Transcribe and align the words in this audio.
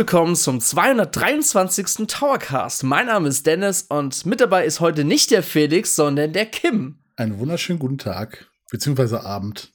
Willkommen 0.00 0.34
zum 0.34 0.62
223. 0.62 2.06
Towercast. 2.06 2.84
Mein 2.84 3.04
Name 3.04 3.28
ist 3.28 3.44
Dennis 3.44 3.82
und 3.82 4.24
mit 4.24 4.40
dabei 4.40 4.64
ist 4.64 4.80
heute 4.80 5.04
nicht 5.04 5.30
der 5.30 5.42
Felix, 5.42 5.94
sondern 5.94 6.32
der 6.32 6.46
Kim. 6.46 7.00
Einen 7.16 7.38
wunderschönen 7.38 7.78
guten 7.78 7.98
Tag, 7.98 8.50
beziehungsweise 8.70 9.22
Abend. 9.24 9.74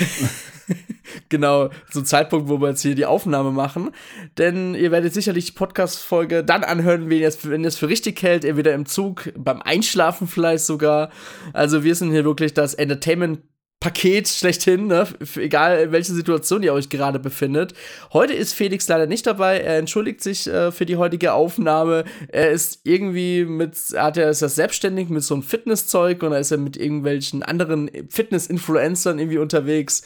genau, 1.31 1.71
zum 1.91 2.05
Zeitpunkt, 2.05 2.51
wo 2.51 2.61
wir 2.61 2.69
jetzt 2.69 2.83
hier 2.83 2.95
die 2.95 3.07
Aufnahme 3.07 3.51
machen. 3.51 3.93
Denn 4.37 4.75
ihr 4.75 4.91
werdet 4.91 5.15
sicherlich 5.15 5.47
die 5.47 5.53
Podcast-Folge 5.53 6.45
dann 6.45 6.63
anhören, 6.63 7.09
wenn 7.09 7.19
ihr 7.19 7.29
es, 7.29 7.49
wenn 7.49 7.63
ihr 7.63 7.69
es 7.69 7.79
für 7.79 7.89
richtig 7.89 8.23
hält, 8.23 8.45
entweder 8.45 8.75
im 8.75 8.85
Zug, 8.85 9.33
beim 9.39 9.63
Einschlafen 9.63 10.27
vielleicht 10.27 10.67
sogar. 10.67 11.09
Also 11.55 11.83
wir 11.83 11.95
sind 11.95 12.11
hier 12.11 12.27
wirklich 12.27 12.53
das 12.53 12.75
Entertainment 12.75 13.41
Paket 13.83 14.29
schlechthin, 14.29 14.87
ne? 14.87 15.09
Egal 15.35 15.81
in 15.81 15.93
welcher 15.93 16.13
Situation 16.13 16.63
ihr 16.63 16.73
euch 16.73 16.89
gerade 16.89 17.19
befindet. 17.19 17.75
Heute 18.13 18.33
ist 18.33 18.53
Felix 18.53 18.87
leider 18.87 19.07
nicht 19.07 19.27
dabei. 19.27 19.59
Er 19.59 19.77
entschuldigt 19.77 20.23
sich 20.23 20.47
äh, 20.47 20.71
für 20.71 20.87
die 20.87 20.99
heutige 20.99 21.33
Aufnahme. 21.33 22.05
Er 22.29 22.53
ist 22.53 22.83
irgendwie 22.85 23.45
mit, 23.45 23.77
hat 23.97 24.19
er 24.19 24.31
ist 24.31 24.41
ja 24.41 24.49
selbstständig 24.49 25.09
mit 25.09 25.25
so 25.25 25.35
einem 25.35 25.43
Fitnesszeug 25.43 26.23
und 26.23 26.31
da 26.31 26.37
ist 26.37 26.53
er 26.53 26.59
mit 26.59 26.77
irgendwelchen 26.77 27.43
anderen 27.43 27.91
Fitness-Influencern 28.09 29.19
irgendwie 29.19 29.39
unterwegs. 29.39 30.03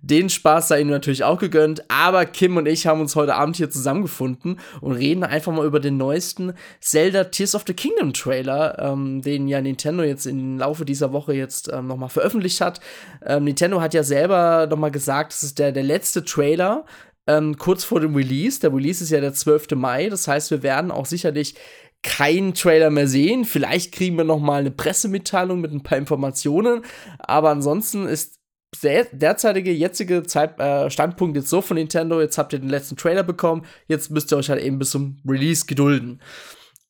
Den 0.00 0.28
Spaß 0.28 0.66
sei 0.66 0.80
ihm 0.80 0.90
natürlich 0.90 1.22
auch 1.22 1.38
gegönnt. 1.38 1.84
Aber 1.88 2.26
Kim 2.26 2.56
und 2.56 2.66
ich 2.66 2.88
haben 2.88 3.00
uns 3.00 3.14
heute 3.14 3.36
Abend 3.36 3.54
hier 3.54 3.70
zusammengefunden 3.70 4.58
und 4.80 4.94
reden 4.94 5.22
einfach 5.22 5.52
mal 5.52 5.64
über 5.64 5.78
den 5.78 5.96
neuesten 5.96 6.54
Zelda 6.80 7.22
Tears 7.22 7.54
of 7.54 7.62
the 7.68 7.74
Kingdom 7.74 8.14
Trailer, 8.14 8.80
ähm, 8.80 9.22
den 9.22 9.46
ja 9.46 9.60
Nintendo 9.60 10.02
jetzt 10.02 10.26
im 10.26 10.58
Laufe 10.58 10.84
dieser 10.84 11.12
Woche 11.12 11.34
jetzt 11.34 11.70
ähm, 11.72 11.86
nochmal 11.86 12.08
veröffentlicht 12.08 12.60
hat. 12.60 12.80
Ähm, 13.24 13.44
Nintendo 13.44 13.80
hat 13.80 13.94
ja 13.94 14.02
selber 14.02 14.66
noch 14.68 14.78
mal 14.78 14.90
gesagt, 14.90 15.32
das 15.32 15.42
ist 15.42 15.58
der, 15.58 15.72
der 15.72 15.82
letzte 15.82 16.24
Trailer 16.24 16.84
ähm, 17.26 17.56
kurz 17.56 17.84
vor 17.84 18.00
dem 18.00 18.14
Release. 18.14 18.60
Der 18.60 18.74
Release 18.74 19.02
ist 19.02 19.10
ja 19.10 19.20
der 19.20 19.32
12. 19.32 19.72
Mai. 19.74 20.08
Das 20.08 20.26
heißt, 20.28 20.50
wir 20.50 20.62
werden 20.62 20.90
auch 20.90 21.06
sicherlich 21.06 21.54
keinen 22.02 22.54
Trailer 22.54 22.90
mehr 22.90 23.06
sehen. 23.06 23.44
Vielleicht 23.44 23.92
kriegen 23.92 24.16
wir 24.16 24.24
noch 24.24 24.40
mal 24.40 24.60
eine 24.60 24.70
Pressemitteilung 24.70 25.60
mit 25.60 25.72
ein 25.72 25.82
paar 25.82 25.98
Informationen. 25.98 26.82
Aber 27.18 27.50
ansonsten 27.50 28.06
ist 28.06 28.40
der 28.82 29.04
derzeitige, 29.04 29.70
jetzige 29.70 30.22
Zeit, 30.24 30.58
äh, 30.58 30.90
Standpunkt 30.90 31.36
jetzt 31.36 31.50
so 31.50 31.60
von 31.60 31.76
Nintendo. 31.76 32.20
Jetzt 32.20 32.38
habt 32.38 32.52
ihr 32.52 32.58
den 32.58 32.70
letzten 32.70 32.96
Trailer 32.96 33.22
bekommen. 33.22 33.64
Jetzt 33.86 34.10
müsst 34.10 34.32
ihr 34.32 34.38
euch 34.38 34.50
halt 34.50 34.62
eben 34.62 34.78
bis 34.78 34.90
zum 34.90 35.18
Release 35.26 35.66
gedulden. 35.66 36.20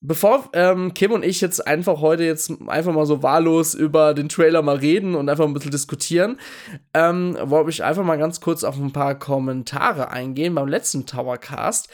Bevor 0.05 0.51
ähm, 0.53 0.95
Kim 0.95 1.13
und 1.13 1.25
ich 1.25 1.41
jetzt 1.41 1.65
einfach 1.65 2.01
heute 2.01 2.25
jetzt 2.25 2.53
einfach 2.67 2.93
mal 2.93 3.07
so 3.07 3.23
wahllos 3.23 3.73
über 3.73 4.15
den 4.15 4.29
Trailer 4.29 4.61
mal 4.61 4.77
reden 4.77 5.15
und 5.15 5.29
einfach 5.29 5.45
ein 5.45 5.55
bisschen 5.55 5.71
diskutieren, 5.71 6.41
ähm, 6.93 7.39
wollte 7.41 7.71
ich 7.71 7.85
einfach 7.85 8.03
mal 8.03 8.19
ganz 8.19 8.41
kurz 8.41 8.65
auf 8.65 8.77
ein 8.77 8.93
paar 8.93 9.17
Kommentare 9.17 10.11
eingehen 10.11 10.57
beim 10.57 10.67
letzten 10.67 11.07
Towercast. 11.07 11.89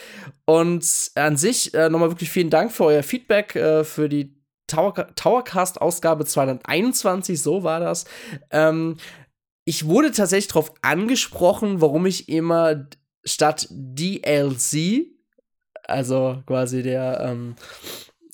Und 0.47 1.11
an 1.17 1.37
sich 1.37 1.75
äh, 1.75 1.91
nochmal 1.91 2.11
wirklich 2.11 2.31
vielen 2.31 2.49
Dank 2.49 2.73
für 2.73 2.85
euer 2.85 3.03
Feedback, 3.03 3.55
äh, 3.55 3.85
für 3.85 4.09
die 4.09 4.39
Tower 4.69 4.95
Towercast-Ausgabe 5.15 6.25
221, 6.25 7.43
so 7.43 7.63
war 7.63 7.81
das. 7.81 8.07
Ähm, 8.51 8.97
ich 9.67 9.87
wurde 9.87 10.13
tatsächlich 10.13 10.49
darauf 10.49 10.73
angesprochen, 10.81 11.83
warum 11.83 12.07
ich 12.07 12.31
immer 12.31 12.87
statt 13.23 13.67
DLC 13.71 15.18
also 15.89 16.43
quasi 16.47 16.83
der 16.83 17.21
ähm, 17.21 17.55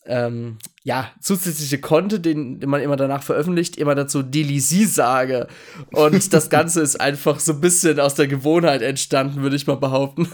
ähm, 0.06 0.58
ja, 0.82 1.10
zusätzliche 1.20 1.80
Content, 1.80 2.26
den, 2.26 2.60
den 2.60 2.68
man 2.68 2.82
immer 2.82 2.96
danach 2.96 3.22
veröffentlicht, 3.22 3.76
immer 3.76 3.94
dazu 3.94 4.22
DLC 4.22 4.86
sage. 4.86 5.46
Und 5.92 6.32
das 6.32 6.50
Ganze 6.50 6.82
ist 6.82 7.00
einfach 7.00 7.40
so 7.40 7.52
ein 7.54 7.60
bisschen 7.60 7.98
aus 8.00 8.14
der 8.14 8.26
Gewohnheit 8.26 8.82
entstanden, 8.82 9.42
würde 9.42 9.56
ich 9.56 9.66
mal 9.66 9.76
behaupten. 9.76 10.28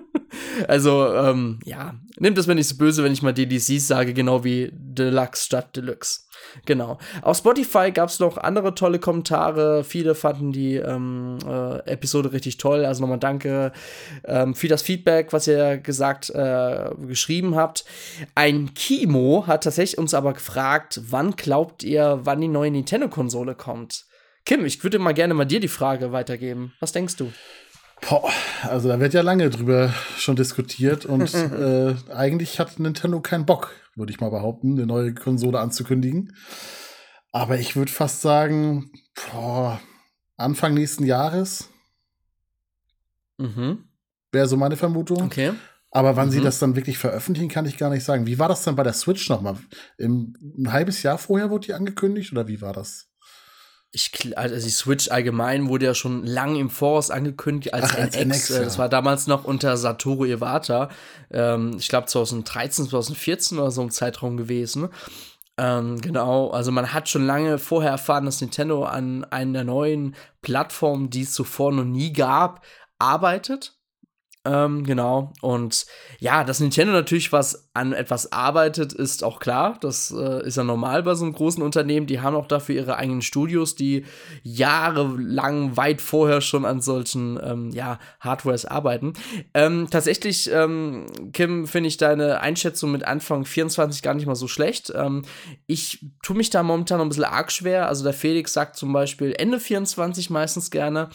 also, 0.68 1.14
ähm, 1.14 1.58
ja, 1.64 1.94
nehmt 2.18 2.36
das 2.36 2.46
mir 2.46 2.54
nicht 2.54 2.68
so 2.68 2.76
böse, 2.76 3.02
wenn 3.02 3.12
ich 3.12 3.22
mal 3.22 3.32
DLCs 3.32 3.86
sage, 3.86 4.12
genau 4.12 4.44
wie 4.44 4.70
Deluxe 4.74 5.44
statt 5.44 5.74
Deluxe. 5.74 6.27
Genau. 6.66 6.98
Auf 7.22 7.38
Spotify 7.38 7.90
gab 7.92 8.08
es 8.08 8.18
noch 8.18 8.38
andere 8.38 8.74
tolle 8.74 8.98
Kommentare. 8.98 9.84
Viele 9.84 10.14
fanden 10.14 10.52
die 10.52 10.76
ähm, 10.76 11.38
äh, 11.46 11.78
Episode 11.90 12.32
richtig 12.32 12.56
toll. 12.56 12.84
Also 12.84 13.00
nochmal 13.00 13.18
danke 13.18 13.72
ähm, 14.24 14.54
für 14.54 14.68
das 14.68 14.82
Feedback, 14.82 15.32
was 15.32 15.46
ihr 15.46 15.78
gesagt, 15.78 16.30
äh, 16.30 16.90
geschrieben 17.06 17.56
habt. 17.56 17.84
Ein 18.34 18.74
Kimo 18.74 19.44
hat 19.46 19.64
tatsächlich 19.64 19.98
uns 19.98 20.14
aber 20.14 20.32
gefragt, 20.32 21.00
wann 21.08 21.32
glaubt 21.32 21.82
ihr, 21.84 22.20
wann 22.22 22.40
die 22.40 22.48
neue 22.48 22.70
Nintendo-Konsole 22.70 23.54
kommt? 23.54 24.06
Kim, 24.44 24.64
ich 24.64 24.82
würde 24.82 24.98
mal 24.98 25.12
gerne 25.12 25.34
mal 25.34 25.44
dir 25.44 25.60
die 25.60 25.68
Frage 25.68 26.12
weitergeben. 26.12 26.72
Was 26.80 26.92
denkst 26.92 27.16
du? 27.16 27.30
Boah, 28.00 28.30
also 28.62 28.88
da 28.88 29.00
wird 29.00 29.14
ja 29.14 29.22
lange 29.22 29.50
drüber 29.50 29.92
schon 30.16 30.36
diskutiert 30.36 31.04
und 31.04 31.32
äh, 31.34 31.94
eigentlich 32.12 32.60
hat 32.60 32.78
Nintendo 32.78 33.20
keinen 33.20 33.46
Bock, 33.46 33.72
würde 33.96 34.12
ich 34.12 34.20
mal 34.20 34.30
behaupten, 34.30 34.72
eine 34.72 34.86
neue 34.86 35.14
Konsole 35.14 35.58
anzukündigen. 35.58 36.34
Aber 37.32 37.58
ich 37.58 37.76
würde 37.76 37.92
fast 37.92 38.22
sagen, 38.22 38.90
boah, 39.14 39.80
Anfang 40.36 40.74
nächsten 40.74 41.04
Jahres 41.04 41.68
mhm. 43.36 43.84
wäre 44.32 44.48
so 44.48 44.56
meine 44.56 44.76
Vermutung. 44.76 45.22
Okay. 45.22 45.52
Aber 45.90 46.16
wann 46.16 46.28
mhm. 46.28 46.32
sie 46.32 46.40
das 46.40 46.58
dann 46.58 46.76
wirklich 46.76 46.98
veröffentlichen, 46.98 47.48
kann 47.48 47.66
ich 47.66 47.78
gar 47.78 47.90
nicht 47.90 48.04
sagen. 48.04 48.26
Wie 48.26 48.38
war 48.38 48.48
das 48.48 48.62
dann 48.62 48.76
bei 48.76 48.82
der 48.82 48.92
Switch 48.92 49.28
nochmal? 49.28 49.56
Im, 49.96 50.34
ein 50.58 50.72
halbes 50.72 51.02
Jahr 51.02 51.18
vorher 51.18 51.50
wurde 51.50 51.66
die 51.66 51.74
angekündigt 51.74 52.32
oder 52.32 52.46
wie 52.46 52.60
war 52.60 52.72
das? 52.72 53.10
Ich, 53.90 54.36
also 54.36 54.54
die 54.54 54.70
Switch 54.70 55.10
allgemein 55.10 55.68
wurde 55.68 55.86
ja 55.86 55.94
schon 55.94 56.26
lange 56.26 56.58
im 56.58 56.68
Voraus 56.68 57.10
angekündigt 57.10 57.72
als, 57.72 57.92
Ach, 57.92 57.98
als 57.98 58.16
NX. 58.16 58.26
NX 58.26 58.48
ja. 58.50 58.64
Das 58.64 58.78
war 58.78 58.88
damals 58.88 59.26
noch 59.26 59.44
unter 59.44 59.76
Satoru 59.76 60.26
Iwata. 60.26 60.90
Ähm, 61.30 61.76
ich 61.78 61.88
glaube 61.88 62.06
2013, 62.06 62.88
2014 62.88 63.58
oder 63.58 63.70
so 63.70 63.80
ein 63.80 63.90
Zeitraum 63.90 64.36
gewesen. 64.36 64.88
Ähm, 65.56 66.00
genau, 66.00 66.50
also 66.50 66.70
man 66.70 66.92
hat 66.92 67.08
schon 67.08 67.26
lange 67.26 67.58
vorher 67.58 67.90
erfahren, 67.90 68.26
dass 68.26 68.40
Nintendo 68.40 68.84
an 68.84 69.24
einer 69.24 69.64
neuen 69.64 70.14
Plattform, 70.42 71.10
die 71.10 71.22
es 71.22 71.32
zuvor 71.32 71.72
noch 71.72 71.84
nie 71.84 72.12
gab, 72.12 72.64
arbeitet. 72.98 73.77
Ähm, 74.44 74.84
genau. 74.84 75.32
Und 75.42 75.84
ja, 76.20 76.44
dass 76.44 76.60
Nintendo 76.60 76.92
natürlich 76.92 77.32
was 77.32 77.68
an 77.74 77.92
etwas 77.92 78.32
arbeitet, 78.32 78.92
ist 78.92 79.24
auch 79.24 79.40
klar. 79.40 79.76
Das 79.80 80.14
äh, 80.16 80.46
ist 80.46 80.56
ja 80.56 80.64
normal 80.64 81.02
bei 81.02 81.14
so 81.14 81.24
einem 81.24 81.34
großen 81.34 81.62
Unternehmen. 81.62 82.06
Die 82.06 82.20
haben 82.20 82.36
auch 82.36 82.46
dafür 82.46 82.76
ihre 82.76 82.96
eigenen 82.96 83.20
Studios, 83.20 83.74
die 83.74 84.04
jahrelang 84.42 85.76
weit 85.76 86.00
vorher 86.00 86.40
schon 86.40 86.64
an 86.64 86.80
solchen 86.80 87.38
ähm, 87.42 87.70
ja, 87.70 87.98
Hardwares 88.20 88.64
arbeiten. 88.64 89.12
Ähm, 89.54 89.88
tatsächlich, 89.90 90.50
ähm, 90.52 91.06
Kim, 91.32 91.66
finde 91.66 91.88
ich 91.88 91.96
deine 91.96 92.40
Einschätzung 92.40 92.92
mit 92.92 93.04
Anfang 93.04 93.44
24 93.44 94.02
gar 94.02 94.14
nicht 94.14 94.26
mal 94.26 94.36
so 94.36 94.48
schlecht. 94.48 94.92
Ähm, 94.94 95.22
ich 95.66 96.06
tue 96.22 96.36
mich 96.36 96.50
da 96.50 96.62
momentan 96.62 96.98
noch 96.98 97.04
ein 97.04 97.10
bisschen 97.10 97.24
arg 97.24 97.50
schwer. 97.50 97.88
Also 97.88 98.04
der 98.04 98.14
Felix 98.14 98.52
sagt 98.52 98.76
zum 98.76 98.92
Beispiel 98.92 99.34
Ende 99.36 99.58
24 99.58 100.30
meistens 100.30 100.70
gerne. 100.70 101.10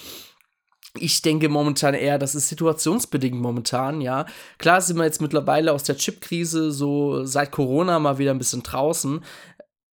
Ich 0.99 1.23
denke 1.23 1.49
momentan 1.49 1.95
eher, 1.95 2.19
das 2.19 2.35
ist 2.35 2.49
situationsbedingt 2.49 3.39
momentan, 3.39 3.99
ja. 3.99 4.27
Klar 4.59 4.79
sind 4.79 4.97
wir 4.97 5.05
jetzt 5.05 5.21
mittlerweile 5.21 5.71
aus 5.73 5.83
der 5.83 5.97
Chipkrise 5.97 6.71
so 6.71 7.25
seit 7.25 7.51
Corona 7.51 7.97
mal 7.97 8.19
wieder 8.19 8.31
ein 8.31 8.37
bisschen 8.37 8.61
draußen. 8.61 9.21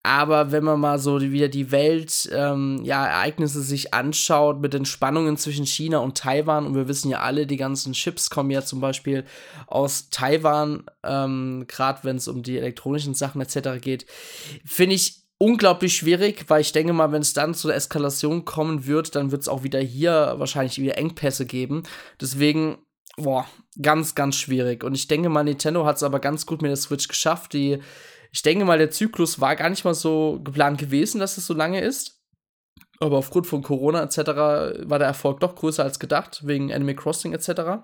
Aber 0.03 0.51
wenn 0.51 0.65
man 0.65 0.81
mal 0.81 0.99
so 0.99 1.21
wieder 1.21 1.49
die 1.49 1.71
Welt, 1.73 2.29
ähm, 2.33 2.81
ja, 2.85 3.07
Ereignisse 3.07 3.61
sich 3.63 3.93
anschaut 3.93 4.61
mit 4.61 4.73
den 4.73 4.87
Spannungen 4.87 5.37
zwischen 5.37 5.67
China 5.67 5.99
und 5.99 6.17
Taiwan, 6.17 6.67
und 6.67 6.75
wir 6.75 6.89
wissen 6.89 7.11
ja 7.11 7.21
alle, 7.21 7.47
die 7.47 7.59
ganzen 7.59 7.93
Chips 7.93 8.31
kommen 8.31 8.51
ja 8.51 8.63
zum 8.63 8.81
Beispiel 8.81 9.25
aus 9.67 10.09
Taiwan, 10.09 10.85
ähm, 11.05 11.67
gerade 11.69 12.01
wenn 12.03 12.17
es 12.17 12.29
um 12.29 12.43
die 12.43 12.57
elektronischen 12.57 13.13
Sachen 13.13 13.43
etc. 13.43 13.79
geht, 13.81 14.07
finde 14.65 14.97
ich 14.97 15.20
unglaublich 15.41 15.97
schwierig, 15.97 16.45
weil 16.49 16.61
ich 16.61 16.73
denke 16.73 16.93
mal, 16.93 17.13
wenn 17.13 17.23
es 17.23 17.33
dann 17.33 17.55
zu 17.55 17.69
der 17.69 17.77
Eskalation 17.77 18.45
kommen 18.45 18.87
wird, 18.87 19.15
dann 19.17 19.33
wird 19.33 19.41
es 19.41 19.49
auch 19.49 19.63
wieder 19.63 19.81
hier 19.81 20.35
wahrscheinlich 20.37 20.79
wieder 20.79 20.99
Engpässe 20.99 21.47
geben. 21.47 21.83
Deswegen, 22.21 22.79
boah, 23.17 23.47
ganz, 23.81 24.15
ganz 24.15 24.37
schwierig. 24.37 24.85
Und 24.85 24.95
ich 24.95 25.09
denke 25.09 25.31
mal, 25.31 25.43
Nintendo 25.43 25.87
hat 25.87 25.97
es 25.97 26.03
aber 26.03 26.21
ganz 26.21 26.45
gut 26.45 26.61
mit 26.61 26.69
der 26.69 26.77
Switch 26.77 27.09
geschafft. 27.09 27.55
Die, 27.55 27.79
ich 28.31 28.43
denke 28.43 28.67
mal, 28.67 28.77
der 28.77 28.91
Zyklus 28.91 29.41
war 29.41 29.57
gar 29.57 29.71
nicht 29.71 29.85
mal 29.85 29.95
so 29.95 30.41
geplant 30.45 30.79
gewesen, 30.79 31.21
dass 31.21 31.39
es 31.39 31.47
so 31.47 31.55
lange 31.55 31.81
ist. 31.81 32.21
Aber 32.99 33.17
aufgrund 33.17 33.47
von 33.47 33.63
Corona 33.63 34.03
etc. 34.03 34.19
war 34.19 34.99
der 34.99 35.09
Erfolg 35.09 35.41
doch 35.41 35.55
größer 35.55 35.83
als 35.83 35.99
gedacht, 35.99 36.43
wegen 36.45 36.71
Animal 36.71 36.97
Crossing 36.97 37.33
etc. 37.33 37.83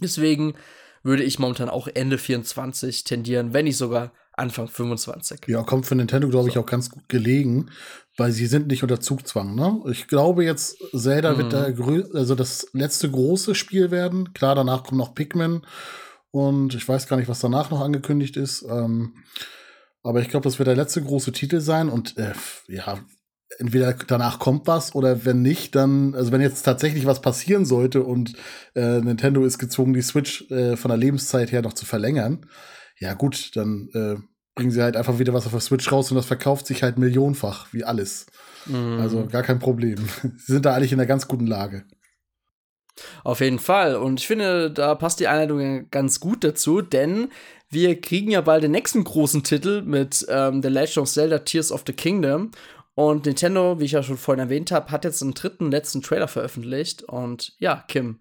Deswegen 0.00 0.54
würde 1.02 1.24
ich 1.24 1.38
momentan 1.38 1.68
auch 1.68 1.88
Ende 1.88 2.16
24 2.16 3.04
tendieren, 3.04 3.52
wenn 3.52 3.66
nicht 3.66 3.76
sogar 3.76 4.12
Anfang 4.40 4.68
25. 4.68 5.42
Ja, 5.46 5.62
kommt 5.62 5.86
für 5.86 5.94
Nintendo, 5.94 6.28
glaube 6.28 6.48
ich, 6.48 6.58
auch 6.58 6.66
ganz 6.66 6.90
gut 6.90 7.08
gelegen, 7.08 7.70
weil 8.16 8.32
sie 8.32 8.46
sind 8.46 8.68
nicht 8.68 8.82
unter 8.82 9.00
Zugzwang. 9.00 9.54
Ne? 9.54 9.80
Ich 9.90 10.08
glaube 10.08 10.44
jetzt, 10.44 10.76
Zelda 10.92 11.34
mhm. 11.34 11.38
wird 11.38 11.52
der 11.52 12.18
also 12.18 12.34
das 12.34 12.68
letzte 12.72 13.10
große 13.10 13.54
Spiel 13.54 13.90
werden. 13.90 14.32
Klar, 14.32 14.54
danach 14.54 14.84
kommt 14.84 14.98
noch 14.98 15.14
Pikmin 15.14 15.62
und 16.30 16.74
ich 16.74 16.88
weiß 16.88 17.06
gar 17.06 17.16
nicht, 17.16 17.28
was 17.28 17.40
danach 17.40 17.70
noch 17.70 17.80
angekündigt 17.80 18.36
ist. 18.36 18.62
Ähm, 18.62 19.14
aber 20.02 20.20
ich 20.20 20.28
glaube, 20.28 20.44
das 20.44 20.58
wird 20.58 20.66
der 20.66 20.76
letzte 20.76 21.02
große 21.02 21.32
Titel 21.32 21.60
sein 21.60 21.88
und 21.88 22.16
äh, 22.16 22.32
ja, 22.68 22.98
entweder 23.58 23.92
danach 23.92 24.38
kommt 24.38 24.66
was 24.66 24.94
oder 24.94 25.24
wenn 25.24 25.42
nicht, 25.42 25.74
dann, 25.74 26.14
also 26.14 26.32
wenn 26.32 26.40
jetzt 26.40 26.62
tatsächlich 26.62 27.04
was 27.04 27.20
passieren 27.20 27.64
sollte 27.66 28.02
und 28.02 28.34
äh, 28.74 29.00
Nintendo 29.00 29.44
ist 29.44 29.58
gezwungen, 29.58 29.92
die 29.92 30.02
Switch 30.02 30.50
äh, 30.50 30.76
von 30.76 30.88
der 30.88 30.98
Lebenszeit 30.98 31.52
her 31.52 31.62
noch 31.62 31.74
zu 31.74 31.84
verlängern, 31.84 32.46
ja 32.98 33.14
gut, 33.14 33.56
dann 33.56 33.88
äh, 33.94 34.16
bringen 34.54 34.70
sie 34.70 34.82
halt 34.82 34.96
einfach 34.96 35.18
wieder 35.18 35.32
was 35.32 35.46
auf 35.46 35.52
der 35.52 35.60
Switch 35.60 35.90
raus 35.90 36.10
und 36.10 36.16
das 36.16 36.26
verkauft 36.26 36.66
sich 36.66 36.82
halt 36.82 36.98
millionenfach, 36.98 37.72
wie 37.72 37.84
alles. 37.84 38.26
Mhm. 38.66 38.98
Also 39.00 39.26
gar 39.26 39.42
kein 39.42 39.58
Problem. 39.58 39.96
sie 40.22 40.52
sind 40.52 40.66
da 40.66 40.74
eigentlich 40.74 40.92
in 40.92 40.98
einer 40.98 41.06
ganz 41.06 41.28
guten 41.28 41.46
Lage. 41.46 41.84
Auf 43.24 43.40
jeden 43.40 43.58
Fall. 43.58 43.96
Und 43.96 44.20
ich 44.20 44.26
finde, 44.26 44.70
da 44.70 44.94
passt 44.94 45.20
die 45.20 45.28
Einleitung 45.28 45.88
ganz 45.90 46.20
gut 46.20 46.44
dazu, 46.44 46.82
denn 46.82 47.28
wir 47.70 48.00
kriegen 48.00 48.30
ja 48.30 48.40
bald 48.40 48.64
den 48.64 48.72
nächsten 48.72 49.04
großen 49.04 49.42
Titel 49.42 49.82
mit 49.82 50.26
ähm, 50.28 50.62
The 50.62 50.68
Legend 50.68 50.98
of 50.98 51.08
Zelda 51.08 51.38
Tears 51.38 51.72
of 51.72 51.84
the 51.86 51.92
Kingdom. 51.92 52.50
Und 52.94 53.26
Nintendo, 53.26 53.78
wie 53.78 53.84
ich 53.84 53.92
ja 53.92 54.02
schon 54.02 54.18
vorhin 54.18 54.44
erwähnt 54.44 54.72
habe, 54.72 54.90
hat 54.90 55.04
jetzt 55.04 55.22
einen 55.22 55.34
dritten, 55.34 55.70
letzten 55.70 56.02
Trailer 56.02 56.28
veröffentlicht. 56.28 57.04
Und 57.04 57.54
ja, 57.58 57.84
Kim, 57.88 58.20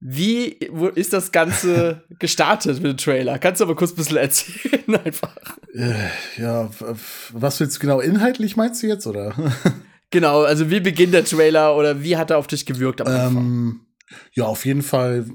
wie 0.00 0.48
ist 0.94 1.12
das 1.12 1.32
Ganze 1.32 2.04
gestartet 2.18 2.82
mit 2.82 2.92
dem 2.92 2.96
Trailer? 2.96 3.38
Kannst 3.38 3.60
du 3.60 3.64
aber 3.64 3.74
kurz 3.74 3.92
ein 3.92 3.96
bisschen 3.96 4.16
erzählen, 4.18 4.96
einfach. 5.04 5.34
Äh, 5.72 6.08
ja, 6.36 6.70
was 7.32 7.60
willst 7.60 7.76
du 7.76 7.80
genau 7.80 8.00
inhaltlich 8.00 8.56
meinst 8.56 8.82
du 8.82 8.86
jetzt, 8.86 9.06
oder? 9.06 9.34
genau, 10.10 10.42
also 10.42 10.70
wie 10.70 10.80
beginnt 10.80 11.14
der 11.14 11.24
Trailer 11.24 11.76
oder 11.76 12.02
wie 12.02 12.16
hat 12.16 12.30
er 12.30 12.38
auf 12.38 12.46
dich 12.46 12.66
gewirkt 12.66 13.00
am 13.00 13.06
Anfang? 13.06 13.36
Ähm, 13.36 13.80
ja, 14.32 14.44
auf 14.44 14.64
jeden 14.66 14.82
Fall. 14.82 15.26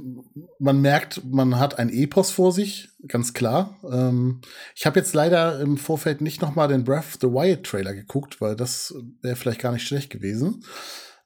Man 0.59 0.81
merkt, 0.81 1.23
man 1.25 1.57
hat 1.57 1.79
ein 1.79 1.89
Epos 1.89 2.31
vor 2.31 2.51
sich, 2.51 2.89
ganz 3.07 3.33
klar. 3.33 3.79
Ähm, 3.91 4.41
ich 4.75 4.85
habe 4.85 4.99
jetzt 4.99 5.13
leider 5.13 5.59
im 5.59 5.77
Vorfeld 5.77 6.21
nicht 6.21 6.41
noch 6.41 6.55
mal 6.55 6.67
den 6.67 6.83
Breath 6.83 6.99
of 6.99 7.17
the 7.21 7.27
Wild 7.27 7.65
Trailer 7.65 7.93
geguckt, 7.93 8.39
weil 8.39 8.55
das 8.55 8.93
wäre 9.21 9.35
vielleicht 9.35 9.61
gar 9.61 9.71
nicht 9.71 9.87
schlecht 9.87 10.11
gewesen. 10.11 10.63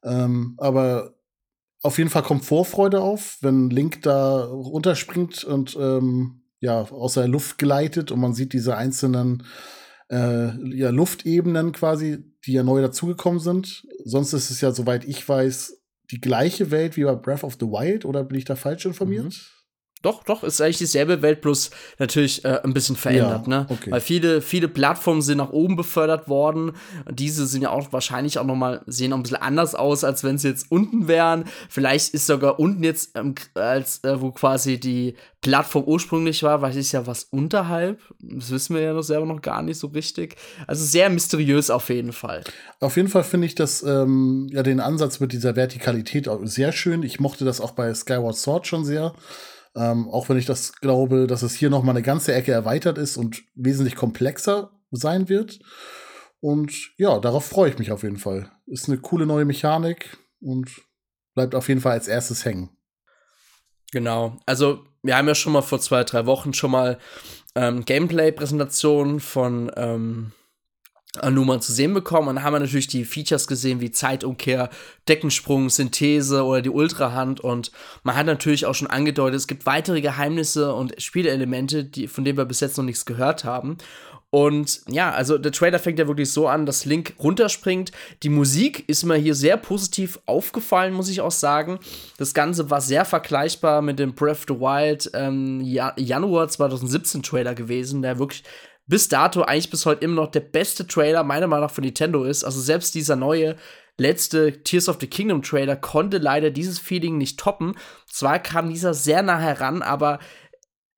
Ähm, 0.04 0.56
aber 0.58 1.14
auf 1.84 1.98
jeden 1.98 2.10
Fall 2.10 2.24
kommt 2.24 2.46
Vorfreude 2.46 3.02
auf, 3.02 3.38
wenn 3.42 3.70
Link 3.70 4.02
da 4.02 4.46
runterspringt 4.46 5.44
und 5.44 5.78
ähm, 5.80 6.42
ja 6.60 6.82
aus 6.82 7.16
der 7.16 7.28
Luft 7.28 7.58
gleitet 7.58 8.12
und 8.12 8.20
man 8.22 8.34
sieht 8.34 8.54
diese 8.54 8.78
einzelnen 8.78 9.44
äh, 10.10 10.76
ja, 10.76 10.90
Luftebenen 10.90 11.74
quasi, 11.74 12.24
die 12.46 12.54
ja 12.54 12.64
neu 12.64 12.82
dazugekommen 12.82 13.40
sind. 13.40 13.86
Sonst 14.06 14.34
ist 14.34 14.50
es 14.50 14.62
ja, 14.62 14.72
soweit 14.72 15.06
ich 15.06 15.28
weiß, 15.28 15.82
die 16.12 16.22
gleiche 16.22 16.72
Welt 16.72 16.96
wie 16.96 17.04
bei 17.04 17.16
Breath 17.16 17.44
of 17.44 17.58
the 17.60 17.66
Wild 17.66 18.06
oder 18.06 18.24
bin 18.24 18.38
ich 18.38 18.46
da 18.46 18.56
falsch 18.56 18.86
informiert? 18.86 19.26
Mhm. 19.26 19.63
Doch, 20.04 20.24
doch, 20.24 20.44
ist 20.44 20.62
eigentlich 20.62 20.78
dieselbe 20.78 21.22
Welt, 21.22 21.42
bloß 21.42 21.72
natürlich 21.98 22.46
äh, 22.46 22.60
ein 22.64 22.74
bisschen 22.74 22.96
verändert, 22.96 23.48
ja, 23.48 23.62
ne? 23.62 23.66
Okay. 23.70 23.92
Weil 23.92 24.02
viele, 24.02 24.42
viele 24.42 24.68
Plattformen 24.68 25.22
sind 25.22 25.40
nach 25.40 25.52
oben 25.52 25.76
befördert 25.76 26.28
worden. 26.28 26.74
Diese 27.10 27.48
sind 27.48 27.64
ja 27.64 27.72
auch 27.72 27.92
wahrscheinlich 27.92 28.38
auch 28.38 28.46
noch 28.46 28.56
mal, 28.56 28.82
sehen 28.86 29.14
auch 29.14 29.18
ein 29.18 29.24
bisschen 29.24 29.38
anders 29.38 29.74
aus, 29.74 30.04
als 30.04 30.24
wenn 30.24 30.38
sie 30.38 30.50
jetzt 30.50 30.70
unten 30.70 31.08
wären. 31.08 31.46
Vielleicht 31.70 32.14
ist 32.14 32.28
sogar 32.28 32.60
unten 32.60 32.84
jetzt, 32.84 33.18
ähm, 33.18 33.34
als 33.56 34.04
äh, 34.04 34.22
wo 34.22 34.32
quasi 34.32 34.80
die 34.80 35.16
Plattform 35.42 35.84
ursprünglich 35.86 36.44
war, 36.44 36.62
weil 36.62 36.76
ist 36.76 36.92
ja 36.92 37.08
was 37.08 37.26
unterhalb. 37.26 38.00
Das 38.20 38.52
wissen 38.52 38.76
wir 38.76 38.82
ja 38.82 38.94
noch 38.94 39.04
selber 39.04 39.26
noch 39.26 39.42
gar 39.42 39.62
nicht 39.62 39.78
so 39.78 39.88
richtig. 39.88 40.36
Also 40.68 40.84
sehr 40.84 41.10
mysteriös 41.10 41.70
auf 41.70 41.90
jeden 41.90 42.14
Fall. 42.14 42.44
Auf 42.80 42.98
jeden 42.98 43.10
Fall 43.10 43.24
finde 43.24 43.48
ich 43.48 43.56
das, 43.56 43.84
ähm, 43.84 44.48
ja, 44.52 44.64
den 44.64 44.80
Ansatz 44.80 45.20
mit 45.20 45.34
dieser 45.34 45.56
Vertikalität 45.56 46.28
auch 46.28 46.40
sehr 46.44 46.72
schön. 46.72 47.04
Ich 47.04 47.20
mochte 47.20 47.46
das 47.46 47.62
auch 47.62 47.72
bei 47.72 47.94
Skyward 47.94 48.36
Sword 48.36 48.68
schon 48.68 48.86
sehr. 48.86 49.14
Ähm, 49.76 50.08
auch 50.10 50.30
wenn 50.30 50.38
ich 50.38 50.46
das 50.46 50.76
glaube, 50.76 51.28
dass 51.28 51.42
es 51.42 51.56
hier 51.56 51.70
noch 51.70 51.84
mal 51.84 51.92
eine 51.92 52.04
ganze 52.04 52.34
Ecke 52.34 52.52
erweitert 52.52 52.98
ist 52.98 53.18
und 53.18 53.44
wesentlich 53.56 53.96
komplexer 53.96 54.72
sein 54.92 55.30
wird. 55.30 55.60
Und 56.40 56.92
ja, 56.98 57.20
darauf 57.20 57.46
freue 57.46 57.70
ich 57.70 57.80
mich 57.80 57.92
auf 57.92 58.04
jeden 58.04 58.18
Fall. 58.18 58.52
Ist 58.68 58.88
eine 58.88 59.00
coole 59.00 59.26
neue 59.26 59.46
Mechanik 59.46 60.18
und 60.42 60.70
bleibt 61.34 61.56
auf 61.56 61.70
jeden 61.70 61.82
Fall 61.82 61.94
als 61.94 62.08
erstes 62.08 62.46
hängen. 62.46 62.70
Genau. 63.92 64.38
Also, 64.46 64.86
wir 65.02 65.18
haben 65.18 65.28
ja 65.28 65.36
schon 65.36 65.54
mal 65.54 65.62
vor 65.62 65.80
zwei, 65.80 66.04
drei 66.04 66.26
Wochen 66.26 66.54
schon 66.54 66.72
mal 66.72 67.00
ähm, 67.56 67.86
Gameplay-Präsentationen 67.86 69.20
von 69.20 69.72
ähm, 69.76 70.32
Nummern 71.22 71.62
zu 71.62 71.72
sehen 71.72 71.94
bekommen. 71.94 72.30
Und 72.30 72.36
dann 72.36 72.44
haben 72.44 72.54
wir 72.54 72.60
natürlich 72.60 72.88
die 72.88 73.06
Features 73.06 73.48
gesehen 73.48 73.82
wie 73.82 73.92
Zeitumkehr, 73.92 74.70
Deckensprung, 75.08 75.70
Synthese 75.70 76.44
oder 76.44 76.62
die 76.62 76.70
Ultrahand. 76.70 77.40
Und 77.40 77.72
man 78.04 78.16
hat 78.16 78.26
natürlich 78.26 78.66
auch 78.66 78.76
schon 78.76 78.90
angedeutet, 78.90 79.36
es 79.36 79.48
gibt 79.48 79.66
weitere 79.66 80.02
Geheimnisse 80.02 80.74
und 80.74 81.00
Spielelemente, 81.02 81.84
die, 81.84 82.08
von 82.08 82.26
denen 82.26 82.38
wir 82.38 82.46
bis 82.46 82.62
jetzt 82.62 82.78
noch 82.78 82.84
nichts 82.84 83.06
gehört 83.06 83.44
haben. 83.44 83.78
Und 84.32 84.82
ja, 84.88 85.12
also 85.12 85.38
der 85.38 85.52
Trailer 85.52 85.78
fängt 85.78 86.00
ja 86.00 86.08
wirklich 86.08 86.32
so 86.32 86.48
an, 86.48 86.66
dass 86.66 86.86
Link 86.86 87.14
runterspringt. 87.20 87.92
Die 88.24 88.30
Musik 88.30 88.84
ist 88.88 89.04
mir 89.04 89.14
hier 89.16 89.36
sehr 89.36 89.58
positiv 89.58 90.20
aufgefallen, 90.26 90.96
muss 90.96 91.08
ich 91.08 91.22
auch 91.22 91.30
sagen. 91.30 91.78
Das 92.18 92.34
Ganze 92.34 92.72
war 92.72 92.82
sehr 92.82 93.06
vergleichbar 93.06 93.84
mit 93.84 94.00
dem 94.00 94.16
Breath 94.16 94.32
of 94.32 94.46
the 94.48 94.56
Wild 94.56 95.12
ähm, 95.14 95.62
Januar 95.62 96.48
2017 96.48 97.22
Trailer 97.22 97.54
gewesen, 97.54 98.02
der 98.02 98.18
wirklich 98.18 98.44
bis 98.86 99.08
dato 99.08 99.44
eigentlich 99.44 99.70
bis 99.70 99.86
heute 99.86 100.04
immer 100.04 100.22
noch 100.22 100.32
der 100.32 100.42
beste 100.42 100.88
Trailer 100.88 101.24
meiner 101.24 101.48
Meinung 101.48 101.66
nach 101.66 101.74
von 101.74 101.84
Nintendo 101.84 102.24
ist. 102.24 102.44
Also 102.44 102.60
selbst 102.60 102.96
dieser 102.96 103.16
neue 103.16 103.56
letzte 103.98 104.64
Tears 104.64 104.90
of 104.90 104.98
the 105.00 105.08
Kingdom 105.08 105.42
Trailer 105.42 105.76
konnte 105.76 106.18
leider 106.18 106.50
dieses 106.50 106.80
Feeling 106.80 107.18
nicht 107.18 107.40
toppen. 107.40 107.76
Zwar 108.08 108.40
kam 108.40 108.70
dieser 108.70 108.94
sehr 108.94 109.22
nah 109.22 109.40
heran, 109.40 109.82
aber 109.82 110.20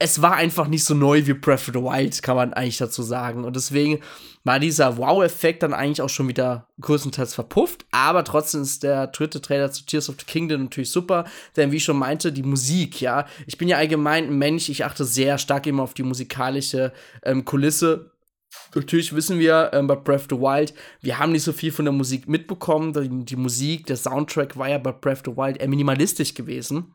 es 0.06 0.22
war 0.22 0.36
einfach 0.36 0.68
nicht 0.68 0.84
so 0.84 0.94
neu 0.94 1.26
wie 1.26 1.34
Breath 1.34 1.68
of 1.68 1.74
the 1.74 1.82
Wild, 1.82 2.22
kann 2.22 2.36
man 2.36 2.54
eigentlich 2.54 2.78
dazu 2.78 3.02
sagen. 3.02 3.44
Und 3.44 3.56
deswegen 3.56 4.02
war 4.44 4.60
dieser 4.60 4.98
Wow-Effekt 4.98 5.64
dann 5.64 5.74
eigentlich 5.74 6.04
auch 6.04 6.10
schon 6.10 6.28
wieder 6.28 6.68
größtenteils 6.80 7.34
verpufft. 7.34 7.88
Aber 7.90 8.24
trotzdem 8.24 8.62
ist 8.62 8.84
der 8.84 9.08
dritte 9.08 9.42
Trailer 9.42 9.72
zu 9.72 9.84
Tears 9.84 10.08
of 10.08 10.18
the 10.20 10.26
Kingdom 10.26 10.62
natürlich 10.62 10.92
super. 10.92 11.26
Denn 11.56 11.72
wie 11.72 11.78
ich 11.78 11.84
schon 11.84 11.98
meinte, 11.98 12.32
die 12.32 12.44
Musik, 12.44 13.02
ja. 13.02 13.26
Ich 13.48 13.58
bin 13.58 13.68
ja 13.68 13.78
allgemein 13.78 14.26
ein 14.26 14.38
Mensch, 14.38 14.70
ich 14.70 14.86
achte 14.86 15.06
sehr 15.06 15.40
stark 15.40 15.66
immer 15.66 15.82
auf 15.82 15.96
die 15.96 16.04
musikalische 16.04 16.94
ähm, 17.24 17.44
Kulisse. 17.44 18.12
Natürlich 18.76 19.16
wissen 19.16 19.40
wir 19.40 19.72
ähm, 19.74 19.88
bei 19.88 19.96
Breath 19.96 20.32
of 20.32 20.38
the 20.38 20.38
Wild, 20.38 20.76
wir 21.02 21.18
haben 21.18 21.32
nicht 21.32 21.44
so 21.44 21.52
viel 21.52 21.72
von 21.72 21.86
der 21.86 21.94
Musik 21.94 22.30
mitbekommen. 22.30 22.94
Die, 22.94 23.26
die 23.26 23.36
Musik, 23.36 23.88
der 23.88 23.98
Soundtrack 23.98 24.56
war 24.56 24.70
ja 24.70 24.78
bei 24.78 24.92
Breath 24.92 25.28
of 25.28 25.34
the 25.34 25.42
Wild 25.42 25.58
eher 25.58 25.68
minimalistisch 25.68 26.36
gewesen. 26.36 26.94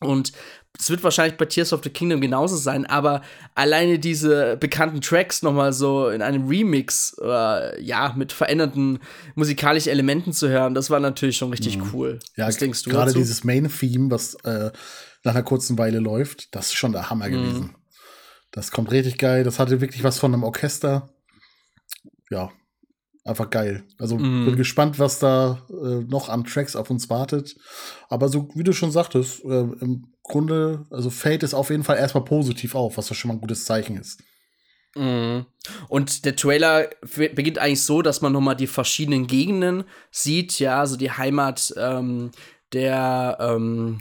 Und 0.00 0.32
es 0.78 0.90
wird 0.90 1.02
wahrscheinlich 1.02 1.38
bei 1.38 1.46
Tears 1.46 1.72
of 1.72 1.82
the 1.82 1.88
Kingdom 1.88 2.20
genauso 2.20 2.56
sein, 2.56 2.84
aber 2.84 3.22
alleine 3.54 3.98
diese 3.98 4.58
bekannten 4.58 5.00
Tracks 5.00 5.42
nochmal 5.42 5.72
so 5.72 6.08
in 6.10 6.20
einem 6.20 6.46
Remix, 6.48 7.16
äh, 7.22 7.82
ja, 7.82 8.12
mit 8.14 8.32
veränderten 8.32 8.98
musikalischen 9.34 9.90
Elementen 9.90 10.34
zu 10.34 10.48
hören, 10.50 10.74
das 10.74 10.90
war 10.90 11.00
natürlich 11.00 11.38
schon 11.38 11.50
richtig 11.50 11.78
mhm. 11.78 11.90
cool. 11.92 12.18
Ja, 12.36 12.46
was 12.46 12.58
denkst 12.58 12.82
du 12.82 12.90
Gerade 12.90 13.14
dieses 13.14 13.42
Main-Theme, 13.42 14.10
was 14.10 14.34
äh, 14.44 14.70
nach 15.24 15.34
einer 15.34 15.42
kurzen 15.42 15.78
Weile 15.78 15.98
läuft, 15.98 16.54
das 16.54 16.66
ist 16.66 16.74
schon 16.74 16.92
der 16.92 17.08
Hammer 17.08 17.28
mhm. 17.28 17.32
gewesen. 17.32 17.74
Das 18.52 18.70
kommt 18.70 18.90
richtig 18.90 19.18
geil. 19.18 19.44
Das 19.44 19.58
hatte 19.58 19.80
wirklich 19.80 20.04
was 20.04 20.18
von 20.18 20.32
einem 20.32 20.44
Orchester. 20.44 21.08
Ja, 22.30 22.50
einfach 23.26 23.50
geil. 23.50 23.84
Also 23.98 24.16
mm. 24.16 24.46
bin 24.46 24.56
gespannt, 24.56 24.98
was 24.98 25.18
da 25.18 25.62
äh, 25.70 26.04
noch 26.08 26.28
an 26.28 26.44
Tracks 26.44 26.76
auf 26.76 26.90
uns 26.90 27.10
wartet. 27.10 27.56
Aber 28.08 28.28
so 28.28 28.48
wie 28.54 28.64
du 28.64 28.72
schon 28.72 28.90
sagtest, 28.90 29.44
äh, 29.44 29.60
im 29.80 30.06
Grunde, 30.22 30.86
also 30.90 31.10
fällt 31.10 31.42
es 31.42 31.54
auf 31.54 31.70
jeden 31.70 31.84
Fall 31.84 31.98
erstmal 31.98 32.24
positiv 32.24 32.74
auf, 32.74 32.96
was 32.96 33.08
ja 33.08 33.14
schon 33.14 33.28
mal 33.28 33.34
ein 33.34 33.40
gutes 33.40 33.64
Zeichen 33.64 33.96
ist. 33.96 34.22
Mm. 34.94 35.40
Und 35.88 36.24
der 36.24 36.36
Trailer 36.36 36.88
beginnt 37.16 37.58
eigentlich 37.58 37.82
so, 37.82 38.02
dass 38.02 38.22
man 38.22 38.32
nochmal 38.32 38.56
die 38.56 38.66
verschiedenen 38.66 39.26
Gegenden 39.26 39.84
sieht, 40.10 40.58
ja, 40.58 40.80
also 40.80 40.96
die 40.96 41.10
Heimat 41.10 41.74
ähm, 41.76 42.30
der, 42.72 43.36
ähm, 43.40 44.00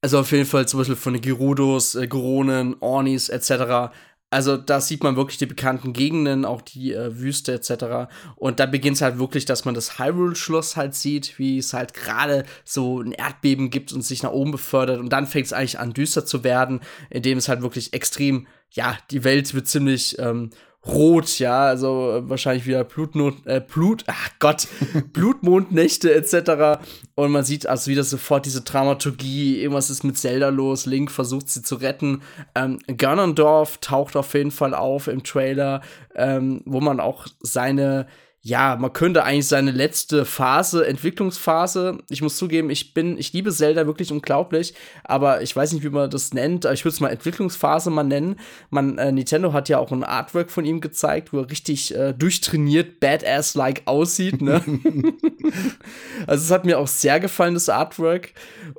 also 0.00 0.18
auf 0.18 0.32
jeden 0.32 0.46
Fall 0.46 0.66
zum 0.66 0.80
Beispiel 0.80 0.96
von 0.96 1.12
den 1.12 1.22
Gerudos, 1.22 1.94
äh, 1.94 2.06
Geronen, 2.06 2.76
Ornis 2.80 3.28
etc. 3.28 3.92
Also 4.32 4.56
da 4.56 4.80
sieht 4.80 5.04
man 5.04 5.16
wirklich 5.16 5.36
die 5.36 5.44
bekannten 5.44 5.92
Gegenden, 5.92 6.46
auch 6.46 6.62
die 6.62 6.94
äh, 6.94 7.18
Wüste 7.18 7.52
etc. 7.52 8.10
Und 8.34 8.60
da 8.60 8.66
beginnt 8.66 8.96
es 8.96 9.02
halt 9.02 9.18
wirklich, 9.18 9.44
dass 9.44 9.66
man 9.66 9.74
das 9.74 9.98
Hyrule-Schloss 9.98 10.74
halt 10.76 10.94
sieht, 10.94 11.38
wie 11.38 11.58
es 11.58 11.74
halt 11.74 11.92
gerade 11.92 12.44
so 12.64 13.02
ein 13.02 13.12
Erdbeben 13.12 13.68
gibt 13.68 13.92
und 13.92 14.00
sich 14.00 14.22
nach 14.22 14.30
oben 14.32 14.52
befördert. 14.52 15.00
Und 15.00 15.10
dann 15.10 15.26
fängt 15.26 15.46
es 15.46 15.52
eigentlich 15.52 15.78
an, 15.78 15.92
düster 15.92 16.24
zu 16.24 16.44
werden, 16.44 16.80
indem 17.10 17.36
es 17.36 17.48
halt 17.48 17.60
wirklich 17.60 17.92
extrem, 17.92 18.46
ja, 18.70 18.96
die 19.10 19.22
Welt 19.22 19.52
wird 19.52 19.68
ziemlich 19.68 20.18
ähm, 20.18 20.48
rot, 20.86 21.38
ja, 21.38 21.66
also 21.66 22.12
äh, 22.12 22.28
wahrscheinlich 22.28 22.66
wieder 22.66 22.82
Blutnot, 22.84 23.46
äh, 23.46 23.60
Blut, 23.60 24.04
ach 24.08 24.30
Gott, 24.40 24.66
Blutmondnächte 25.12 26.12
etc. 26.12 26.82
Und 27.14 27.30
man 27.30 27.44
sieht 27.44 27.66
also 27.66 27.90
wieder 27.90 28.02
sofort 28.02 28.46
diese 28.46 28.62
Dramaturgie, 28.62 29.60
irgendwas 29.60 29.90
ist 29.90 30.02
mit 30.02 30.18
Zelda 30.18 30.48
los, 30.48 30.86
Link 30.86 31.10
versucht 31.10 31.48
sie 31.48 31.62
zu 31.62 31.76
retten. 31.76 32.22
Ähm, 32.54 32.78
Ganondorf 32.96 33.78
taucht 33.78 34.16
auf 34.16 34.34
jeden 34.34 34.50
Fall 34.50 34.74
auf 34.74 35.06
im 35.06 35.22
Trailer, 35.22 35.82
ähm, 36.16 36.62
wo 36.64 36.80
man 36.80 36.98
auch 36.98 37.26
seine 37.40 38.06
ja, 38.44 38.76
man 38.76 38.92
könnte 38.92 39.22
eigentlich 39.22 39.46
seine 39.46 39.70
letzte 39.70 40.24
Phase, 40.24 40.84
Entwicklungsphase, 40.84 41.98
ich 42.08 42.22
muss 42.22 42.36
zugeben, 42.36 42.70
ich 42.70 42.92
bin, 42.92 43.16
ich 43.16 43.32
liebe 43.32 43.52
Zelda 43.52 43.86
wirklich 43.86 44.10
unglaublich, 44.10 44.74
aber 45.04 45.42
ich 45.42 45.54
weiß 45.54 45.72
nicht, 45.72 45.84
wie 45.84 45.90
man 45.90 46.10
das 46.10 46.34
nennt, 46.34 46.64
ich 46.64 46.84
würde 46.84 46.94
es 46.94 47.00
mal 47.00 47.10
Entwicklungsphase 47.10 47.90
mal 47.90 48.02
nennen. 48.02 48.40
Man, 48.68 48.98
äh, 48.98 49.12
Nintendo 49.12 49.52
hat 49.52 49.68
ja 49.68 49.78
auch 49.78 49.92
ein 49.92 50.02
Artwork 50.02 50.50
von 50.50 50.64
ihm 50.64 50.80
gezeigt, 50.80 51.32
wo 51.32 51.38
er 51.38 51.50
richtig 51.50 51.94
äh, 51.94 52.14
durchtrainiert, 52.14 52.98
badass-like 52.98 53.82
aussieht, 53.84 54.42
ne? 54.42 54.60
also 56.26 56.44
es 56.44 56.50
hat 56.50 56.64
mir 56.64 56.80
auch 56.80 56.88
sehr 56.88 57.20
gefallen, 57.20 57.54
das 57.54 57.68
Artwork. 57.68 58.32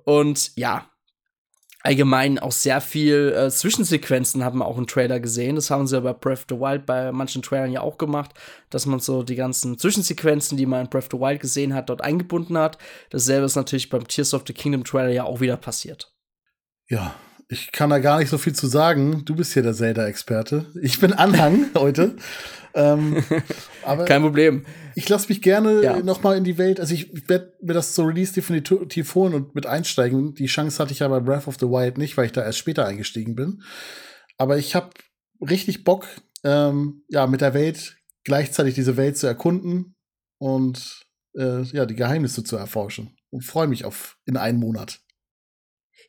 Und 0.03 0.51
ja, 0.57 0.85
allgemein 1.83 2.39
auch 2.39 2.53
sehr 2.53 2.81
viel 2.81 3.33
äh, 3.35 3.51
Zwischensequenzen 3.51 4.43
haben 4.43 4.59
wir 4.59 4.65
auch 4.65 4.77
im 4.77 4.87
Trailer 4.87 5.19
gesehen. 5.19 5.57
Das 5.57 5.69
haben 5.69 5.85
sie 5.85 5.95
ja 5.95 5.99
bei 5.99 6.13
Breath 6.13 6.39
of 6.39 6.45
the 6.49 6.55
Wild 6.55 6.85
bei 6.85 7.11
manchen 7.11 7.41
Trailern 7.41 7.71
ja 7.71 7.81
auch 7.81 7.97
gemacht, 7.97 8.31
dass 8.69 8.85
man 8.85 8.99
so 8.99 9.21
die 9.21 9.35
ganzen 9.35 9.77
Zwischensequenzen, 9.77 10.57
die 10.57 10.65
man 10.65 10.85
in 10.85 10.89
Breath 10.89 11.13
of 11.13 11.19
the 11.19 11.19
Wild 11.19 11.41
gesehen 11.41 11.73
hat, 11.73 11.89
dort 11.89 12.01
eingebunden 12.01 12.57
hat. 12.57 12.77
Dasselbe 13.09 13.45
ist 13.45 13.55
natürlich 13.55 13.89
beim 13.89 14.07
Tears 14.07 14.33
of 14.33 14.43
the 14.47 14.53
Kingdom 14.53 14.85
Trailer 14.85 15.09
ja 15.09 15.25
auch 15.25 15.41
wieder 15.41 15.57
passiert. 15.57 16.13
Ja, 16.87 17.15
ich 17.49 17.71
kann 17.71 17.89
da 17.89 17.99
gar 17.99 18.19
nicht 18.19 18.29
so 18.29 18.37
viel 18.37 18.53
zu 18.53 18.67
sagen. 18.67 19.23
Du 19.25 19.35
bist 19.35 19.53
hier 19.53 19.63
der 19.63 19.73
Zelda-Experte. 19.73 20.65
Ich 20.81 20.99
bin 20.99 21.13
Anhang 21.13 21.67
heute. 21.75 22.15
ähm, 22.73 23.23
aber 23.83 24.05
Kein 24.05 24.21
Problem. 24.21 24.65
Ich 24.95 25.09
lasse 25.09 25.29
mich 25.29 25.41
gerne 25.41 25.81
ja. 25.83 25.99
noch 26.01 26.23
mal 26.23 26.37
in 26.37 26.43
die 26.43 26.57
Welt. 26.57 26.79
Also 26.79 26.93
ich 26.93 27.29
werde 27.29 27.53
mir 27.61 27.73
das 27.73 27.93
zur 27.93 28.07
Release 28.07 28.33
definitiv 28.33 29.15
holen 29.15 29.33
und 29.33 29.55
mit 29.55 29.65
einsteigen. 29.65 30.33
Die 30.35 30.47
Chance 30.47 30.79
hatte 30.79 30.93
ich 30.93 30.99
ja 30.99 31.07
bei 31.07 31.19
Breath 31.19 31.47
of 31.47 31.57
the 31.59 31.67
Wild 31.67 31.97
nicht, 31.97 32.17
weil 32.17 32.25
ich 32.25 32.31
da 32.31 32.43
erst 32.43 32.59
später 32.59 32.85
eingestiegen 32.85 33.35
bin. 33.35 33.63
Aber 34.37 34.57
ich 34.57 34.75
habe 34.75 34.89
richtig 35.41 35.83
Bock, 35.83 36.07
ähm, 36.43 37.03
ja, 37.09 37.27
mit 37.27 37.41
der 37.41 37.53
Welt 37.53 37.97
gleichzeitig 38.23 38.73
diese 38.73 38.97
Welt 38.97 39.17
zu 39.17 39.27
erkunden 39.27 39.95
und 40.39 41.05
äh, 41.35 41.63
ja, 41.63 41.85
die 41.85 41.95
Geheimnisse 41.95 42.43
zu 42.43 42.55
erforschen. 42.55 43.15
Und 43.29 43.43
freue 43.43 43.67
mich 43.67 43.85
auf 43.85 44.17
in 44.25 44.37
einen 44.37 44.59
Monat. 44.59 44.99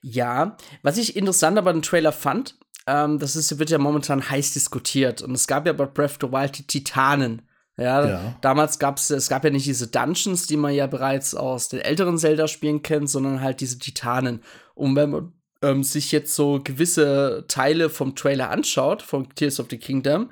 Ja, 0.07 0.59
was 0.83 0.99
ich 0.99 1.17
interessant 1.17 1.57
aber 1.57 1.71
im 1.71 1.81
Trailer 1.81 2.13
fand, 2.13 2.59
ähm, 2.87 3.19
das 3.19 3.37
ist, 3.37 3.59
wird 3.59 3.71
ja 3.71 3.79
momentan 3.79 4.29
heiß 4.29 4.53
diskutiert. 4.53 5.23
Und 5.23 5.33
es 5.33 5.47
gab 5.47 5.67
ja 5.67 5.73
bei 5.73 5.87
Breath 5.87 6.23
of 6.23 6.29
the 6.29 6.31
Wild 6.31 6.59
die 6.59 6.67
Titanen. 6.67 7.41
Ja, 7.79 8.07
ja. 8.07 8.37
damals 8.43 8.79
gab 8.79 8.99
es, 8.99 9.09
es 9.09 9.31
gab 9.31 9.45
ja 9.45 9.51
nicht 9.51 9.65
diese 9.65 9.89
Dungeons, 9.89 10.47
die 10.47 10.59
man 10.59 10.75
ja 10.75 10.87
bereits 10.87 11.35
aus 11.35 11.71
den 11.71 11.81
älteren 11.81 12.19
Zelda-Spielen 12.19 12.83
kennt, 12.83 13.09
sondern 13.09 13.41
halt 13.41 13.61
diese 13.61 13.79
Titanen. 13.79 14.43
Und 14.75 14.95
wenn 14.95 15.11
man 15.11 15.33
ähm, 15.63 15.83
sich 15.83 16.13
jetzt 16.13 16.35
so 16.35 16.61
gewisse 16.63 17.47
Teile 17.49 17.89
vom 17.89 18.15
Trailer 18.15 18.51
anschaut, 18.51 19.01
von 19.01 19.35
Tears 19.35 19.59
of 19.59 19.69
the 19.71 19.79
Kingdom, 19.79 20.31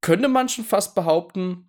könnte 0.00 0.28
man 0.28 0.48
schon 0.48 0.64
fast 0.64 0.94
behaupten, 0.94 1.68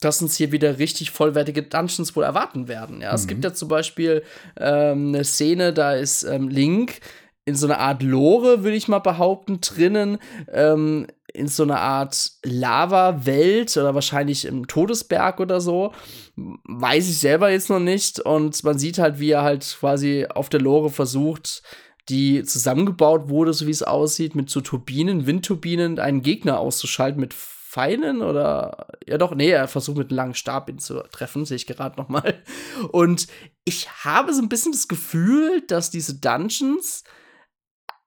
dass 0.00 0.22
uns 0.22 0.36
hier 0.36 0.52
wieder 0.52 0.78
richtig 0.78 1.10
vollwertige 1.10 1.62
Dungeons 1.62 2.14
wohl 2.16 2.24
erwarten 2.24 2.68
werden. 2.68 3.00
Ja, 3.00 3.10
mhm. 3.10 3.14
es 3.14 3.26
gibt 3.26 3.44
ja 3.44 3.54
zum 3.54 3.68
Beispiel 3.68 4.22
ähm, 4.58 5.08
eine 5.08 5.24
Szene, 5.24 5.72
da 5.72 5.94
ist 5.94 6.24
ähm, 6.24 6.48
Link 6.48 7.00
in 7.46 7.54
so 7.54 7.66
einer 7.66 7.78
Art 7.78 8.02
Lore, 8.02 8.64
würde 8.64 8.76
ich 8.76 8.88
mal 8.88 9.00
behaupten, 9.00 9.60
drinnen. 9.60 10.18
Ähm, 10.52 11.06
in 11.34 11.48
so 11.48 11.64
einer 11.64 11.80
Art 11.80 12.30
Lava-Welt 12.44 13.76
oder 13.76 13.94
wahrscheinlich 13.94 14.44
im 14.44 14.68
Todesberg 14.68 15.40
oder 15.40 15.60
so. 15.60 15.92
Weiß 16.36 17.08
ich 17.08 17.18
selber 17.18 17.50
jetzt 17.50 17.70
noch 17.70 17.80
nicht. 17.80 18.20
Und 18.20 18.62
man 18.62 18.78
sieht 18.78 18.98
halt, 18.98 19.18
wie 19.18 19.32
er 19.32 19.42
halt 19.42 19.76
quasi 19.78 20.26
auf 20.32 20.48
der 20.48 20.60
Lore 20.60 20.90
versucht, 20.90 21.62
die 22.08 22.44
zusammengebaut 22.44 23.28
wurde, 23.28 23.52
so 23.52 23.66
wie 23.66 23.72
es 23.72 23.82
aussieht, 23.82 24.36
mit 24.36 24.48
so 24.48 24.60
Turbinen, 24.60 25.26
Windturbinen, 25.26 25.98
einen 25.98 26.22
Gegner 26.22 26.60
auszuschalten 26.60 27.20
mit 27.20 27.34
Pfeilen 27.74 28.22
oder 28.22 28.86
ja 29.04 29.18
doch, 29.18 29.34
nee, 29.34 29.50
er 29.50 29.66
versucht 29.66 29.98
mit 29.98 30.10
einem 30.10 30.16
langen 30.16 30.34
Stab 30.34 30.68
ihn 30.68 30.78
zu 30.78 31.02
treffen, 31.10 31.44
sehe 31.44 31.56
ich 31.56 31.66
gerade 31.66 32.00
noch 32.00 32.08
mal. 32.08 32.40
Und 32.92 33.26
ich 33.64 33.88
habe 34.04 34.32
so 34.32 34.40
ein 34.40 34.48
bisschen 34.48 34.70
das 34.70 34.86
Gefühl, 34.86 35.60
dass 35.66 35.90
diese 35.90 36.14
Dungeons 36.14 37.02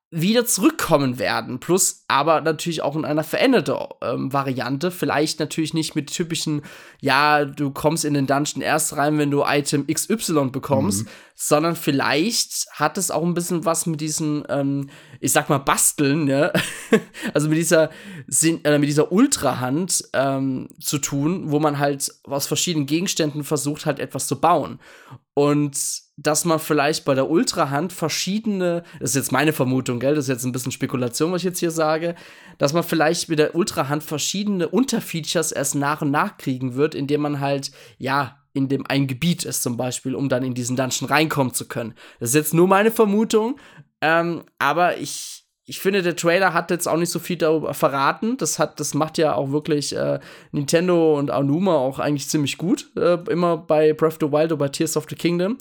wieder 0.10 0.46
zurückkommen 0.46 1.20
werden. 1.20 1.60
Plus 1.60 2.06
aber 2.08 2.40
natürlich 2.40 2.82
auch 2.82 2.96
in 2.96 3.04
einer 3.04 3.26
veränderten 3.26 3.76
ähm, 4.02 4.32
Variante. 4.32 4.90
Vielleicht 4.90 5.42
natürlich 5.42 5.74
nicht 5.74 5.96
mit 5.96 6.14
typischen, 6.14 6.62
ja, 7.02 7.44
du 7.44 7.72
kommst 7.72 8.06
in 8.06 8.14
den 8.14 8.26
Dungeon 8.26 8.62
erst 8.62 8.96
rein, 8.96 9.18
wenn 9.18 9.32
du 9.32 9.44
Item 9.46 9.86
XY 9.86 10.52
bekommst, 10.52 11.04
mhm. 11.04 11.10
Sondern 11.40 11.76
vielleicht 11.76 12.66
hat 12.72 12.98
es 12.98 13.12
auch 13.12 13.24
ein 13.24 13.36
bisschen 13.36 13.64
was 13.64 13.86
mit 13.86 14.02
diesen, 14.02 14.44
ähm, 14.50 14.90
ich 15.20 15.32
sag 15.32 15.50
mal, 15.50 15.60
Basteln, 15.60 16.28
ja? 16.28 16.52
also 17.34 17.48
mit 17.48 17.60
dieser, 17.60 17.92
äh, 18.42 18.80
dieser 18.80 19.12
Ultrahand 19.12 20.04
ähm, 20.14 20.68
zu 20.82 20.98
tun, 20.98 21.52
wo 21.52 21.60
man 21.60 21.78
halt 21.78 22.12
aus 22.24 22.48
verschiedenen 22.48 22.88
Gegenständen 22.88 23.44
versucht, 23.44 23.86
halt 23.86 24.00
etwas 24.00 24.26
zu 24.26 24.42
bauen. 24.42 24.80
Und 25.36 25.78
dass 26.18 26.44
man 26.44 26.58
vielleicht 26.58 27.06
bei 27.06 27.14
der 27.14 27.30
Ultrahand 27.30 27.94
verschiedene, 27.94 28.82
das 29.00 29.12
ist 29.12 29.18
jetzt 29.18 29.32
meine 29.32 29.54
Vermutung, 29.54 30.00
gell, 30.00 30.16
das 30.16 30.26
ist 30.26 30.30
jetzt 30.30 30.44
ein 30.44 30.52
bisschen 30.52 30.72
Spekulation, 30.72 31.32
was 31.32 31.42
ich 31.42 31.46
jetzt 31.46 31.60
hier 31.60 31.70
sage, 31.70 32.16
dass 32.58 32.74
man 32.74 32.84
vielleicht 32.84 33.30
mit 33.30 33.38
der 33.38 33.54
Ultrahand 33.54 34.02
verschiedene 34.02 34.68
Unterfeatures 34.68 35.52
erst 35.52 35.76
nach 35.76 36.02
und 36.02 36.10
nach 36.10 36.38
kriegen 36.38 36.74
wird, 36.74 36.96
indem 36.96 37.22
man 37.22 37.40
halt, 37.40 37.72
ja, 38.00 38.40
in 38.58 38.68
dem 38.68 38.86
ein 38.88 39.08
Gebiet 39.08 39.46
ist 39.46 39.64
zum 39.64 39.78
Beispiel, 39.78 40.16
um 40.16 40.28
dann 40.28 40.44
in 40.44 40.54
diesen 40.54 40.76
Dungeon 40.76 41.10
reinkommen 41.10 41.54
zu 41.54 41.68
können. 41.68 41.94
Das 42.20 42.30
ist 42.30 42.36
jetzt 42.36 42.54
nur 42.54 42.68
meine 42.68 42.92
Vermutung, 42.92 43.58
ähm, 44.02 44.44
aber 44.60 44.98
ich, 44.98 45.46
ich 45.66 45.80
finde, 45.80 46.02
der 46.02 46.16
Trailer 46.16 46.54
hat 46.54 46.72
jetzt 46.72 46.88
auch 46.88 46.98
nicht 46.98 47.12
so 47.12 47.20
viel 47.20 47.38
darüber 47.38 47.74
verraten. 47.74 48.38
Das 48.38 48.58
hat, 48.58 48.80
das 48.80 48.94
macht 48.94 49.18
ja 49.18 49.36
auch 49.36 49.52
wirklich 49.52 49.96
äh, 49.96 50.20
Nintendo 50.52 51.18
und 51.18 51.30
Aonuma 51.32 51.76
auch 51.76 52.00
eigentlich 52.00 52.28
ziemlich 52.28 52.58
gut. 52.58 52.90
Äh, 52.98 53.20
immer 53.30 53.58
bei 53.58 53.94
Breath 53.94 54.14
of 54.14 54.18
the 54.22 54.32
Wild 54.32 54.52
oder 54.52 54.58
bei 54.58 54.70
Tears 54.70 54.98
of 54.98 55.06
the 55.10 55.16
Kingdom. 55.16 55.58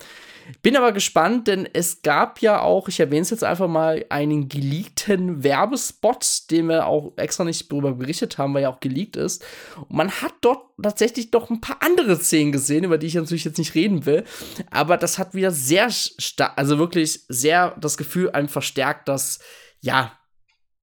Bin 0.63 0.77
aber 0.77 0.93
gespannt, 0.93 1.49
denn 1.49 1.69
es 1.73 2.03
gab 2.03 2.41
ja 2.41 2.61
auch, 2.61 2.89
ich 2.89 3.01
erwähne 3.01 3.23
es 3.23 3.31
jetzt 3.31 3.45
einfach 3.45 3.69
mal, 3.69 4.05
einen 4.09 4.49
geleakten 4.49 5.43
Werbespot, 5.43 6.51
den 6.51 6.69
wir 6.69 6.87
auch 6.87 7.13
extra 7.17 7.45
nicht 7.45 7.71
darüber 7.71 7.93
berichtet 7.93 8.39
haben, 8.39 8.55
weil 8.55 8.65
er 8.65 8.71
auch 8.71 8.81
geleakt 8.81 9.17
ist. 9.17 9.45
Und 9.77 9.97
man 9.97 10.11
hat 10.11 10.35
dort 10.41 10.65
tatsächlich 10.83 11.31
doch 11.31 11.51
ein 11.51 11.61
paar 11.61 11.79
andere 11.81 12.17
Szenen 12.17 12.53
gesehen, 12.53 12.85
über 12.85 12.99
die 12.99 13.07
ich 13.07 13.15
natürlich 13.15 13.45
jetzt 13.45 13.59
nicht 13.59 13.75
reden 13.75 14.07
will. 14.07 14.25
Aber 14.71 14.97
das 14.97 15.19
hat 15.19 15.35
wieder 15.35 15.51
sehr 15.51 15.91
stark, 15.91 16.53
also 16.57 16.79
wirklich 16.79 17.25
sehr 17.29 17.77
das 17.81 17.97
Gefühl 17.97 18.31
einem 18.31 18.49
verstärkt, 18.49 19.09
dass, 19.09 19.41
ja, 19.81 20.13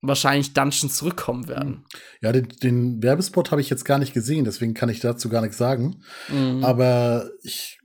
wahrscheinlich 0.02 0.54
Dungeons 0.54 0.98
zurückkommen 0.98 1.48
werden. 1.48 1.86
Ja, 2.22 2.32
den, 2.34 2.50
den 2.62 3.02
Werbespot 3.02 3.52
habe 3.52 3.62
ich 3.62 3.70
jetzt 3.70 3.86
gar 3.86 4.00
nicht 4.00 4.14
gesehen, 4.14 4.44
deswegen 4.44 4.74
kann 4.74 4.90
ich 4.90 5.00
dazu 5.00 5.30
gar 5.30 5.42
nichts 5.42 5.58
sagen. 5.58 6.04
Mhm. 6.28 6.64
Aber 6.64 7.30
ich 7.42 7.80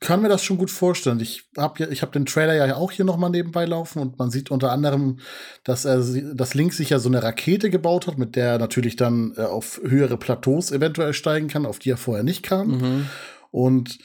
kann 0.00 0.22
mir 0.22 0.28
das 0.28 0.42
schon 0.42 0.58
gut 0.58 0.70
vorstellen. 0.70 1.20
Ich 1.20 1.48
habe 1.56 1.82
ja, 1.82 1.88
ich 1.88 2.02
habe 2.02 2.12
den 2.12 2.26
Trailer 2.26 2.54
ja 2.54 2.76
auch 2.76 2.92
hier 2.92 3.04
noch 3.04 3.16
mal 3.16 3.30
nebenbei 3.30 3.64
laufen 3.64 4.00
und 4.00 4.18
man 4.18 4.30
sieht 4.30 4.50
unter 4.50 4.70
anderem, 4.72 5.18
dass 5.64 5.84
er, 5.84 6.02
dass 6.34 6.54
Link 6.54 6.74
sich 6.74 6.90
ja 6.90 6.98
so 6.98 7.08
eine 7.08 7.22
Rakete 7.22 7.70
gebaut 7.70 8.06
hat, 8.06 8.18
mit 8.18 8.36
der 8.36 8.52
er 8.52 8.58
natürlich 8.58 8.96
dann 8.96 9.34
äh, 9.36 9.42
auf 9.42 9.80
höhere 9.82 10.16
Plateaus 10.16 10.70
eventuell 10.70 11.12
steigen 11.12 11.48
kann, 11.48 11.66
auf 11.66 11.78
die 11.78 11.90
er 11.90 11.96
vorher 11.96 12.24
nicht 12.24 12.42
kam. 12.42 12.68
Mhm. 12.68 13.06
Und 13.50 13.98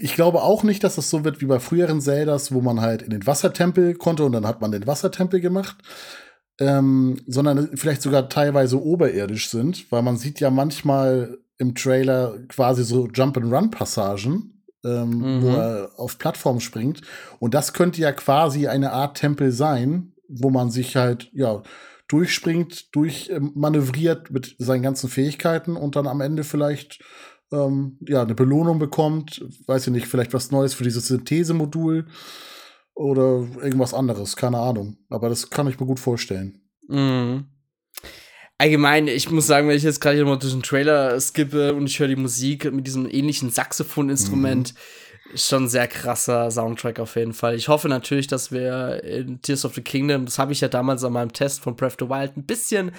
ich 0.00 0.14
glaube 0.14 0.42
auch 0.42 0.62
nicht, 0.62 0.84
dass 0.84 0.98
es 0.98 1.10
so 1.10 1.24
wird 1.24 1.40
wie 1.40 1.46
bei 1.46 1.60
früheren 1.60 2.00
Zeldas, 2.00 2.52
wo 2.52 2.60
man 2.60 2.80
halt 2.80 3.02
in 3.02 3.10
den 3.10 3.26
Wassertempel 3.26 3.94
konnte 3.94 4.24
und 4.24 4.32
dann 4.32 4.46
hat 4.46 4.60
man 4.60 4.72
den 4.72 4.86
Wassertempel 4.86 5.40
gemacht. 5.40 5.76
Ähm, 6.60 7.18
sondern 7.26 7.76
vielleicht 7.76 8.02
sogar 8.02 8.28
teilweise 8.28 8.80
oberirdisch 8.80 9.48
sind, 9.48 9.90
weil 9.90 10.02
man 10.02 10.18
sieht 10.18 10.38
ja 10.38 10.50
manchmal 10.50 11.38
im 11.58 11.74
Trailer 11.74 12.36
quasi 12.48 12.84
so 12.84 13.08
Jump-and-Run-Passagen, 13.08 14.51
ähm, 14.84 15.10
mhm. 15.18 15.42
wo 15.42 15.48
er 15.48 15.90
auf 15.96 16.18
Plattform 16.18 16.60
springt. 16.60 17.02
Und 17.38 17.54
das 17.54 17.72
könnte 17.72 18.00
ja 18.00 18.12
quasi 18.12 18.66
eine 18.66 18.92
Art 18.92 19.18
Tempel 19.18 19.52
sein, 19.52 20.12
wo 20.28 20.50
man 20.50 20.70
sich 20.70 20.96
halt, 20.96 21.30
ja, 21.32 21.62
durchspringt, 22.08 22.94
durchmanövriert 22.94 24.30
mit 24.30 24.54
seinen 24.58 24.82
ganzen 24.82 25.08
Fähigkeiten 25.08 25.76
und 25.76 25.96
dann 25.96 26.06
am 26.06 26.20
Ende 26.20 26.44
vielleicht 26.44 27.02
ähm, 27.52 27.98
ja, 28.06 28.22
eine 28.22 28.34
Belohnung 28.34 28.78
bekommt, 28.78 29.44
weiß 29.66 29.86
ich 29.86 29.92
nicht, 29.92 30.06
vielleicht 30.06 30.34
was 30.34 30.50
Neues 30.50 30.74
für 30.74 30.84
dieses 30.84 31.06
Synthesemodul 31.08 32.06
oder 32.94 33.46
irgendwas 33.62 33.94
anderes, 33.94 34.36
keine 34.36 34.58
Ahnung. 34.58 34.98
Aber 35.08 35.30
das 35.30 35.48
kann 35.48 35.68
ich 35.68 35.80
mir 35.80 35.86
gut 35.86 36.00
vorstellen. 36.00 36.60
Mhm 36.86 37.46
allgemein, 38.62 39.08
ich 39.08 39.28
muss 39.28 39.48
sagen, 39.48 39.68
wenn 39.68 39.76
ich 39.76 39.82
jetzt 39.82 40.00
gerade 40.00 40.24
mal 40.24 40.36
durch 40.36 40.52
den 40.52 40.62
Trailer 40.62 41.18
skippe 41.20 41.74
und 41.74 41.86
ich 41.86 41.98
höre 41.98 42.06
die 42.06 42.16
Musik 42.16 42.70
mit 42.72 42.86
diesem 42.86 43.10
ähnlichen 43.10 43.50
Saxophoninstrument, 43.50 44.74
mhm. 44.74 45.36
schon 45.36 45.68
sehr 45.68 45.88
krasser 45.88 46.48
Soundtrack 46.48 47.00
auf 47.00 47.16
jeden 47.16 47.32
Fall. 47.32 47.56
Ich 47.56 47.66
hoffe 47.66 47.88
natürlich, 47.88 48.28
dass 48.28 48.52
wir 48.52 49.02
in 49.02 49.42
Tears 49.42 49.64
of 49.64 49.74
the 49.74 49.82
Kingdom, 49.82 50.26
das 50.26 50.38
habe 50.38 50.52
ich 50.52 50.60
ja 50.60 50.68
damals 50.68 51.02
an 51.02 51.12
meinem 51.12 51.32
Test 51.32 51.58
von 51.58 51.74
Breath 51.74 52.00
of 52.00 52.08
the 52.08 52.14
Wild 52.14 52.36
ein 52.36 52.46
bisschen 52.46 52.92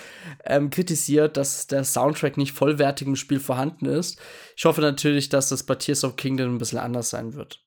ähm, 0.43 0.69
kritisiert, 0.69 1.37
dass 1.37 1.65
der 1.67 1.85
Soundtrack 1.85 2.35
nicht 2.35 2.51
vollwertig 2.51 3.07
im 3.07 3.15
Spiel 3.15 3.39
vorhanden 3.39 3.85
ist. 3.85 4.19
Ich 4.57 4.65
hoffe 4.65 4.81
natürlich, 4.81 5.29
dass 5.29 5.47
das 5.47 5.63
bei 5.63 5.75
Tears 5.75 6.03
of 6.03 6.11
the 6.11 6.17
Kingdom 6.17 6.55
ein 6.55 6.57
bisschen 6.57 6.79
anders 6.79 7.09
sein 7.09 7.35
wird. 7.35 7.61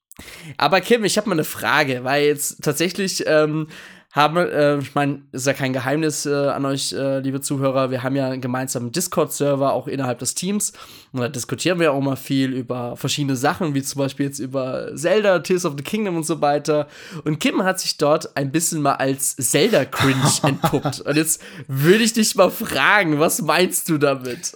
Aber 0.56 0.80
Kim, 0.80 1.04
ich 1.04 1.16
habe 1.16 1.28
mal 1.28 1.34
eine 1.34 1.44
Frage, 1.44 2.04
weil 2.04 2.26
jetzt 2.26 2.62
tatsächlich 2.62 3.24
ähm, 3.26 3.68
haben, 4.16 4.38
äh, 4.38 4.78
ich 4.78 4.94
meine, 4.94 5.20
ist 5.32 5.46
ja 5.46 5.52
kein 5.52 5.74
Geheimnis 5.74 6.24
äh, 6.24 6.32
an 6.32 6.64
euch, 6.64 6.94
äh, 6.94 7.20
liebe 7.20 7.42
Zuhörer, 7.42 7.90
wir 7.90 8.02
haben 8.02 8.16
ja 8.16 8.30
einen 8.30 8.40
gemeinsamen 8.40 8.90
Discord-Server 8.90 9.74
auch 9.74 9.86
innerhalb 9.86 10.18
des 10.20 10.34
Teams 10.34 10.72
und 11.12 11.20
da 11.20 11.28
diskutieren 11.28 11.78
wir 11.78 11.92
auch 11.92 12.00
mal 12.00 12.16
viel 12.16 12.54
über 12.54 12.96
verschiedene 12.96 13.36
Sachen, 13.36 13.74
wie 13.74 13.82
zum 13.82 13.98
Beispiel 13.98 14.26
jetzt 14.26 14.38
über 14.38 14.90
Zelda, 14.96 15.40
Tears 15.40 15.66
of 15.66 15.74
the 15.76 15.84
Kingdom 15.84 16.16
und 16.16 16.24
so 16.24 16.40
weiter. 16.40 16.88
Und 17.24 17.40
Kim 17.40 17.62
hat 17.62 17.78
sich 17.78 17.98
dort 17.98 18.36
ein 18.38 18.50
bisschen 18.50 18.80
mal 18.80 18.94
als 18.94 19.36
Zelda-Cringe 19.36 20.32
entpuppt. 20.42 21.02
Und 21.02 21.16
jetzt 21.16 21.42
würde 21.68 22.02
ich 22.02 22.14
dich 22.14 22.34
mal 22.36 22.50
fragen, 22.50 23.20
was 23.20 23.42
meinst 23.42 23.88
du 23.90 23.98
damit? 23.98 24.52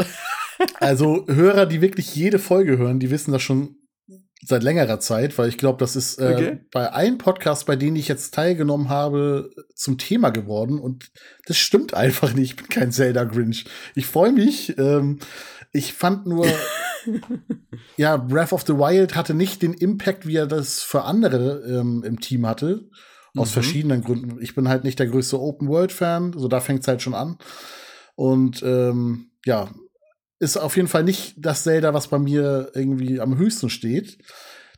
Also 0.78 1.26
Hörer, 1.26 1.66
die 1.66 1.80
wirklich 1.82 2.14
jede 2.14 2.38
Folge 2.38 2.78
hören, 2.78 2.98
die 2.98 3.10
wissen 3.10 3.32
das 3.32 3.42
schon 3.42 3.76
seit 4.42 4.62
längerer 4.62 5.00
Zeit, 5.00 5.36
weil 5.38 5.48
ich 5.48 5.58
glaube, 5.58 5.78
das 5.78 5.96
ist 5.96 6.18
äh, 6.18 6.32
okay. 6.34 6.60
bei 6.72 6.90
allen 6.90 7.18
Podcasts, 7.18 7.64
bei 7.64 7.76
denen 7.76 7.96
ich 7.96 8.08
jetzt 8.08 8.32
teilgenommen 8.34 8.88
habe, 8.88 9.50
zum 9.74 9.98
Thema 9.98 10.30
geworden. 10.30 10.78
Und 10.78 11.10
das 11.46 11.58
stimmt 11.58 11.94
einfach 11.94 12.32
nicht. 12.32 12.50
Ich 12.50 12.56
bin 12.56 12.68
kein 12.68 12.92
Zelda 12.92 13.24
Grinch. 13.24 13.66
Ich 13.94 14.06
freue 14.06 14.32
mich. 14.32 14.76
Ähm, 14.78 15.18
ich 15.72 15.92
fand 15.92 16.26
nur, 16.26 16.46
ja, 17.96 18.16
Breath 18.16 18.52
of 18.52 18.64
the 18.66 18.74
Wild 18.74 19.14
hatte 19.14 19.34
nicht 19.34 19.62
den 19.62 19.74
Impact, 19.74 20.26
wie 20.26 20.36
er 20.36 20.46
das 20.46 20.82
für 20.82 21.04
andere 21.04 21.62
ähm, 21.66 22.02
im 22.04 22.18
Team 22.20 22.46
hatte. 22.46 22.88
Aus 23.36 23.50
mhm. 23.50 23.52
verschiedenen 23.52 24.02
Gründen. 24.02 24.38
Ich 24.40 24.54
bin 24.54 24.68
halt 24.68 24.84
nicht 24.84 24.98
der 24.98 25.06
größte 25.06 25.38
Open-World-Fan, 25.38 26.32
so 26.36 26.48
da 26.48 26.60
fängt 26.60 26.80
es 26.80 26.88
halt 26.88 27.02
schon 27.02 27.14
an. 27.14 27.38
Und 28.16 28.62
ähm, 28.62 29.30
ja, 29.44 29.68
ist 30.40 30.56
auf 30.56 30.76
jeden 30.76 30.88
Fall 30.88 31.04
nicht 31.04 31.34
das 31.36 31.62
Zelda, 31.62 31.94
was 31.94 32.08
bei 32.08 32.18
mir 32.18 32.72
irgendwie 32.74 33.20
am 33.20 33.36
höchsten 33.36 33.68
steht. 33.70 34.18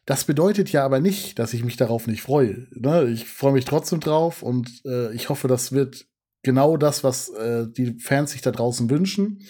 Das 0.04 0.25
bedeutet 0.25 0.73
ja 0.73 0.85
aber 0.85 1.00
nicht, 1.00 1.38
dass 1.38 1.54
ich 1.54 1.64
mich 1.64 1.76
darauf 1.76 2.09
nicht 2.09 2.23
freue. 2.23 2.66
Ne? 2.73 3.09
Ich 3.09 3.26
freue 3.26 3.52
mich 3.52 3.64
trotzdem 3.64 4.00
drauf 4.00 4.42
und 4.42 4.69
äh, 4.85 5.14
ich 5.14 5.28
hoffe, 5.28 5.47
das 5.47 5.71
wird 5.71 6.07
genau 6.42 6.76
das, 6.76 7.04
was 7.04 7.28
äh, 7.28 7.69
die 7.69 7.99
Fans 8.00 8.33
sich 8.33 8.42
da 8.42 8.50
draußen 8.50 8.90
wünschen. 8.90 9.47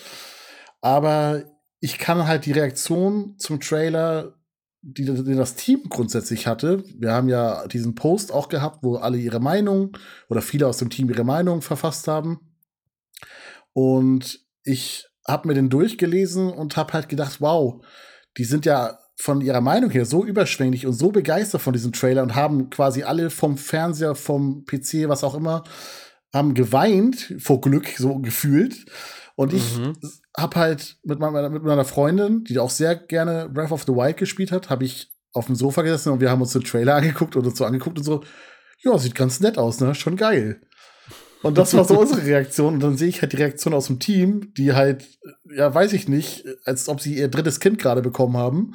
Aber 0.83 1.45
ich 1.81 1.97
kann 1.97 2.27
halt 2.27 2.45
die 2.45 2.53
Reaktion 2.53 3.39
zum 3.39 3.61
Trailer, 3.61 4.35
die, 4.83 5.07
die 5.07 5.35
das 5.35 5.55
Team 5.55 5.85
grundsätzlich 5.89 6.47
hatte, 6.47 6.85
wir 6.99 7.13
haben 7.13 7.31
ja 7.31 7.67
diesen 7.69 7.95
Post 7.95 8.33
auch 8.33 8.51
gehabt, 8.51 8.81
wo 8.83 8.97
alle 8.97 9.17
ihre 9.17 9.41
Meinung 9.41 9.97
oder 10.29 10.43
viele 10.43 10.67
aus 10.67 10.77
dem 10.77 10.91
Team 10.91 11.09
ihre 11.09 11.25
Meinung 11.25 11.63
verfasst 11.63 12.07
haben. 12.07 12.41
Und 13.73 14.41
ich 14.65 15.07
habe 15.27 15.49
mir 15.49 15.55
den 15.55 15.71
durchgelesen 15.71 16.51
und 16.51 16.77
habe 16.77 16.93
halt 16.93 17.09
gedacht, 17.09 17.41
wow, 17.41 17.85
die 18.37 18.45
sind 18.45 18.65
ja 18.65 18.99
von 19.17 19.41
ihrer 19.41 19.61
Meinung 19.61 19.91
her 19.91 20.05
so 20.05 20.25
überschwänglich 20.25 20.87
und 20.87 20.95
so 20.95 21.13
begeistert 21.13 21.63
von 21.63 21.73
diesem 21.73 21.93
Trailer 21.93 22.23
und 22.23 22.35
haben 22.35 22.71
quasi 22.71 23.03
alle 23.03 23.31
vom 23.31 23.57
Fernseher, 23.57 24.15
vom 24.15 24.65
PC, 24.65 25.09
was 25.09 25.23
auch 25.23 25.35
immer, 25.35 25.65
haben 26.35 26.55
geweint 26.55 27.35
vor 27.39 27.61
Glück, 27.61 27.89
so 27.97 28.19
gefühlt. 28.19 28.87
Und 29.35 29.53
ich 29.53 29.79
mhm. 29.79 29.95
habe 30.37 30.59
halt 30.59 30.97
mit 31.05 31.19
meiner, 31.19 31.51
mit 31.51 31.63
meiner 31.63 31.85
Freundin, 31.85 32.45
die 32.45 32.59
auch 32.59 32.71
sehr 32.71 32.97
gerne 32.97 33.49
Breath 33.49 33.73
of 33.73 33.85
the 33.85 33.93
Wild 33.93 34.17
gespielt 34.17 34.51
hat, 34.51 34.71
habe 34.71 34.85
ich 34.85 35.13
auf 35.33 35.47
dem 35.47 35.55
Sofa 35.55 35.83
gesessen 35.83 36.13
und 36.13 36.21
wir 36.21 36.31
haben 36.31 36.43
uns 36.43 36.53
den 36.53 36.65
Trailer 36.65 36.97
angeguckt 36.97 37.37
und 37.37 37.47
uns 37.47 37.59
so 37.59 37.65
angeguckt 37.65 37.99
und 37.99 38.05
so, 38.05 38.23
ja, 38.83 38.99
sieht 38.99 39.15
ganz 39.15 39.41
nett 39.41 39.59
aus, 39.59 39.81
ne? 39.81 39.95
Schon 39.95 40.17
geil. 40.17 40.61
Und 41.43 41.59
das 41.59 41.75
war 41.75 41.85
so 41.85 41.99
unsere 41.99 42.25
Reaktion. 42.25 42.75
Und 42.75 42.81
dann 42.81 42.97
sehe 42.97 43.09
ich 43.09 43.21
halt 43.21 43.33
die 43.33 43.37
Reaktion 43.37 43.75
aus 43.75 43.87
dem 43.87 43.99
Team, 43.99 44.53
die 44.57 44.73
halt, 44.73 45.07
ja, 45.55 45.75
weiß 45.75 45.93
ich 45.93 46.09
nicht, 46.09 46.45
als 46.65 46.89
ob 46.89 47.01
sie 47.01 47.17
ihr 47.17 47.29
drittes 47.29 47.61
Kind 47.61 47.79
gerade 47.79 48.03
bekommen 48.03 48.37
haben. 48.37 48.75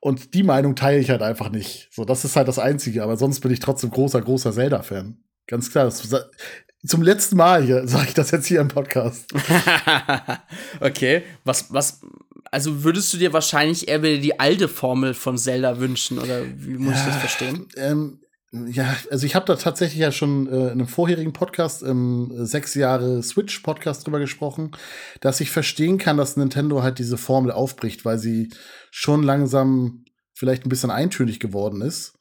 Und 0.00 0.34
die 0.34 0.42
Meinung 0.42 0.76
teile 0.76 0.98
ich 0.98 1.08
halt 1.08 1.22
einfach 1.22 1.50
nicht. 1.50 1.88
So, 1.90 2.04
das 2.04 2.24
ist 2.24 2.36
halt 2.36 2.46
das 2.46 2.58
Einzige. 2.58 3.02
Aber 3.02 3.16
sonst 3.16 3.40
bin 3.40 3.50
ich 3.50 3.60
trotzdem 3.60 3.90
großer, 3.90 4.20
großer 4.20 4.52
Zelda-Fan. 4.52 5.16
Ganz 5.46 5.70
klar. 5.70 5.86
Das, 5.86 6.02
zum 6.86 7.02
letzten 7.02 7.36
Mal 7.36 7.64
hier 7.64 7.88
sage 7.88 8.08
ich 8.08 8.14
das 8.14 8.30
jetzt 8.30 8.46
hier 8.46 8.60
im 8.60 8.68
Podcast. 8.68 9.32
okay. 10.80 11.22
Was, 11.44 11.72
was, 11.72 12.02
also 12.50 12.84
würdest 12.84 13.14
du 13.14 13.16
dir 13.16 13.32
wahrscheinlich 13.32 13.88
eher 13.88 14.02
wieder 14.02 14.18
die 14.18 14.38
alte 14.38 14.68
Formel 14.68 15.14
von 15.14 15.38
Zelda 15.38 15.80
wünschen? 15.80 16.18
Oder 16.18 16.42
wie 16.54 16.76
muss 16.76 16.94
ja, 16.94 17.00
ich 17.00 17.06
das 17.06 17.16
verstehen? 17.16 17.66
Ähm, 17.76 18.20
ja, 18.68 18.94
also 19.10 19.26
ich 19.26 19.34
habe 19.34 19.46
da 19.46 19.56
tatsächlich 19.56 20.00
ja 20.00 20.12
schon 20.12 20.46
äh, 20.46 20.66
in 20.66 20.70
einem 20.70 20.86
vorherigen 20.86 21.32
Podcast, 21.32 21.82
im 21.82 22.30
äh, 22.30 22.46
sechs 22.46 22.74
Jahre 22.74 23.22
Switch-Podcast 23.22 24.06
drüber 24.06 24.20
gesprochen, 24.20 24.72
dass 25.20 25.40
ich 25.40 25.50
verstehen 25.50 25.98
kann, 25.98 26.16
dass 26.16 26.36
Nintendo 26.36 26.82
halt 26.82 26.98
diese 26.98 27.16
Formel 27.16 27.50
aufbricht, 27.50 28.04
weil 28.04 28.18
sie 28.18 28.50
schon 28.90 29.22
langsam 29.22 30.04
vielleicht 30.34 30.64
ein 30.64 30.68
bisschen 30.68 30.90
eintönig 30.90 31.40
geworden 31.40 31.80
ist. 31.80 32.16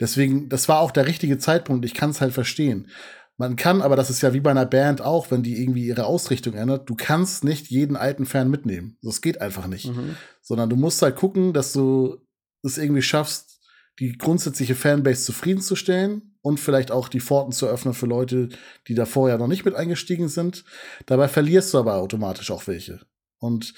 Deswegen, 0.00 0.48
das 0.48 0.68
war 0.68 0.80
auch 0.80 0.90
der 0.90 1.06
richtige 1.06 1.38
Zeitpunkt. 1.38 1.84
Ich 1.84 1.94
kann 1.94 2.10
es 2.10 2.20
halt 2.20 2.32
verstehen. 2.32 2.88
Man 3.36 3.56
kann, 3.56 3.82
aber 3.82 3.96
das 3.96 4.10
ist 4.10 4.22
ja 4.22 4.32
wie 4.32 4.40
bei 4.40 4.52
einer 4.52 4.66
Band 4.66 5.00
auch, 5.02 5.30
wenn 5.30 5.42
die 5.42 5.60
irgendwie 5.60 5.86
ihre 5.86 6.06
Ausrichtung 6.06 6.54
ändert, 6.54 6.88
du 6.88 6.94
kannst 6.94 7.42
nicht 7.44 7.68
jeden 7.68 7.96
alten 7.96 8.26
Fan 8.26 8.48
mitnehmen. 8.48 8.96
Das 9.02 9.20
geht 9.20 9.40
einfach 9.40 9.66
nicht. 9.66 9.86
Mhm. 9.94 10.16
Sondern 10.40 10.70
du 10.70 10.76
musst 10.76 11.02
halt 11.02 11.16
gucken, 11.16 11.52
dass 11.52 11.72
du 11.72 12.18
es 12.62 12.78
irgendwie 12.78 13.02
schaffst, 13.02 13.53
die 13.98 14.16
grundsätzliche 14.18 14.74
Fanbase 14.74 15.24
zufriedenzustellen 15.24 16.36
und 16.42 16.60
vielleicht 16.60 16.90
auch 16.90 17.08
die 17.08 17.20
Pforten 17.20 17.52
zu 17.52 17.66
öffnen 17.66 17.94
für 17.94 18.06
Leute, 18.06 18.48
die 18.88 18.94
da 18.94 19.06
vorher 19.06 19.38
noch 19.38 19.46
nicht 19.46 19.64
mit 19.64 19.74
eingestiegen 19.74 20.28
sind. 20.28 20.64
Dabei 21.06 21.28
verlierst 21.28 21.72
du 21.72 21.78
aber 21.78 21.96
automatisch 21.96 22.50
auch 22.50 22.66
welche. 22.66 23.00
Und 23.38 23.74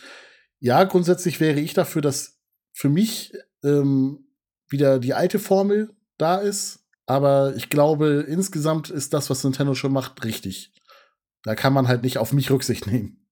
ja, 0.59 0.85
grundsätzlich 0.85 1.39
wäre 1.41 1.61
ich 1.61 1.75
dafür, 1.75 2.03
dass 2.03 2.41
für 2.73 2.89
mich 2.89 3.33
ähm, 3.63 4.27
wieder 4.69 4.99
die 4.99 5.15
alte 5.15 5.39
Formel 5.39 5.95
da 6.19 6.39
ist. 6.39 6.81
Aber 7.07 7.55
ich 7.57 7.71
glaube, 7.71 8.25
insgesamt 8.27 8.91
ist 8.91 9.15
das, 9.15 9.31
was 9.31 9.45
Nintendo 9.45 9.75
schon 9.75 9.93
macht, 9.93 10.25
richtig. 10.25 10.73
Da 11.43 11.55
kann 11.55 11.73
man 11.73 11.87
halt 11.87 12.03
nicht 12.03 12.19
auf 12.19 12.33
mich 12.33 12.51
Rücksicht 12.51 12.87
nehmen. 12.87 13.29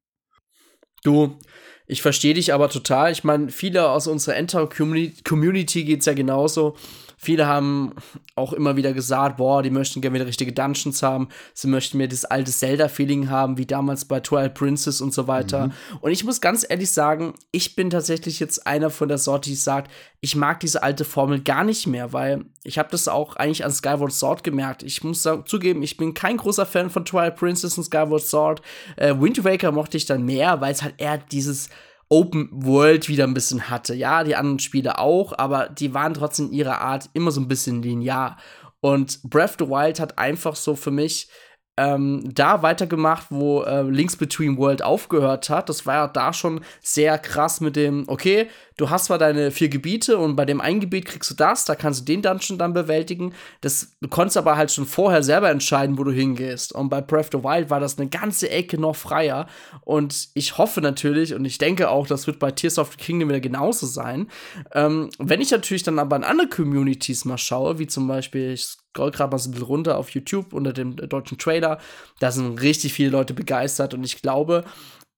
Du, 1.02 1.38
ich 1.86 2.02
verstehe 2.02 2.34
dich 2.34 2.54
aber 2.54 2.68
total. 2.70 3.12
Ich 3.12 3.24
meine, 3.24 3.50
viele 3.50 3.90
aus 3.90 4.06
unserer 4.06 4.36
Enter-Community 4.36 5.84
geht 5.84 6.00
es 6.00 6.06
ja 6.06 6.14
genauso. 6.14 6.76
Viele 7.24 7.46
haben 7.46 7.94
auch 8.34 8.52
immer 8.52 8.76
wieder 8.76 8.92
gesagt, 8.92 9.38
boah, 9.38 9.62
die 9.62 9.70
möchten 9.70 10.00
gerne 10.00 10.14
wieder 10.14 10.26
richtige 10.26 10.52
Dungeons 10.52 11.02
haben. 11.02 11.28
Sie 11.54 11.68
möchten 11.68 11.96
mir 11.96 12.06
das 12.06 12.24
alte 12.24 12.52
Zelda-Feeling 12.52 13.30
haben, 13.30 13.56
wie 13.56 13.64
damals 13.64 14.04
bei 14.04 14.20
Twilight 14.20 14.54
Princess 14.54 15.00
und 15.00 15.14
so 15.14 15.26
weiter. 15.26 15.68
Mhm. 15.68 15.72
Und 16.02 16.10
ich 16.12 16.24
muss 16.24 16.40
ganz 16.40 16.66
ehrlich 16.68 16.90
sagen, 16.90 17.34
ich 17.50 17.76
bin 17.76 17.88
tatsächlich 17.88 18.40
jetzt 18.40 18.66
einer 18.66 18.90
von 18.90 19.08
der 19.08 19.18
Sorte, 19.18 19.48
die 19.48 19.56
sagt, 19.56 19.90
ich 20.20 20.36
mag 20.36 20.60
diese 20.60 20.82
alte 20.82 21.04
Formel 21.04 21.40
gar 21.40 21.64
nicht 21.64 21.86
mehr, 21.86 22.12
weil 22.12 22.44
ich 22.62 22.78
habe 22.78 22.90
das 22.90 23.08
auch 23.08 23.36
eigentlich 23.36 23.64
an 23.64 23.72
Skyward 23.72 24.12
Sword 24.12 24.44
gemerkt. 24.44 24.82
Ich 24.82 25.02
muss 25.02 25.22
zugeben, 25.22 25.82
ich 25.82 25.96
bin 25.96 26.14
kein 26.14 26.36
großer 26.36 26.66
Fan 26.66 26.90
von 26.90 27.04
Twilight 27.04 27.36
Princess 27.36 27.78
und 27.78 27.84
Skyward 27.84 28.22
Sword. 28.22 28.62
Äh, 28.96 29.14
Wind 29.18 29.44
Waker 29.44 29.72
mochte 29.72 29.96
ich 29.96 30.06
dann 30.06 30.24
mehr, 30.24 30.60
weil 30.60 30.72
es 30.72 30.82
halt 30.82 30.94
eher 30.98 31.18
dieses 31.18 31.68
Open 32.14 32.48
World 32.52 33.08
wieder 33.08 33.24
ein 33.24 33.34
bisschen 33.34 33.68
hatte. 33.70 33.92
Ja, 33.92 34.22
die 34.22 34.36
anderen 34.36 34.60
Spiele 34.60 35.00
auch, 35.00 35.36
aber 35.36 35.68
die 35.68 35.94
waren 35.94 36.14
trotzdem 36.14 36.46
in 36.46 36.52
ihrer 36.52 36.80
Art 36.80 37.10
immer 37.12 37.32
so 37.32 37.40
ein 37.40 37.48
bisschen 37.48 37.82
linear. 37.82 38.36
Und 38.78 39.20
Breath 39.24 39.60
of 39.60 39.66
the 39.66 39.68
Wild 39.68 39.98
hat 39.98 40.16
einfach 40.16 40.54
so 40.54 40.76
für 40.76 40.92
mich 40.92 41.28
ähm, 41.76 42.22
da 42.32 42.62
weitergemacht, 42.62 43.26
wo 43.30 43.62
äh, 43.62 43.82
Links 43.82 44.16
Between 44.16 44.56
World 44.58 44.80
aufgehört 44.84 45.50
hat. 45.50 45.68
Das 45.68 45.86
war 45.86 45.94
ja 45.94 46.06
da 46.06 46.32
schon 46.32 46.60
sehr 46.80 47.18
krass 47.18 47.60
mit 47.60 47.74
dem, 47.74 48.04
okay, 48.06 48.48
du 48.76 48.90
hast 48.90 49.06
zwar 49.06 49.18
deine 49.18 49.50
vier 49.50 49.68
Gebiete 49.68 50.18
und 50.18 50.36
bei 50.36 50.44
dem 50.44 50.60
einen 50.60 50.80
Gebiet 50.80 51.06
kriegst 51.06 51.30
du 51.30 51.34
das, 51.34 51.64
da 51.64 51.74
kannst 51.74 52.00
du 52.00 52.04
den 52.04 52.22
Dungeon 52.22 52.58
dann 52.58 52.72
bewältigen. 52.72 53.34
Das, 53.60 53.96
du 54.00 54.08
konntest 54.08 54.36
aber 54.36 54.56
halt 54.56 54.72
schon 54.72 54.86
vorher 54.86 55.22
selber 55.22 55.50
entscheiden, 55.50 55.98
wo 55.98 56.04
du 56.04 56.10
hingehst. 56.10 56.72
Und 56.72 56.88
bei 56.88 57.00
Breath 57.00 57.34
of 57.34 57.40
the 57.40 57.48
Wild 57.48 57.70
war 57.70 57.80
das 57.80 57.98
eine 57.98 58.08
ganze 58.08 58.50
Ecke 58.50 58.78
noch 58.78 58.96
freier. 58.96 59.46
Und 59.82 60.28
ich 60.34 60.58
hoffe 60.58 60.80
natürlich 60.80 61.34
und 61.34 61.44
ich 61.44 61.58
denke 61.58 61.88
auch, 61.88 62.06
das 62.06 62.26
wird 62.26 62.38
bei 62.38 62.50
Tears 62.50 62.78
of 62.78 62.92
the 62.92 62.96
Kingdom 62.96 63.28
wieder 63.28 63.40
genauso 63.40 63.86
sein. 63.86 64.28
Ähm, 64.72 65.10
wenn 65.18 65.40
ich 65.40 65.50
natürlich 65.50 65.82
dann 65.82 65.98
aber 65.98 66.16
in 66.16 66.24
andere 66.24 66.48
Communities 66.48 67.24
mal 67.24 67.38
schaue, 67.38 67.78
wie 67.78 67.86
zum 67.86 68.08
Beispiel, 68.08 68.52
ich 68.52 68.64
scroll 68.64 69.10
gerade 69.10 69.30
mal 69.30 69.38
so 69.38 69.48
ein 69.48 69.52
bisschen 69.52 69.66
runter 69.66 69.98
auf 69.98 70.10
YouTube 70.10 70.52
unter 70.52 70.72
dem 70.72 70.96
deutschen 70.96 71.38
Trailer, 71.38 71.78
da 72.20 72.30
sind 72.30 72.60
richtig 72.60 72.92
viele 72.94 73.10
Leute 73.10 73.34
begeistert 73.34 73.94
und 73.94 74.04
ich 74.04 74.22
glaube, 74.22 74.64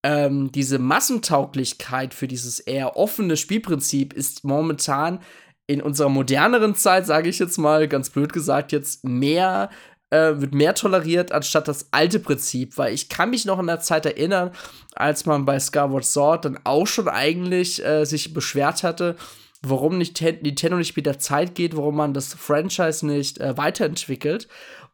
ähm, 0.07 0.53
diese 0.53 0.79
Massentauglichkeit 0.79 2.15
für 2.15 2.29
dieses 2.29 2.61
eher 2.61 2.97
offene 2.97 3.37
Spielprinzip 3.37 4.13
ist 4.13 4.45
momentan 4.45 5.19
in 5.67 5.83
unserer 5.83 6.09
moderneren 6.09 6.77
Zeit, 6.77 7.07
sage 7.07 7.29
ich 7.29 7.41
jetzt 7.41 7.59
mal, 7.59 7.89
ganz 7.89 8.11
blöd 8.11 8.33
gesagt, 8.33 8.71
jetzt 8.71 9.03
mehr 9.03 9.69
äh, 10.11 10.35
wird 10.37 10.55
mehr 10.55 10.77
toleriert 10.77 11.33
anstatt 11.33 11.67
das 11.67 11.89
alte 11.91 12.21
Prinzip, 12.21 12.79
weil 12.79 12.95
ich 12.95 13.09
kann 13.09 13.31
mich 13.31 13.47
noch 13.47 13.59
an 13.59 13.67
der 13.67 13.81
Zeit 13.81 14.07
erinnern, 14.07 14.53
als 14.95 15.27
man 15.27 15.45
bei 15.45 15.59
Skyward 15.59 16.05
Sword 16.05 16.45
dann 16.45 16.61
auch 16.63 16.87
schon 16.87 17.09
eigentlich 17.09 17.85
äh, 17.85 18.05
sich 18.05 18.33
beschwert 18.33 18.85
hatte, 18.85 19.17
warum 19.63 19.99
nicht 19.99 20.21
Nintendo 20.21 20.77
nicht 20.77 20.97
mit 20.97 21.07
der 21.07 21.19
Zeit 21.19 21.57
geht, 21.57 21.77
warum 21.77 21.97
man 21.97 22.15
das 22.15 22.33
Franchise 22.33 23.05
nicht 23.05 23.39
äh, 23.39 23.57
weiterentwickelt. 23.57 24.47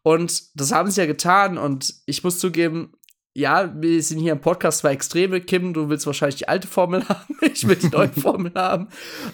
Und 0.03 0.59
das 0.59 0.73
haben 0.73 0.91
sie 0.91 1.03
ja 1.03 1.07
getan 1.07 1.59
und 1.59 1.97
ich 2.07 2.25
muss 2.25 2.39
zugeben, 2.39 2.95
ja, 3.35 3.73
wir 3.81 4.03
sind 4.03 4.19
hier 4.19 4.33
im 4.33 4.41
Podcast 4.41 4.79
zwei 4.79 4.93
Extreme. 4.93 5.41
Kim, 5.41 5.73
du 5.73 5.89
willst 5.89 6.07
wahrscheinlich 6.07 6.37
die 6.37 6.49
alte 6.49 6.69
Formel 6.69 7.09
haben, 7.09 7.37
ich 7.41 7.67
will 7.67 7.77
die 7.77 7.89
neue 7.89 8.09
Formel 8.13 8.53
haben. 8.55 8.89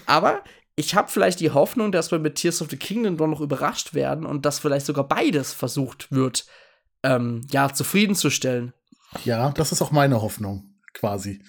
Aber 0.07 0.43
ich 0.77 0.95
habe 0.95 1.11
vielleicht 1.11 1.41
die 1.41 1.51
Hoffnung, 1.51 1.91
dass 1.91 2.13
wir 2.13 2.21
mit 2.21 2.37
Tears 2.37 2.63
of 2.63 2.71
the 2.71 2.77
Kingdom 2.77 3.17
doch 3.17 3.27
noch 3.27 3.41
überrascht 3.41 3.95
werden 3.95 4.25
und 4.25 4.47
dass 4.47 4.61
vielleicht 4.61 4.87
sogar 4.87 5.09
beides 5.09 5.53
versucht 5.53 6.13
wird, 6.13 6.47
ähm, 7.03 7.45
ja, 7.51 7.73
zufriedenzustellen. 7.73 8.73
Ja, 9.25 9.51
das 9.51 9.73
ist 9.73 9.83
auch 9.83 9.91
meine 9.91 10.23
Hoffnung, 10.23 10.75
quasi. 10.93 11.43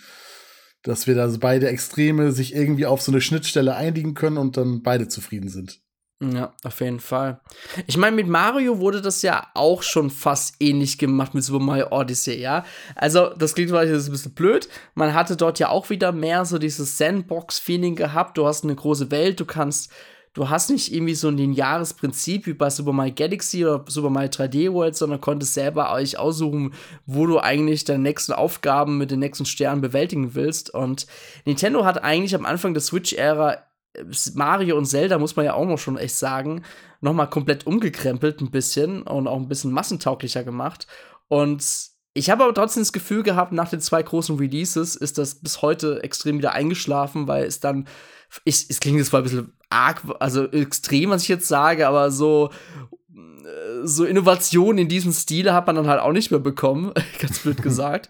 Dass 0.81 1.07
wir 1.07 1.13
da 1.13 1.27
beide 1.39 1.67
Extreme 1.67 2.31
sich 2.31 2.55
irgendwie 2.55 2.85
auf 2.85 3.01
so 3.01 3.11
eine 3.11 3.21
Schnittstelle 3.21 3.75
einigen 3.75 4.13
können 4.15 4.37
und 4.37 4.57
dann 4.57 4.81
beide 4.81 5.07
zufrieden 5.07 5.49
sind. 5.49 5.81
Ja, 6.21 6.51
auf 6.65 6.81
jeden 6.81 6.99
Fall. 6.99 7.39
Ich 7.87 7.95
meine, 7.95 8.13
mit 8.13 8.27
Mario 8.27 8.79
wurde 8.79 9.01
das 9.01 9.21
ja 9.21 9.47
auch 9.53 9.81
schon 9.81 10.09
fast 10.09 10.55
ähnlich 10.59 10.97
gemacht 10.97 11.33
mit 11.33 11.45
Super 11.45 11.63
Mario 11.63 11.87
Odyssey, 11.91 12.41
ja. 12.41 12.65
Also, 12.95 13.29
das 13.37 13.55
klingt 13.55 13.69
vielleicht 13.69 13.93
ein 13.93 14.11
bisschen 14.11 14.33
blöd. 14.33 14.67
Man 14.95 15.13
hatte 15.13 15.37
dort 15.37 15.59
ja 15.59 15.69
auch 15.69 15.89
wieder 15.89 16.11
mehr 16.11 16.43
so 16.43 16.57
dieses 16.57 16.97
Sandbox-Feeling 16.97 17.95
gehabt. 17.95 18.37
Du 18.37 18.45
hast 18.45 18.65
eine 18.65 18.75
große 18.75 19.11
Welt, 19.11 19.39
du 19.39 19.45
kannst, 19.45 19.93
du 20.33 20.49
hast 20.49 20.69
nicht 20.69 20.93
irgendwie 20.93 21.15
so 21.15 21.29
ein 21.29 21.37
lineares 21.37 21.93
Prinzip 21.93 22.47
wie 22.47 22.53
bei 22.53 22.69
Super 22.69 22.91
Mario 22.91 23.13
Galaxy 23.15 23.65
oder 23.65 23.85
Super 23.87 24.09
Mario 24.09 24.29
3D 24.29 24.73
World, 24.73 24.97
sondern 24.97 25.21
konntest 25.21 25.53
selber 25.53 25.93
euch 25.93 26.19
aussuchen, 26.19 26.73
wo 27.05 27.27
du 27.27 27.39
eigentlich 27.39 27.85
deine 27.85 28.03
nächsten 28.03 28.33
Aufgaben 28.33 28.97
mit 28.97 29.09
den 29.09 29.19
nächsten 29.19 29.45
Sternen 29.45 29.79
bewältigen 29.79 30.35
willst. 30.35 30.69
Und 30.69 31.07
Nintendo 31.45 31.85
hat 31.85 32.03
eigentlich 32.03 32.35
am 32.35 32.45
Anfang 32.45 32.73
der 32.73 32.81
Switch-Ära 32.81 33.68
Mario 34.33 34.77
und 34.77 34.85
Zelda, 34.85 35.17
muss 35.17 35.35
man 35.35 35.45
ja 35.45 35.53
auch 35.53 35.65
noch 35.65 35.79
schon 35.79 35.97
echt 35.97 36.15
sagen, 36.15 36.63
noch 37.01 37.13
mal 37.13 37.27
komplett 37.27 37.65
umgekrempelt 37.65 38.41
ein 38.41 38.51
bisschen 38.51 39.01
und 39.03 39.27
auch 39.27 39.37
ein 39.37 39.47
bisschen 39.47 39.71
massentauglicher 39.71 40.43
gemacht. 40.43 40.87
Und 41.27 41.63
ich 42.13 42.29
habe 42.29 42.43
aber 42.43 42.53
trotzdem 42.53 42.81
das 42.81 42.93
Gefühl 42.93 43.23
gehabt, 43.23 43.51
nach 43.51 43.69
den 43.69 43.81
zwei 43.81 44.03
großen 44.03 44.37
Releases 44.37 44.95
ist 44.95 45.17
das 45.17 45.35
bis 45.35 45.61
heute 45.61 46.03
extrem 46.03 46.37
wieder 46.37 46.53
eingeschlafen, 46.53 47.27
weil 47.27 47.45
es 47.45 47.59
dann, 47.59 47.87
ich, 48.43 48.69
es 48.69 48.79
klingt 48.79 48.97
jetzt 48.97 49.09
zwar 49.09 49.21
ein 49.21 49.23
bisschen 49.23 49.53
arg, 49.69 50.01
also 50.19 50.45
extrem, 50.45 51.11
was 51.11 51.23
ich 51.23 51.29
jetzt 51.29 51.47
sage, 51.47 51.87
aber 51.87 52.11
so, 52.11 52.51
so 53.83 54.05
Innovationen 54.05 54.79
in 54.79 54.87
diesem 54.87 55.13
Stile 55.13 55.53
hat 55.53 55.67
man 55.67 55.75
dann 55.75 55.87
halt 55.87 56.01
auch 56.01 56.11
nicht 56.11 56.31
mehr 56.31 56.39
bekommen, 56.39 56.91
ganz 57.19 57.39
blöd 57.39 57.61
gesagt 57.61 58.09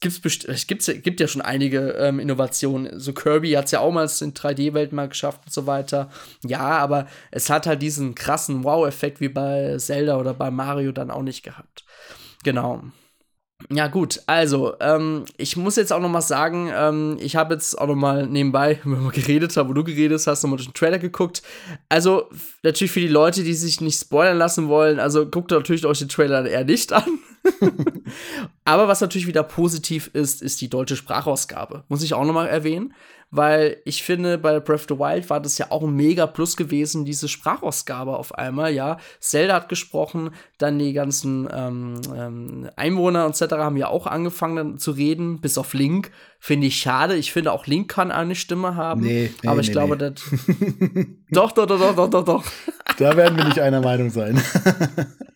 gibt's 0.00 0.44
es 0.44 0.66
gibt's, 0.66 0.86
gibt 1.02 1.20
ja 1.20 1.28
schon 1.28 1.42
einige 1.42 1.90
ähm, 1.92 2.20
Innovationen. 2.20 2.98
So 2.98 3.12
Kirby 3.12 3.52
hat 3.52 3.66
es 3.66 3.70
ja 3.70 3.80
auch 3.80 3.92
mal 3.92 4.08
in 4.20 4.34
3D-Welt 4.34 4.92
mal 4.92 5.08
geschafft 5.08 5.40
und 5.46 5.52
so 5.52 5.66
weiter. 5.66 6.10
Ja, 6.44 6.60
aber 6.60 7.06
es 7.30 7.50
hat 7.50 7.66
halt 7.66 7.82
diesen 7.82 8.14
krassen 8.14 8.64
Wow-Effekt 8.64 9.20
wie 9.20 9.28
bei 9.28 9.76
Zelda 9.78 10.18
oder 10.18 10.34
bei 10.34 10.50
Mario 10.50 10.92
dann 10.92 11.10
auch 11.10 11.22
nicht 11.22 11.42
gehabt. 11.42 11.84
Genau. 12.42 12.82
Ja, 13.70 13.86
gut, 13.86 14.20
also, 14.26 14.74
ähm, 14.80 15.24
ich 15.38 15.56
muss 15.56 15.76
jetzt 15.76 15.92
auch 15.92 16.00
noch 16.00 16.08
mal 16.10 16.20
sagen, 16.20 16.70
ähm, 16.74 17.16
ich 17.20 17.36
habe 17.36 17.54
jetzt 17.54 17.78
auch 17.78 17.86
noch 17.86 17.94
mal 17.94 18.26
nebenbei, 18.26 18.80
wenn 18.84 19.04
wir 19.04 19.10
geredet 19.10 19.56
haben, 19.56 19.68
wo 19.68 19.72
du 19.72 19.84
geredet 19.84 20.26
hast, 20.26 20.42
noch 20.42 20.50
mal 20.50 20.56
durch 20.56 20.68
den 20.68 20.74
Trailer 20.74 20.98
geguckt. 20.98 21.42
Also, 21.88 22.28
natürlich 22.62 22.92
für 22.92 23.00
die 23.00 23.08
Leute, 23.08 23.42
die 23.42 23.54
sich 23.54 23.80
nicht 23.80 23.98
spoilern 23.98 24.38
lassen 24.38 24.68
wollen, 24.68 25.00
also 25.00 25.26
guckt 25.26 25.50
natürlich 25.50 25.86
euch 25.86 26.00
den 26.00 26.08
Trailer 26.08 26.44
eher 26.46 26.64
nicht 26.64 26.92
an. 26.92 27.04
Aber 28.64 28.88
was 28.88 29.00
natürlich 29.00 29.26
wieder 29.26 29.42
positiv 29.42 30.10
ist, 30.12 30.42
ist 30.42 30.60
die 30.60 30.70
deutsche 30.70 30.96
Sprachausgabe. 30.96 31.84
Muss 31.88 32.02
ich 32.02 32.14
auch 32.14 32.24
noch 32.24 32.32
mal 32.32 32.46
erwähnen, 32.46 32.94
weil 33.30 33.78
ich 33.84 34.02
finde, 34.02 34.38
bei 34.38 34.60
Breath 34.60 34.82
of 34.82 34.86
the 34.88 34.98
Wild 34.98 35.28
war 35.28 35.40
das 35.40 35.58
ja 35.58 35.66
auch 35.70 35.82
ein 35.82 35.94
mega 35.94 36.26
Plus 36.26 36.56
gewesen, 36.56 37.04
diese 37.04 37.28
Sprachausgabe 37.28 38.16
auf 38.16 38.34
einmal, 38.34 38.72
ja. 38.72 38.98
Zelda 39.18 39.54
hat 39.54 39.68
gesprochen, 39.68 40.30
dann 40.58 40.78
die 40.78 40.92
ganzen 40.92 41.48
ähm, 41.52 42.00
ähm, 42.16 42.70
Einwohner 42.76 43.26
etc. 43.26 43.54
haben 43.54 43.76
ja 43.76 43.88
auch 43.88 44.06
angefangen 44.06 44.78
zu 44.78 44.92
reden, 44.92 45.40
bis 45.40 45.58
auf 45.58 45.74
Link. 45.74 46.12
Finde 46.38 46.66
ich 46.68 46.76
schade. 46.76 47.16
Ich 47.16 47.32
finde 47.32 47.52
auch 47.52 47.66
Link 47.66 47.90
kann 47.90 48.12
eine 48.12 48.34
Stimme 48.34 48.76
haben. 48.76 49.00
Nee, 49.00 49.30
nee 49.42 49.48
aber 49.48 49.60
ich 49.60 49.68
nee, 49.68 49.72
glaube, 49.72 49.96
nee. 49.96 50.10
das. 50.10 50.22
doch, 51.30 51.52
doch, 51.52 51.66
doch, 51.66 51.78
doch, 51.78 51.96
doch, 51.96 52.10
doch, 52.10 52.24
doch. 52.24 52.44
Da 52.98 53.16
werden 53.16 53.36
wir 53.36 53.44
nicht 53.44 53.58
einer 53.58 53.80
Meinung 53.80 54.10
sein. 54.10 54.40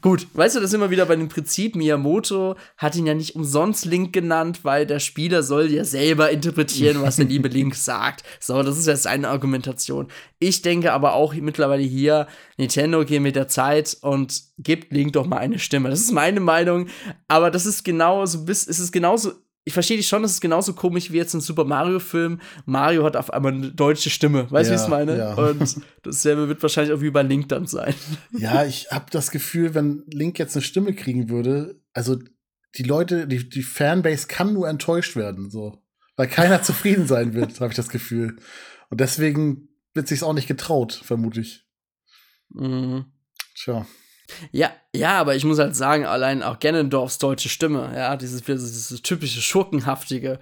Gut, 0.00 0.26
weißt 0.34 0.56
du, 0.56 0.60
das 0.60 0.72
immer 0.72 0.90
wieder 0.90 1.06
bei 1.06 1.16
dem 1.16 1.28
Prinzip, 1.28 1.76
Miyamoto 1.76 2.56
hat 2.76 2.96
ihn 2.96 3.06
ja 3.06 3.14
nicht 3.14 3.36
umsonst 3.36 3.84
Link 3.84 4.12
genannt, 4.12 4.60
weil 4.62 4.86
der 4.86 5.00
Spieler 5.00 5.42
soll 5.42 5.70
ja 5.70 5.84
selber 5.84 6.30
interpretieren, 6.30 7.02
was 7.02 7.16
der 7.16 7.26
liebe 7.26 7.48
Link 7.48 7.74
sagt. 7.76 8.22
So, 8.40 8.62
das 8.62 8.78
ist 8.78 8.86
jetzt 8.86 9.06
eine 9.06 9.28
Argumentation. 9.28 10.08
Ich 10.38 10.62
denke 10.62 10.92
aber 10.92 11.14
auch 11.14 11.34
mittlerweile 11.34 11.82
hier, 11.82 12.26
Nintendo 12.56 13.04
geht 13.04 13.22
mit 13.22 13.36
der 13.36 13.48
Zeit 13.48 13.96
und 14.00 14.42
gibt 14.58 14.92
Link 14.92 15.12
doch 15.12 15.26
mal 15.26 15.38
eine 15.38 15.58
Stimme. 15.58 15.90
Das 15.90 16.00
ist 16.00 16.12
meine 16.12 16.40
Meinung, 16.40 16.88
aber 17.28 17.50
das 17.50 17.66
ist 17.66 17.84
genauso, 17.84 18.44
es 18.48 18.66
ist 18.66 18.92
genauso 18.92 19.32
ich 19.64 19.72
verstehe 19.72 19.96
dich 19.96 20.08
schon, 20.08 20.22
das 20.22 20.32
ist 20.32 20.40
genauso 20.40 20.74
komisch 20.74 21.12
wie 21.12 21.18
jetzt 21.18 21.34
ein 21.34 21.40
Super 21.40 21.64
Mario-Film. 21.64 22.40
Mario 22.64 23.04
hat 23.04 23.16
auf 23.16 23.32
einmal 23.32 23.52
eine 23.52 23.70
deutsche 23.70 24.10
Stimme. 24.10 24.50
Weißt 24.50 24.70
du, 24.70 24.74
ja, 24.74 24.78
wie 24.78 24.80
ich 24.80 24.82
es 24.82 24.88
meine? 24.88 25.18
Ja. 25.18 25.34
Und 25.34 25.76
dasselbe 26.02 26.48
wird 26.48 26.62
wahrscheinlich 26.62 26.92
auch 26.92 27.00
wie 27.00 27.10
bei 27.10 27.22
Link 27.22 27.48
dann 27.48 27.66
sein. 27.66 27.94
Ja, 28.36 28.64
ich 28.64 28.90
habe 28.90 29.06
das 29.10 29.30
Gefühl, 29.30 29.74
wenn 29.74 30.02
Link 30.06 30.38
jetzt 30.38 30.56
eine 30.56 30.62
Stimme 30.62 30.94
kriegen 30.94 31.28
würde, 31.28 31.80
also 31.92 32.18
die 32.76 32.82
Leute, 32.82 33.28
die, 33.28 33.48
die 33.48 33.62
Fanbase 33.62 34.26
kann 34.26 34.52
nur 34.52 34.68
enttäuscht 34.68 35.14
werden, 35.14 35.50
so. 35.50 35.78
Weil 36.16 36.26
keiner 36.26 36.62
zufrieden 36.62 37.06
sein 37.06 37.34
wird, 37.34 37.60
habe 37.60 37.70
ich 37.70 37.76
das 37.76 37.88
Gefühl. 37.88 38.38
Und 38.90 39.00
deswegen 39.00 39.68
wird 39.94 40.08
sich's 40.08 40.22
auch 40.24 40.32
nicht 40.32 40.48
getraut, 40.48 40.92
vermutlich. 41.04 41.66
Mhm. 42.50 43.06
Tja. 43.54 43.86
Ja, 44.50 44.72
ja, 44.94 45.18
aber 45.18 45.34
ich 45.34 45.44
muss 45.44 45.58
halt 45.58 45.74
sagen, 45.74 46.04
allein 46.04 46.42
auch 46.42 46.58
Ganondorfs 46.58 47.18
deutsche 47.18 47.48
Stimme, 47.48 47.92
ja, 47.94 48.16
dieses, 48.16 48.42
dieses 48.42 49.02
typische 49.02 49.40
Schurkenhaftige. 49.40 50.38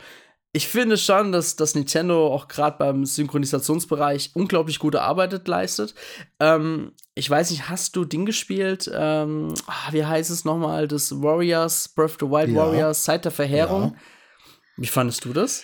Ich 0.53 0.66
finde 0.66 0.96
schon, 0.96 1.31
dass, 1.31 1.55
dass 1.55 1.76
Nintendo 1.76 2.26
auch 2.26 2.48
gerade 2.48 2.76
beim 2.76 3.05
Synchronisationsbereich 3.05 4.33
unglaublich 4.35 4.81
gute 4.81 5.03
Arbeit 5.03 5.46
leistet. 5.46 5.94
Ähm, 6.40 6.92
ich 7.14 7.31
weiß 7.31 7.53
nicht, 7.53 7.68
hast 7.68 7.94
du 7.94 8.05
Ding 8.05 8.26
gespielt? 8.26 8.90
Ähm, 8.92 9.55
ah, 9.68 9.92
wie 9.92 10.05
heißt 10.05 10.31
es 10.31 10.44
nochmal? 10.44 10.88
Das 10.88 11.12
Warriors, 11.22 11.88
Breath 11.90 12.11
of 12.11 12.16
the 12.20 12.26
Wild 12.26 12.50
ja. 12.50 12.57
Warriors, 12.57 13.05
Zeit 13.05 13.24
der 13.24 13.33
Verheerung. 13.33 13.83
Ja. 13.83 14.00
Wie 14.79 14.87
fandest 14.88 15.24
du 15.24 15.33
das? 15.33 15.62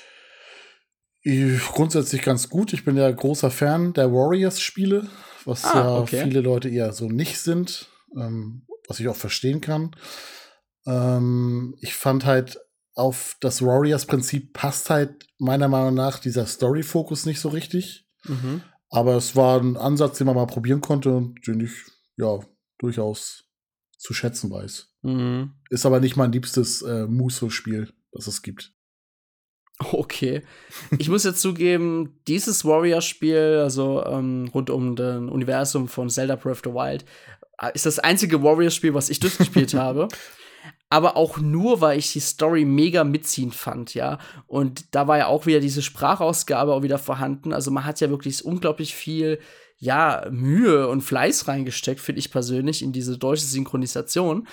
Grundsätzlich 1.72 2.22
ganz 2.22 2.48
gut. 2.48 2.72
Ich 2.72 2.84
bin 2.84 2.96
ja 2.96 3.10
großer 3.10 3.50
Fan 3.50 3.92
der 3.92 4.12
Warriors-Spiele, 4.12 5.08
was 5.44 5.64
ah, 5.64 5.74
ja 5.74 5.98
okay. 5.98 6.22
viele 6.22 6.40
Leute 6.40 6.68
eher 6.68 6.92
so 6.92 7.08
nicht 7.08 7.40
sind 7.40 7.88
ähm, 8.14 8.66
was 8.88 9.00
ich 9.00 9.08
auch 9.08 9.16
verstehen 9.16 9.60
kann. 9.60 9.94
Ähm, 10.86 11.76
ich 11.80 11.94
fand 11.94 12.24
halt 12.24 12.58
auf 12.94 13.36
das 13.40 13.60
Warriors-Prinzip 13.62 14.52
passt 14.54 14.90
halt 14.90 15.26
meiner 15.38 15.68
Meinung 15.68 15.94
nach 15.94 16.18
dieser 16.18 16.46
Story-Fokus 16.46 17.26
nicht 17.26 17.40
so 17.40 17.50
richtig. 17.50 18.06
Mhm. 18.24 18.62
Aber 18.88 19.16
es 19.16 19.36
war 19.36 19.60
ein 19.60 19.76
Ansatz, 19.76 20.18
den 20.18 20.26
man 20.26 20.36
mal 20.36 20.46
probieren 20.46 20.80
konnte 20.80 21.10
und 21.14 21.46
den 21.46 21.60
ich 21.60 21.72
ja 22.16 22.40
durchaus 22.78 23.44
zu 23.98 24.14
schätzen 24.14 24.50
weiß. 24.50 24.92
Mhm. 25.02 25.52
Ist 25.68 25.84
aber 25.84 26.00
nicht 26.00 26.16
mein 26.16 26.32
liebstes 26.32 26.82
äh, 26.82 27.06
Muso-Spiel, 27.06 27.92
das 28.12 28.26
es 28.26 28.42
gibt. 28.42 28.72
Okay. 29.78 30.42
Ich 30.98 31.08
muss 31.10 31.24
jetzt 31.24 31.40
zugeben, 31.42 32.18
dieses 32.26 32.64
Warrior-Spiel, 32.64 33.60
also 33.62 34.04
ähm, 34.06 34.48
rund 34.54 34.70
um 34.70 34.96
das 34.96 35.18
Universum 35.18 35.88
von 35.88 36.08
Zelda 36.08 36.36
Breath 36.36 36.52
of 36.52 36.62
the 36.64 36.70
Wild, 36.70 37.04
ist 37.74 37.86
das 37.86 37.98
einzige 37.98 38.42
Warriors-Spiel, 38.42 38.94
was 38.94 39.10
ich 39.10 39.20
durchgespielt 39.20 39.74
habe. 39.74 40.08
Aber 40.88 41.16
auch 41.16 41.38
nur, 41.38 41.80
weil 41.80 41.98
ich 41.98 42.12
die 42.12 42.20
Story 42.20 42.64
mega 42.64 43.02
mitziehend 43.02 43.54
fand, 43.54 43.94
ja. 43.94 44.18
Und 44.46 44.94
da 44.94 45.08
war 45.08 45.18
ja 45.18 45.26
auch 45.26 45.46
wieder 45.46 45.58
diese 45.58 45.82
Sprachausgabe 45.82 46.72
auch 46.72 46.82
wieder 46.82 46.98
vorhanden. 46.98 47.52
Also 47.52 47.72
man 47.72 47.84
hat 47.84 48.00
ja 48.00 48.08
wirklich 48.08 48.44
unglaublich 48.44 48.94
viel, 48.94 49.40
ja, 49.78 50.26
Mühe 50.30 50.88
und 50.88 51.02
Fleiß 51.02 51.48
reingesteckt, 51.48 52.00
finde 52.00 52.20
ich 52.20 52.30
persönlich, 52.30 52.82
in 52.82 52.92
diese 52.92 53.18
deutsche 53.18 53.46
Synchronisation. 53.46 54.46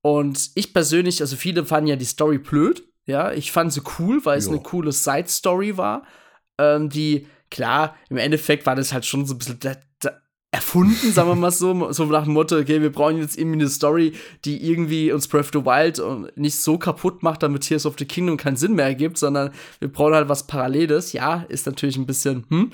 Und 0.00 0.50
ich 0.54 0.72
persönlich, 0.72 1.20
also 1.20 1.36
viele 1.36 1.64
fanden 1.64 1.88
ja 1.88 1.96
die 1.96 2.04
Story 2.04 2.38
blöd, 2.38 2.84
ja. 3.06 3.32
Ich 3.32 3.50
fand 3.50 3.72
sie 3.72 3.82
cool, 3.98 4.24
weil 4.24 4.38
jo. 4.38 4.44
es 4.44 4.48
eine 4.48 4.60
coole 4.60 4.92
Side-Story 4.92 5.76
war, 5.76 6.04
ähm, 6.58 6.88
die 6.88 7.26
klar, 7.50 7.96
im 8.08 8.16
Endeffekt 8.16 8.64
war 8.64 8.76
das 8.76 8.92
halt 8.92 9.04
schon 9.04 9.26
so 9.26 9.34
ein 9.34 9.38
bisschen 9.38 9.58
erfunden, 10.52 11.12
sagen 11.12 11.28
wir 11.28 11.36
mal 11.36 11.50
so, 11.52 11.92
so 11.92 12.04
nach 12.06 12.24
dem 12.24 12.32
Motto, 12.32 12.56
okay, 12.56 12.82
wir 12.82 12.90
brauchen 12.90 13.18
jetzt 13.18 13.38
irgendwie 13.38 13.60
eine 13.60 13.68
Story, 13.68 14.14
die 14.44 14.68
irgendwie 14.68 15.12
uns 15.12 15.28
Breath 15.28 15.46
of 15.46 15.50
the 15.52 15.64
Wild 15.64 16.02
nicht 16.36 16.56
so 16.56 16.76
kaputt 16.76 17.22
macht, 17.22 17.42
damit 17.42 17.62
Tears 17.62 17.86
of 17.86 17.94
the 17.98 18.04
Kingdom 18.04 18.36
keinen 18.36 18.56
Sinn 18.56 18.74
mehr 18.74 18.86
ergibt, 18.86 19.18
sondern 19.18 19.52
wir 19.78 19.92
brauchen 19.92 20.14
halt 20.14 20.28
was 20.28 20.46
Paralleles. 20.46 21.12
Ja, 21.12 21.44
ist 21.48 21.66
natürlich 21.66 21.96
ein 21.96 22.06
bisschen, 22.06 22.46
hm, 22.48 22.70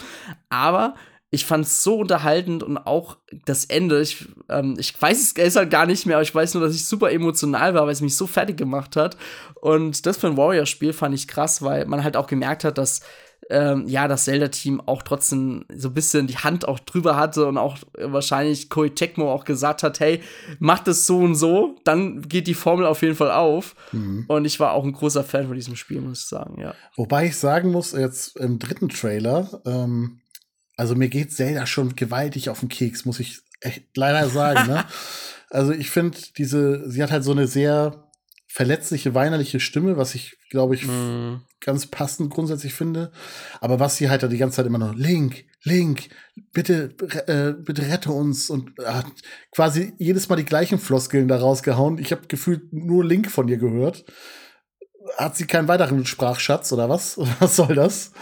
aber 0.49 0.95
ich 1.31 1.45
fand 1.45 1.67
es 1.67 1.83
so 1.83 1.97
unterhaltend 1.97 2.63
und 2.63 2.79
auch 2.79 3.19
das 3.45 3.65
Ende, 3.65 4.01
ich, 4.01 4.27
ähm, 4.49 4.77
ich 4.79 5.01
weiß 5.01 5.35
es 5.37 5.57
halt 5.57 5.71
gar 5.71 5.85
nicht 5.85 6.07
mehr, 6.07 6.17
aber 6.17 6.23
ich 6.23 6.35
weiß 6.35 6.55
nur, 6.55 6.63
dass 6.63 6.75
ich 6.75 6.87
super 6.87 7.11
emotional 7.11 7.75
war, 7.75 7.85
weil 7.85 7.93
es 7.93 8.01
mich 8.01 8.17
so 8.17 8.27
fertig 8.27 8.57
gemacht 8.57 8.97
hat. 8.97 9.17
Und 9.61 10.07
das 10.07 10.17
für 10.17 10.29
ein 10.29 10.37
Warrior-Spiel 10.37 10.93
fand 10.93 11.15
ich 11.15 11.29
krass, 11.29 11.63
weil 11.63 11.85
man 11.87 12.05
halt 12.05 12.17
auch 12.17 12.29
gemerkt 12.29 12.65
hat, 12.65 12.79
dass 12.79 13.01
ähm, 13.49 13.87
ja, 13.87 14.09
das 14.09 14.25
Zelda-Team 14.25 14.81
auch 14.87 15.03
trotzdem 15.03 15.65
so 15.75 15.89
ein 15.89 15.95
bisschen 15.95 16.27
die 16.27 16.39
Hand 16.39 16.67
auch 16.67 16.81
drüber 16.81 17.17
hatte 17.17 17.47
und 17.47 17.59
auch 17.59 17.79
wahrscheinlich 17.97 18.69
Koei 18.71 18.89
Tecmo 18.89 19.33
auch 19.33 19.45
gesagt 19.45 19.83
hat, 19.83 20.01
hey, 20.01 20.21
macht 20.59 20.89
es 20.89 21.07
so 21.07 21.19
und 21.19 21.37
so, 21.37 21.77
dann 21.85 22.23
geht 22.23 22.49
die 22.49 22.55
Formel 22.55 22.87
auf 22.87 23.03
jeden 23.03 23.15
Fall 23.15 23.31
auf. 23.31 23.77
Mhm. 23.93 24.25
Und 24.27 24.45
ich 24.45 24.59
war 24.59 24.73
auch 24.73 24.85
ein 24.85 24.93
großer 24.93 25.23
Fan 25.23 25.47
von 25.47 25.55
diesem 25.55 25.77
Spiel, 25.77 26.01
muss 26.01 26.21
ich 26.23 26.27
sagen, 26.27 26.61
ja. 26.61 26.75
Wobei 26.97 27.27
ich 27.27 27.37
sagen 27.37 27.71
muss, 27.71 27.93
jetzt 27.93 28.37
im 28.37 28.59
dritten 28.59 28.89
Trailer, 28.89 29.61
ähm, 29.65 30.21
Also 30.77 30.95
mir 30.95 31.09
geht 31.09 31.33
Zelda 31.33 31.67
schon 31.67 31.97
gewaltig 31.97 32.51
auf 32.51 32.61
den 32.61 32.69
Keks, 32.69 33.05
muss 33.05 33.21
ich 33.21 33.41
echt 33.61 33.97
leider 33.97 34.29
sagen. 34.29 34.69
ne? 34.69 34.85
Also 35.49 35.71
ich 35.71 35.91
finde 35.91 36.19
diese, 36.37 36.91
sie 36.91 37.01
hat 37.01 37.13
halt 37.13 37.23
so 37.23 37.31
eine 37.31 37.47
sehr 37.47 38.06
verletzliche, 38.57 39.15
weinerliche 39.15 39.61
Stimme, 39.61 39.99
was 39.99 40.15
ich, 40.15 40.39
glaube 40.49 40.77
ich, 40.77 40.87
mm. 40.87 41.43
ganz 41.61 41.89
passend 41.89 42.33
grundsätzlich 42.33 42.73
finde. 42.73 43.13
Aber 43.61 43.81
was 43.81 43.97
sie 43.97 44.09
halt 44.09 44.23
da 44.23 44.29
die 44.29 44.39
ganze 44.39 44.57
Zeit 44.57 44.67
immer 44.67 44.79
noch, 44.79 44.95
Link, 44.95 45.45
Link, 45.63 46.09
bitte, 46.55 46.95
äh, 47.27 47.53
bitte 47.53 47.83
rette 47.83 48.13
uns 48.13 48.49
und 48.49 48.71
äh, 48.79 49.03
quasi 49.55 49.93
jedes 49.99 50.31
Mal 50.31 50.37
die 50.37 50.47
gleichen 50.47 50.79
Floskeln 50.79 51.29
da 51.29 51.37
rausgehauen. 51.37 51.99
Ich 51.99 52.13
habe 52.13 52.29
gefühlt 52.29 52.73
nur 52.73 53.05
Link 53.05 53.31
von 53.31 53.47
ihr 53.47 53.59
gehört. 53.59 54.07
Hat 55.19 55.37
sie 55.37 55.47
keinen 55.47 55.69
weiteren 55.69 56.07
Sprachschatz 56.07 56.73
oder 56.73 56.89
was? 56.89 57.19
Was 57.41 57.57
soll 57.57 57.75
das? 57.75 58.13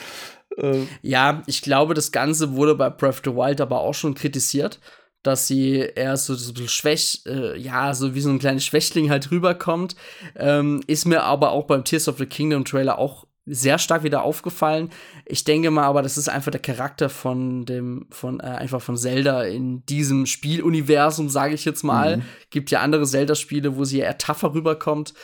Äh, 0.57 0.81
ja, 1.03 1.44
ich 1.47 1.62
glaube, 1.62 1.94
das 1.94 2.11
Ganze 2.11 2.57
wurde 2.57 2.75
bei 2.75 2.90
Breath 2.90 3.11
of 3.11 3.23
the 3.25 3.37
Wild 3.37 3.61
aber 3.61 3.83
auch 3.83 3.94
schon 3.94 4.16
kritisiert, 4.16 4.81
dass 5.24 5.48
sie 5.48 5.78
eher 5.78 6.16
so, 6.16 6.34
so 6.34 6.50
ein 6.50 6.54
bisschen 6.54 6.68
schwäch, 6.68 7.22
äh, 7.26 7.58
ja, 7.58 7.92
so 7.94 8.14
wie 8.14 8.20
so 8.20 8.30
ein 8.30 8.38
kleines 8.38 8.64
Schwächling 8.64 9.10
halt 9.10 9.30
rüberkommt. 9.30 9.96
Ähm, 10.37 10.82
ist 10.87 11.06
mir 11.06 11.24
aber 11.24 11.50
auch 11.50 11.64
beim 11.64 11.82
Tears 11.82 12.08
of 12.08 12.18
the 12.18 12.26
Kingdom 12.26 12.64
Trailer 12.64 12.98
auch 12.98 13.26
sehr 13.46 13.78
stark 13.78 14.04
wieder 14.04 14.22
aufgefallen. 14.22 14.90
Ich 15.26 15.44
denke 15.44 15.70
mal, 15.70 15.84
aber 15.84 16.02
das 16.02 16.16
ist 16.16 16.28
einfach 16.28 16.50
der 16.50 16.60
Charakter 16.60 17.10
von 17.10 17.66
dem, 17.66 18.06
von 18.10 18.40
äh, 18.40 18.44
einfach 18.44 18.80
von 18.80 18.96
Zelda 18.96 19.42
in 19.42 19.84
diesem 19.87 20.26
Spieluniversum, 20.26 21.28
sage 21.28 21.54
ich 21.54 21.64
jetzt 21.64 21.82
mal. 21.82 22.18
Mhm. 22.18 22.22
Gibt 22.50 22.70
ja 22.70 22.80
andere 22.80 23.04
Zelda-Spiele, 23.04 23.76
wo 23.76 23.84
sie 23.84 24.00
eher 24.00 24.18
tougher 24.18 24.54
rüberkommt. 24.54 25.14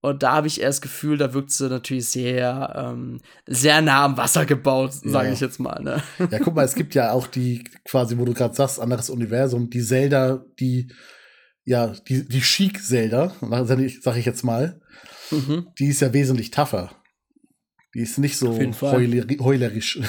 Und 0.00 0.22
da 0.22 0.34
habe 0.34 0.46
ich 0.46 0.60
eher 0.60 0.68
das 0.68 0.80
Gefühl, 0.80 1.18
da 1.18 1.34
wirkt 1.34 1.50
sie 1.50 1.68
natürlich 1.68 2.08
sehr, 2.08 2.72
ähm, 2.76 3.20
sehr 3.46 3.80
nah 3.80 4.04
am 4.04 4.16
Wasser 4.16 4.46
gebaut, 4.46 4.92
sage 4.92 5.28
ja. 5.28 5.34
ich 5.34 5.40
jetzt 5.40 5.58
mal. 5.58 5.82
Ne? 5.82 6.02
Ja, 6.30 6.38
guck 6.38 6.54
mal, 6.54 6.64
es 6.64 6.76
gibt 6.76 6.94
ja 6.94 7.10
auch 7.12 7.26
die, 7.26 7.64
quasi, 7.84 8.16
wo 8.16 8.24
du 8.24 8.32
gerade 8.32 8.54
sagst, 8.54 8.80
anderes 8.80 9.10
Universum, 9.10 9.70
die 9.70 9.82
Zelda, 9.82 10.44
die, 10.60 10.92
ja, 11.64 11.88
die, 12.08 12.28
die 12.28 12.40
Chic-Zelda, 12.40 13.34
sage 13.40 14.18
ich 14.18 14.26
jetzt 14.26 14.44
mal, 14.44 14.80
mhm. 15.32 15.66
die 15.78 15.88
ist 15.88 16.00
ja 16.00 16.12
wesentlich 16.12 16.52
tougher. 16.52 16.90
Die 17.94 18.00
ist 18.00 18.18
nicht 18.18 18.36
so 18.36 18.56
heuler 18.56 19.24
heulerisch. 19.40 20.00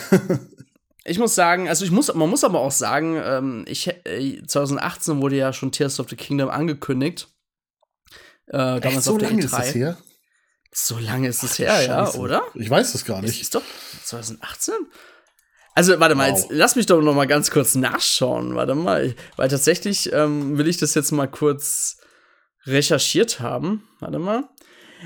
Ich 1.06 1.17
muss 1.17 1.34
sagen, 1.34 1.67
also 1.67 1.86
ich 1.86 1.91
muss, 1.91 2.13
man 2.13 2.30
muss 2.30 2.43
aber 2.43 2.60
auch 2.60 2.71
sagen, 2.71 3.19
ähm, 3.23 3.65
ich, 3.67 3.88
äh, 4.06 4.43
2018 4.45 5.21
wurde 5.21 5.38
ja 5.38 5.54
schon 5.54 5.71
Tears 5.71 5.99
of 5.99 6.10
the 6.10 6.15
Kingdom 6.15 6.49
angekündigt. 6.49 7.30
Äh, 8.49 8.79
damals 8.79 9.05
so 9.05 9.13
auf 9.13 9.17
der 9.19 9.29
lange 9.29 9.41
E3. 9.41 9.45
Ist 9.45 9.53
das 9.53 9.75
her? 9.75 9.97
So 10.71 10.99
lange 10.99 11.27
ist 11.27 11.43
es 11.43 11.57
her, 11.57 11.81
ja, 11.83 12.13
oder? 12.13 12.43
Ich 12.53 12.69
weiß 12.69 12.91
das 12.91 13.05
gar 13.05 13.21
nicht. 13.21 13.35
Ist, 13.35 13.41
ist 13.41 13.55
doch 13.55 13.63
2018? 14.03 14.73
Also, 15.73 15.99
warte 15.99 16.15
mal, 16.15 16.31
wow. 16.31 16.38
jetzt 16.38 16.51
lass 16.51 16.75
mich 16.75 16.85
doch 16.85 17.01
noch 17.01 17.15
mal 17.15 17.27
ganz 17.27 17.51
kurz 17.51 17.75
nachschauen. 17.75 18.55
Warte 18.55 18.75
mal, 18.75 19.15
weil 19.35 19.49
tatsächlich 19.49 20.12
ähm, 20.13 20.57
will 20.57 20.67
ich 20.67 20.77
das 20.77 20.93
jetzt 20.93 21.12
mal 21.12 21.27
kurz 21.27 21.97
recherchiert 22.65 23.39
haben. 23.39 23.88
Warte 23.99 24.19
mal. 24.19 24.49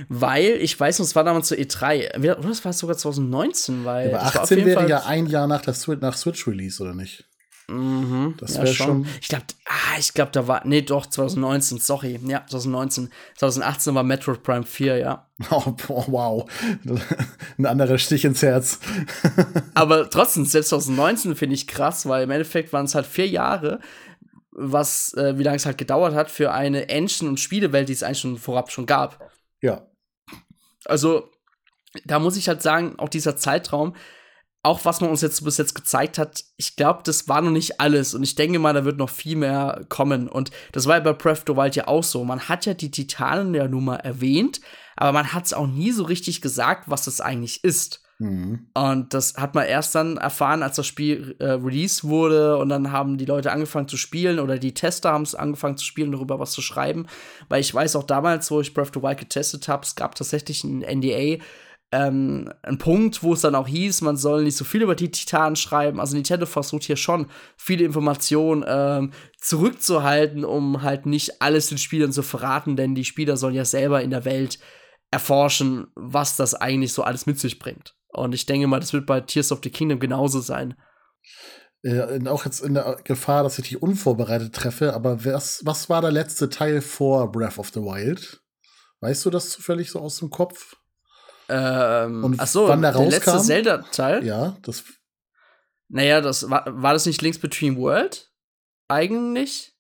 Weil 0.10 0.58
ich 0.60 0.78
weiß 0.80 1.00
noch, 1.00 1.06
es 1.06 1.16
war 1.16 1.24
damals 1.24 1.48
zur 1.48 1.58
E3. 1.58 2.18
Oder 2.18 2.36
das 2.36 2.66
war 2.66 2.74
sogar 2.74 2.98
2019, 2.98 3.86
weil. 3.86 4.16
Aber 4.16 4.24
18 4.24 4.66
wäre 4.66 4.90
ja 4.90 5.06
ein 5.06 5.28
Jahr 5.28 5.48
nach 5.48 5.62
der 5.62 5.74
Switch, 5.74 6.02
nach 6.02 6.18
Switch 6.18 6.48
Release, 6.48 6.82
oder 6.82 6.96
nicht? 6.96 7.26
Mhm, 7.70 8.36
das 8.40 8.56
wäre 8.56 8.68
ja, 8.68 8.74
schon. 8.74 8.88
schon. 8.88 9.08
Ich 9.22 9.30
glaube, 9.30 9.46
ah, 9.66 9.98
ich 9.98 10.14
glaube, 10.14 10.32
da 10.32 10.48
war. 10.48 10.62
Nee, 10.66 10.82
doch, 10.82 11.06
2019, 11.06 11.80
sorry. 11.80 12.20
Ja, 12.26 12.46
2019. 12.46 13.10
2018 13.38 13.96
war 13.96 14.04
Metroid 14.04 14.44
Prime 14.44 14.64
4, 14.64 14.98
ja. 14.98 15.28
Oh, 15.50 15.74
wow. 16.08 16.50
Ein 17.58 17.66
anderer 17.66 17.98
Stich 17.98 18.26
ins 18.26 18.42
Herz. 18.42 18.80
Aber 19.74 20.10
trotzdem, 20.10 20.46
selbst 20.46 20.70
2019 20.70 21.36
finde 21.36 21.56
ich 21.56 21.68
krass, 21.68 22.08
weil 22.08 22.24
im 22.24 22.32
Endeffekt 22.32 22.74
waren 22.74 22.86
es 22.86 22.96
halt 22.96 23.06
vier 23.06 23.28
Jahre, 23.28 23.80
was, 24.52 25.14
äh, 25.14 25.38
wie 25.38 25.44
lange 25.44 25.58
es 25.58 25.66
halt 25.66 25.78
gedauert 25.78 26.14
hat 26.14 26.30
für 26.30 26.52
eine 26.52 26.90
Engine- 26.90 27.30
und 27.30 27.40
Spielewelt, 27.40 27.90
die 27.90 27.94
es 27.94 28.04
eigentlich 28.04 28.20
schon 28.20 28.38
vorab 28.38 28.72
schon 28.72 28.86
gab. 28.86 29.32
Ja. 29.62 29.88
Also, 30.86 31.32
da 32.06 32.20
muss 32.20 32.38
ich 32.38 32.48
halt 32.50 32.62
sagen, 32.62 32.96
auch 32.98 33.10
dieser 33.10 33.38
Zeitraum, 33.38 33.96
auch 34.64 34.86
was 34.86 35.02
man 35.02 35.10
uns 35.10 35.22
jetzt 35.22 35.44
bis 35.44 35.58
jetzt 35.58 35.76
gezeigt 35.76 36.18
hat, 36.18 36.46
ich 36.56 36.78
glaube, 36.78 37.02
das 37.04 37.28
war 37.28 37.42
noch 37.42 37.52
nicht 37.52 37.82
alles. 37.82 38.14
Und 38.14 38.24
ich 38.24 38.36
denke 38.36 38.60
mal, 38.60 38.74
da 38.74 38.86
wird 38.86 38.98
noch 38.98 39.10
viel 39.10 39.36
mehr 39.36 39.86
kommen. 39.90 40.30
Und 40.30 40.52
das 40.72 40.88
war 40.88 40.96
ja 40.96 41.02
bei 41.02 41.12
Breath 41.12 41.40
of 41.40 41.44
the 41.48 41.56
Wild 41.56 41.76
ja 41.76 41.88
auch 41.88 42.04
so. 42.04 42.24
Man 42.24 42.48
hat 42.48 42.66
ja 42.66 42.74
die 42.74 42.90
Titanen 42.90 43.54
ja 43.54 43.68
nun 43.68 43.84
mal 43.84 43.98
erwähnt, 43.98 44.62
aber 44.96 45.12
man 45.12 45.34
hat 45.34 45.46
es 45.46 45.54
auch 45.54 45.68
nie 45.68 45.92
so 45.92 46.04
richtig 46.04 46.42
gesagt, 46.42 46.90
was 46.90 47.08
es 47.08 47.20
eigentlich 47.20 47.64
ist. 47.66 48.02
Mhm. 48.20 48.68
Und 48.74 49.14
das 49.14 49.34
hat 49.36 49.54
man 49.54 49.66
erst 49.66 49.96
dann 49.96 50.16
erfahren, 50.16 50.64
als 50.64 50.78
das 50.78 50.88
Spiel 50.88 51.36
äh, 51.40 51.46
released 51.52 52.06
wurde. 52.06 52.58
Und 52.58 52.70
dann 52.70 52.94
haben 52.94 53.18
die 53.18 53.26
Leute 53.26 53.52
angefangen 53.52 53.90
zu 53.90 53.98
spielen 53.98 54.40
oder 54.40 54.58
die 54.58 54.74
Tester 54.74 55.12
haben 55.12 55.24
es 55.24 55.36
angefangen 55.36 55.76
zu 55.76 55.84
spielen, 55.84 56.14
darüber 56.14 56.40
was 56.40 56.52
zu 56.52 56.62
schreiben. 56.62 57.08
Weil 57.50 57.60
ich 57.60 57.74
weiß 57.74 57.98
auch 57.98 58.04
damals, 58.04 58.50
wo 58.50 58.62
ich 58.62 58.74
Breath 58.74 58.88
of 58.88 58.94
the 58.94 59.02
Wild 59.02 59.20
getestet 59.20 59.68
habe, 59.68 59.84
es 59.84 59.96
gab 59.96 60.16
tatsächlich 60.16 60.64
ein 60.64 60.80
NDA 60.80 61.44
ähm, 61.94 62.52
ein 62.64 62.80
Punkt, 62.80 63.22
wo 63.22 63.34
es 63.34 63.42
dann 63.42 63.54
auch 63.54 63.68
hieß, 63.68 64.02
man 64.02 64.18
soll 64.18 64.44
nicht 64.44 64.58
so 64.58 64.66
viel 64.66 64.82
über 64.82 64.96
die 64.96 65.12
Titanen 65.12 65.56
schreiben. 65.56 66.00
Also 66.00 66.16
Nintendo 66.16 66.48
versucht 66.48 66.84
hier 66.84 66.96
schon 66.96 67.28
viele 67.56 67.86
Informationen 67.86 68.66
ähm, 68.68 69.12
zurückzuhalten, 69.38 70.44
um 70.44 70.82
halt 70.82 71.06
nicht 71.06 71.42
alles 71.44 71.68
den 71.68 71.78
Spielern 71.78 72.12
zu 72.12 72.24
verraten, 72.24 72.76
denn 72.76 72.96
die 72.96 73.06
Spieler 73.06 73.38
sollen 73.38 73.54
ja 73.54 73.64
selber 73.64 74.02
in 74.02 74.10
der 74.10 74.26
Welt 74.26 74.58
erforschen, 75.12 75.86
was 75.94 76.36
das 76.36 76.56
eigentlich 76.56 76.94
so 76.94 77.04
alles 77.04 77.28
mit 77.28 77.40
sich 77.40 77.60
bringt. 77.60 77.96
Und 78.08 78.34
ich 78.34 78.48
denke 78.48 78.66
mal, 78.66 78.80
das 78.80 78.94
wird 78.94 79.06
bei 79.06 79.22
Tears 79.22 79.52
of 79.52 79.60
the 79.64 79.70
Kingdom 79.70 80.00
genauso 80.00 80.40
sein. 80.40 80.74
Äh, 81.84 82.28
auch 82.28 82.46
jetzt 82.46 82.62
in 82.62 82.74
der 82.74 82.98
Gefahr, 83.04 83.44
dass 83.44 83.60
ich 83.60 83.70
dich 83.70 83.82
unvorbereitet 83.84 84.56
treffe, 84.56 84.96
aber 84.96 85.26
was, 85.26 85.62
was 85.64 85.90
war 85.90 86.02
der 86.02 86.12
letzte 86.12 86.50
Teil 86.50 86.82
vor 86.82 87.32
Breath 87.32 87.60
of 87.60 87.70
the 87.70 87.82
Wild? 87.82 88.42
Weißt 89.02 89.24
du 89.26 89.30
das 89.30 89.52
zufällig 89.52 89.92
so 89.92 90.00
aus 90.00 90.18
dem 90.18 90.32
Kopf? 90.32 90.78
Ähm, 91.56 92.24
Und 92.24 92.40
ach 92.40 92.48
so, 92.48 92.68
wann 92.68 92.82
der, 92.82 92.94
der 92.94 93.06
letzte 93.06 93.40
Zelda-Teil? 93.40 94.26
Ja, 94.26 94.58
das. 94.64 94.84
Naja, 95.88 96.20
das 96.20 96.50
war, 96.50 96.66
war 96.68 96.94
das 96.94 97.06
nicht 97.06 97.22
Links 97.22 97.38
Between 97.38 97.78
World? 97.78 98.32
Eigentlich? 98.88 99.76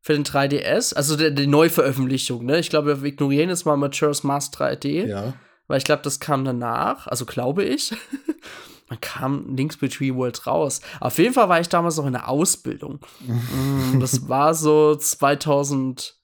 Für 0.00 0.14
den 0.14 0.24
3DS? 0.24 0.94
Also 0.94 1.16
der, 1.16 1.32
die 1.32 1.46
Neuveröffentlichung, 1.46 2.46
ne? 2.46 2.58
Ich 2.58 2.70
glaube, 2.70 3.02
wir 3.02 3.08
ignorieren 3.08 3.50
jetzt 3.50 3.66
mal 3.66 3.76
Majora's 3.76 4.22
Mask 4.22 4.54
3D. 4.54 5.06
Ja. 5.06 5.34
Weil 5.66 5.78
ich 5.78 5.84
glaube, 5.84 6.02
das 6.02 6.20
kam 6.20 6.44
danach. 6.44 7.06
Also 7.08 7.26
glaube 7.26 7.64
ich. 7.64 7.94
Man 8.88 9.00
kam 9.00 9.54
Links 9.56 9.76
Between 9.76 10.14
Worlds 10.14 10.46
raus. 10.46 10.80
Auf 11.00 11.18
jeden 11.18 11.34
Fall 11.34 11.48
war 11.48 11.60
ich 11.60 11.68
damals 11.68 11.96
noch 11.96 12.06
in 12.06 12.12
der 12.12 12.28
Ausbildung. 12.28 13.00
Mm, 13.26 14.00
das 14.00 14.28
war 14.28 14.54
so 14.54 14.94
2000. 14.94 16.15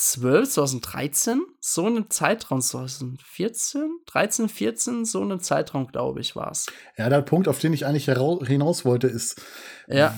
2012, 0.00 0.48
2013, 0.48 1.40
so 1.60 1.84
einen 1.84 2.08
Zeitraum, 2.08 2.62
2014, 2.62 3.98
13, 4.06 4.48
14, 4.48 5.04
so 5.04 5.20
einen 5.20 5.40
Zeitraum, 5.40 5.88
glaube 5.88 6.20
ich, 6.20 6.34
war 6.34 6.50
es. 6.50 6.66
Ja, 6.96 7.10
der 7.10 7.20
Punkt, 7.20 7.48
auf 7.48 7.58
den 7.58 7.74
ich 7.74 7.84
eigentlich 7.84 8.06
hinaus 8.06 8.86
wollte, 8.86 9.08
ist, 9.08 9.42
ja. 9.88 10.16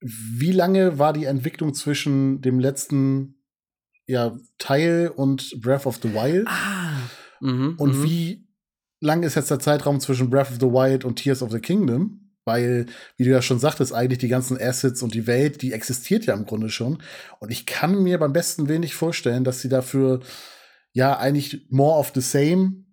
wie 0.00 0.52
lange 0.52 1.00
war 1.00 1.12
die 1.12 1.24
Entwicklung 1.24 1.74
zwischen 1.74 2.40
dem 2.40 2.60
letzten 2.60 3.42
ja, 4.06 4.36
Teil 4.58 5.12
und 5.14 5.60
Breath 5.60 5.86
of 5.86 5.98
the 6.00 6.14
Wild? 6.14 6.46
Ah. 6.46 6.92
Mhm, 7.40 7.74
und 7.78 7.98
mhm. 7.98 8.04
wie 8.04 8.48
lang 9.00 9.24
ist 9.24 9.34
jetzt 9.34 9.50
der 9.50 9.58
Zeitraum 9.58 9.98
zwischen 9.98 10.30
Breath 10.30 10.52
of 10.52 10.58
the 10.60 10.66
Wild 10.66 11.04
und 11.04 11.16
Tears 11.16 11.42
of 11.42 11.50
the 11.50 11.58
Kingdom? 11.58 12.25
Weil, 12.46 12.86
wie 13.16 13.24
du 13.24 13.30
ja 13.30 13.42
schon 13.42 13.58
sagtest, 13.58 13.92
eigentlich 13.92 14.20
die 14.20 14.28
ganzen 14.28 14.58
Assets 14.58 15.02
und 15.02 15.14
die 15.14 15.26
Welt, 15.26 15.62
die 15.62 15.72
existiert 15.72 16.26
ja 16.26 16.34
im 16.34 16.46
Grunde 16.46 16.70
schon. 16.70 17.02
Und 17.40 17.50
ich 17.50 17.66
kann 17.66 18.02
mir 18.02 18.18
beim 18.18 18.32
besten 18.32 18.64
nicht 18.64 18.94
vorstellen, 18.94 19.44
dass 19.44 19.60
sie 19.60 19.68
dafür 19.68 20.20
ja 20.92 21.18
eigentlich 21.18 21.66
more 21.70 21.98
of 21.98 22.12
the 22.14 22.20
same 22.20 22.84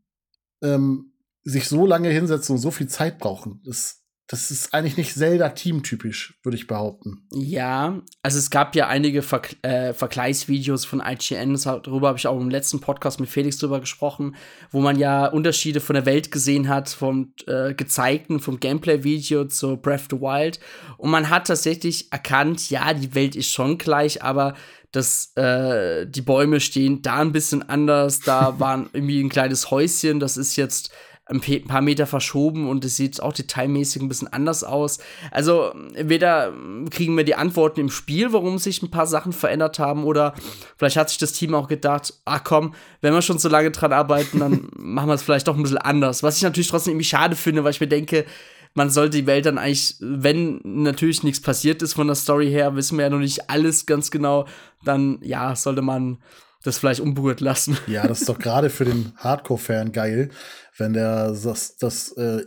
ähm, 0.64 1.14
sich 1.44 1.68
so 1.68 1.86
lange 1.86 2.10
hinsetzen 2.10 2.56
und 2.56 2.62
so 2.62 2.72
viel 2.72 2.88
Zeit 2.88 3.20
brauchen. 3.20 3.62
Das 3.64 4.03
das 4.28 4.52
ist 4.52 4.74
eigentlich 4.74 4.96
nicht 4.96 5.14
Zelda-Team-typisch, 5.16 6.40
würde 6.44 6.56
ich 6.56 6.66
behaupten. 6.66 7.28
Ja, 7.32 8.02
also 8.22 8.38
es 8.38 8.50
gab 8.50 8.74
ja 8.76 8.88
einige 8.88 9.22
Ver 9.22 9.42
äh, 9.64 9.94
Vergleichsvideos 9.94 10.86
von 10.86 11.04
IGN, 11.06 11.60
darüber 11.62 12.08
habe 12.08 12.18
ich 12.18 12.28
auch 12.28 12.40
im 12.40 12.50
letzten 12.50 12.80
Podcast 12.80 13.20
mit 13.20 13.30
Felix 13.30 13.58
drüber 13.58 13.82
gesprochen, 13.82 14.36
wo 14.72 14.80
man 14.80 14.98
ja 14.98 15.28
Unterschiede 15.28 15.82
von 15.82 15.96
der 15.96 16.06
Welt 16.06 16.32
gesehen 16.32 16.70
hat, 16.70 16.90
vom 16.90 17.34
äh, 17.48 17.74
gezeigten, 17.74 18.40
vom 18.40 18.60
Gameplay-Video 18.60 19.46
zu 19.46 19.76
Breath 19.76 20.02
of 20.02 20.08
the 20.12 20.22
Wild. 20.22 20.60
Und 20.98 21.12
man 21.12 21.30
hat 21.30 21.48
tatsächlich 21.48 22.12
erkannt, 22.12 22.70
ja, 22.70 22.94
die 22.94 23.14
Welt 23.16 23.36
ist 23.36 23.52
schon 23.52 23.78
gleich, 23.78 24.24
aber 24.24 24.56
dass 24.94 25.36
äh, 25.36 26.08
die 26.08 26.22
Bäume 26.22 26.60
stehen 26.60 27.02
da 27.02 27.18
ein 27.18 27.34
bisschen 27.34 27.68
anders, 27.68 28.22
da 28.22 28.56
war 28.60 28.86
irgendwie 28.94 29.22
ein 29.22 29.30
kleines 29.30 29.70
Häuschen, 29.70 30.22
das 30.22 30.38
ist 30.38 30.56
jetzt 30.56 30.92
ein 31.26 31.40
paar 31.40 31.82
Meter 31.82 32.06
verschoben 32.06 32.70
und 32.70 32.84
es 32.84 32.98
sieht 32.98 33.22
auch 33.22 33.32
detailmäßig 33.32 34.02
ein 34.02 34.10
bisschen 34.10 34.28
anders 34.28 34.64
aus. 34.64 35.00
Also 35.32 35.74
entweder 35.94 36.52
kriegen 36.92 37.16
wir 37.16 37.24
die 37.24 37.36
Antworten 37.36 37.80
im 37.80 37.90
Spiel, 37.90 38.34
warum 38.34 38.58
sich 38.58 38.84
ein 38.84 38.92
paar 38.92 39.08
Sachen 39.08 39.32
verändert 39.32 39.80
haben, 39.80 40.04
oder 40.04 40.34
vielleicht 40.76 40.98
hat 40.98 41.10
sich 41.10 41.20
das 41.20 41.32
Team 41.32 41.56
auch 41.56 41.70
gedacht, 41.70 42.14
ach 42.26 42.44
komm, 42.44 42.74
wenn 43.00 43.14
wir 43.14 43.22
schon 43.22 43.40
so 43.40 43.48
lange 43.48 43.72
dran 43.72 43.94
arbeiten, 43.94 44.40
dann 44.40 44.68
machen 44.78 45.08
wir 45.08 45.14
es 45.14 45.24
vielleicht 45.24 45.48
doch 45.48 45.56
ein 45.56 45.64
bisschen 45.64 45.78
anders. 45.78 46.24
Was 46.24 46.38
ich 46.38 46.44
natürlich 46.44 46.68
trotzdem 46.68 46.92
irgendwie 46.92 47.06
schade 47.06 47.36
finde, 47.38 47.64
weil 47.64 47.72
ich 47.72 47.80
mir 47.82 47.88
denke, 47.88 48.26
man 48.74 48.90
sollte 48.90 49.18
die 49.18 49.28
Welt 49.28 49.46
dann 49.46 49.58
eigentlich, 49.58 49.96
wenn 50.00 50.60
natürlich 50.64 51.24
nichts 51.24 51.42
passiert 51.42 51.82
ist 51.82 51.94
von 51.94 52.08
der 52.08 52.16
Story 52.16 52.50
her, 52.50 52.76
wissen 52.76 52.98
wir 52.98 53.06
ja 53.06 53.10
noch 53.10 53.20
nicht 53.20 53.50
alles 53.50 53.86
ganz 53.86 54.12
genau, 54.12 54.46
dann 54.84 55.20
ja, 55.22 55.56
sollte 55.56 55.82
man 55.82 56.18
das 56.64 56.78
vielleicht 56.78 57.02
unberührt 57.02 57.42
lassen. 57.42 57.78
Ja, 57.88 58.08
das 58.08 58.22
ist 58.22 58.30
doch 58.30 58.40
gerade 58.40 58.70
für 58.70 58.86
den 58.86 59.14
Hardcore-Fan 59.18 59.92
geil, 59.92 60.30
wenn 60.78 60.94
der 60.94 61.32
das, 61.32 61.78
das 61.78 62.14
äh, 62.14 62.44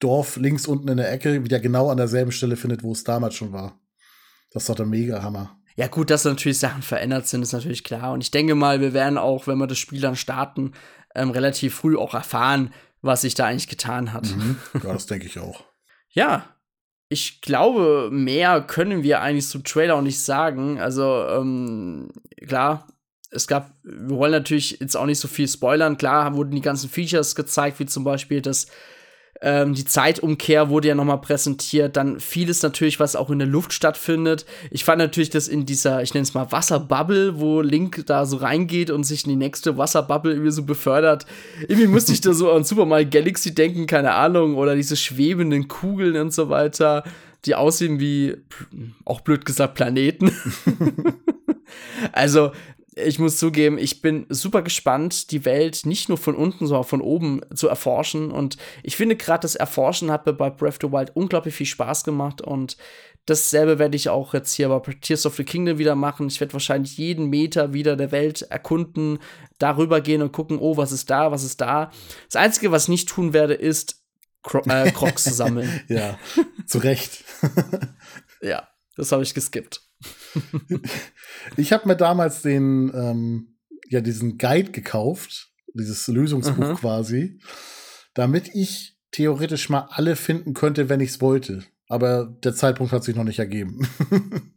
Dorf 0.00 0.36
links 0.36 0.66
unten 0.66 0.88
in 0.88 0.96
der 0.96 1.12
Ecke 1.12 1.44
wieder 1.44 1.60
genau 1.60 1.88
an 1.88 1.96
derselben 1.96 2.32
Stelle 2.32 2.56
findet, 2.56 2.82
wo 2.82 2.92
es 2.92 3.04
damals 3.04 3.34
schon 3.34 3.52
war. 3.52 3.80
Das 4.50 4.64
ist 4.64 4.68
doch 4.68 4.74
der 4.74 4.86
Mega-Hammer. 4.86 5.56
Ja, 5.76 5.86
gut, 5.86 6.10
dass 6.10 6.24
natürlich 6.24 6.58
Sachen 6.58 6.82
verändert 6.82 7.26
sind, 7.26 7.42
ist 7.42 7.52
natürlich 7.52 7.84
klar. 7.84 8.12
Und 8.12 8.20
ich 8.20 8.30
denke 8.30 8.54
mal, 8.54 8.80
wir 8.80 8.92
werden 8.92 9.16
auch, 9.16 9.46
wenn 9.46 9.58
wir 9.58 9.66
das 9.66 9.78
Spiel 9.78 10.00
dann 10.00 10.16
starten, 10.16 10.72
ähm, 11.14 11.30
relativ 11.30 11.74
früh 11.76 11.96
auch 11.96 12.14
erfahren, 12.14 12.74
was 13.00 13.22
sich 13.22 13.34
da 13.34 13.46
eigentlich 13.46 13.68
getan 13.68 14.12
hat. 14.12 14.26
Mhm. 14.26 14.58
Ja, 14.82 14.92
das 14.92 15.06
denke 15.06 15.26
ich 15.26 15.38
auch. 15.38 15.64
ja, 16.08 16.44
ich 17.08 17.40
glaube, 17.40 18.10
mehr 18.10 18.60
können 18.62 19.02
wir 19.02 19.20
eigentlich 19.20 19.48
zum 19.48 19.64
Trailer 19.64 19.96
auch 19.96 20.02
nicht 20.02 20.20
sagen. 20.20 20.80
Also, 20.80 21.26
ähm, 21.28 22.10
klar, 22.46 22.86
es 23.32 23.46
gab, 23.46 23.72
wir 23.82 24.16
wollen 24.16 24.32
natürlich 24.32 24.78
jetzt 24.80 24.96
auch 24.96 25.06
nicht 25.06 25.18
so 25.18 25.28
viel 25.28 25.48
spoilern. 25.48 25.96
Klar 25.96 26.34
wurden 26.36 26.54
die 26.54 26.60
ganzen 26.60 26.90
Features 26.90 27.34
gezeigt, 27.34 27.80
wie 27.80 27.86
zum 27.86 28.04
Beispiel 28.04 28.42
das 28.42 28.66
ähm, 29.44 29.74
die 29.74 29.84
Zeitumkehr 29.84 30.68
wurde 30.68 30.88
ja 30.88 30.94
nochmal 30.94 31.20
präsentiert. 31.20 31.96
Dann 31.96 32.20
vieles 32.20 32.62
natürlich, 32.62 33.00
was 33.00 33.16
auch 33.16 33.28
in 33.28 33.40
der 33.40 33.48
Luft 33.48 33.72
stattfindet. 33.72 34.46
Ich 34.70 34.84
fand 34.84 34.98
natürlich, 34.98 35.30
dass 35.30 35.48
in 35.48 35.66
dieser, 35.66 36.00
ich 36.02 36.14
nenne 36.14 36.22
es 36.22 36.32
mal 36.32 36.52
Wasserbubble, 36.52 37.40
wo 37.40 37.60
Link 37.60 38.04
da 38.06 38.24
so 38.24 38.36
reingeht 38.36 38.90
und 38.90 39.02
sich 39.02 39.24
in 39.24 39.30
die 39.30 39.36
nächste 39.36 39.76
Wasserbubble 39.76 40.32
irgendwie 40.32 40.52
so 40.52 40.62
befördert. 40.62 41.26
Irgendwie 41.62 41.88
musste 41.88 42.12
ich 42.12 42.20
da 42.20 42.32
so 42.32 42.52
an 42.52 42.62
Super 42.62 42.86
Mario 42.86 43.08
Galaxy 43.10 43.52
denken, 43.52 43.86
keine 43.86 44.12
Ahnung. 44.12 44.56
Oder 44.56 44.76
diese 44.76 44.96
schwebenden 44.96 45.66
Kugeln 45.66 46.16
und 46.16 46.32
so 46.32 46.48
weiter, 46.48 47.02
die 47.44 47.56
aussehen 47.56 47.98
wie, 47.98 48.36
auch 49.04 49.22
blöd 49.22 49.44
gesagt, 49.44 49.74
Planeten. 49.74 50.30
also, 52.12 52.52
ich 52.94 53.18
muss 53.18 53.38
zugeben, 53.38 53.78
ich 53.78 54.02
bin 54.02 54.26
super 54.28 54.62
gespannt, 54.62 55.30
die 55.30 55.44
Welt 55.44 55.86
nicht 55.86 56.08
nur 56.08 56.18
von 56.18 56.34
unten, 56.34 56.66
sondern 56.66 56.84
auch 56.84 56.88
von 56.88 57.00
oben 57.00 57.40
zu 57.54 57.68
erforschen. 57.68 58.30
Und 58.30 58.58
ich 58.82 58.96
finde 58.96 59.16
gerade 59.16 59.42
das 59.42 59.54
Erforschen 59.54 60.10
hat 60.10 60.26
mir 60.26 60.34
bei 60.34 60.50
Breath 60.50 60.74
of 60.74 60.78
the 60.82 60.92
Wild 60.92 61.16
unglaublich 61.16 61.54
viel 61.54 61.66
Spaß 61.66 62.04
gemacht. 62.04 62.42
Und 62.42 62.76
dasselbe 63.24 63.78
werde 63.78 63.96
ich 63.96 64.10
auch 64.10 64.34
jetzt 64.34 64.52
hier 64.54 64.68
bei 64.68 64.80
Tears 65.00 65.24
of 65.24 65.36
the 65.36 65.44
Kingdom 65.44 65.78
wieder 65.78 65.94
machen. 65.94 66.26
Ich 66.26 66.40
werde 66.40 66.52
wahrscheinlich 66.52 66.98
jeden 66.98 67.30
Meter 67.30 67.72
wieder 67.72 67.96
der 67.96 68.12
Welt 68.12 68.42
erkunden, 68.42 69.18
darüber 69.58 70.02
gehen 70.02 70.20
und 70.20 70.32
gucken, 70.32 70.58
oh, 70.58 70.76
was 70.76 70.92
ist 70.92 71.08
da, 71.08 71.30
was 71.30 71.44
ist 71.44 71.62
da. 71.62 71.90
Das 72.30 72.36
Einzige, 72.36 72.72
was 72.72 72.84
ich 72.84 72.88
nicht 72.90 73.08
tun 73.08 73.32
werde, 73.32 73.54
ist 73.54 74.02
Cro 74.42 74.58
äh, 74.68 74.90
Crocs 74.90 75.24
sammeln. 75.24 75.80
ja, 75.88 76.18
zu 76.66 76.78
Recht. 76.78 77.24
ja, 78.42 78.68
das 78.96 79.12
habe 79.12 79.22
ich 79.22 79.32
geskippt 79.32 79.80
ich 81.56 81.72
habe 81.72 81.88
mir 81.88 81.96
damals 81.96 82.42
den, 82.42 82.92
ähm, 82.94 83.56
ja, 83.88 84.00
diesen 84.00 84.38
Guide 84.38 84.70
gekauft, 84.72 85.50
dieses 85.74 86.06
Lösungsbuch 86.08 86.68
mhm. 86.70 86.76
quasi, 86.76 87.40
damit 88.14 88.54
ich 88.54 88.98
theoretisch 89.10 89.68
mal 89.68 89.88
alle 89.90 90.16
finden 90.16 90.54
könnte, 90.54 90.88
wenn 90.88 91.00
ich 91.00 91.10
es 91.10 91.20
wollte. 91.20 91.64
Aber 91.88 92.26
der 92.42 92.54
Zeitpunkt 92.54 92.92
hat 92.92 93.04
sich 93.04 93.14
noch 93.14 93.24
nicht 93.24 93.38
ergeben. 93.38 93.86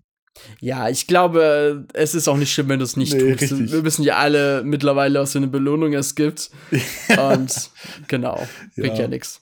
Ja, 0.59 0.89
ich 0.89 1.07
glaube, 1.07 1.87
es 1.93 2.13
ist 2.13 2.27
auch 2.27 2.37
nicht 2.37 2.51
schlimm, 2.53 2.69
wenn 2.69 2.79
du 2.79 2.85
es 2.85 2.97
nicht 2.97 3.13
nee, 3.13 3.35
tust. 3.35 3.53
Richtig. 3.53 3.71
Wir 3.71 3.83
wissen 3.85 4.03
ja 4.03 4.17
alle 4.17 4.63
mittlerweile, 4.63 5.19
was 5.19 5.31
für 5.31 5.37
eine 5.37 5.47
Belohnung 5.47 5.93
es 5.93 6.15
gibt. 6.15 6.51
Und 7.17 7.71
genau, 8.07 8.45
bringt 8.75 8.95
ja, 8.95 9.03
ja 9.03 9.07
nichts. 9.07 9.41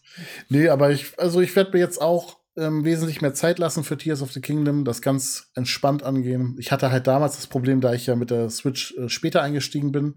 Nee, 0.49 0.69
aber 0.69 0.91
ich, 0.91 1.17
also 1.17 1.41
ich 1.41 1.55
werde 1.55 1.71
mir 1.71 1.79
jetzt 1.79 2.01
auch 2.01 2.37
ähm, 2.55 2.83
wesentlich 2.85 3.21
mehr 3.21 3.33
Zeit 3.33 3.57
lassen 3.59 3.83
für 3.83 3.97
Tears 3.97 4.21
of 4.21 4.31
the 4.31 4.41
Kingdom, 4.41 4.85
das 4.85 5.01
ganz 5.01 5.51
entspannt 5.55 6.03
angehen. 6.03 6.55
Ich 6.59 6.71
hatte 6.71 6.91
halt 6.91 7.07
damals 7.07 7.35
das 7.35 7.47
Problem, 7.47 7.81
da 7.81 7.93
ich 7.93 8.05
ja 8.05 8.15
mit 8.15 8.29
der 8.29 8.49
Switch 8.49 8.95
äh, 8.97 9.09
später 9.09 9.41
eingestiegen 9.41 9.91
bin, 9.91 10.15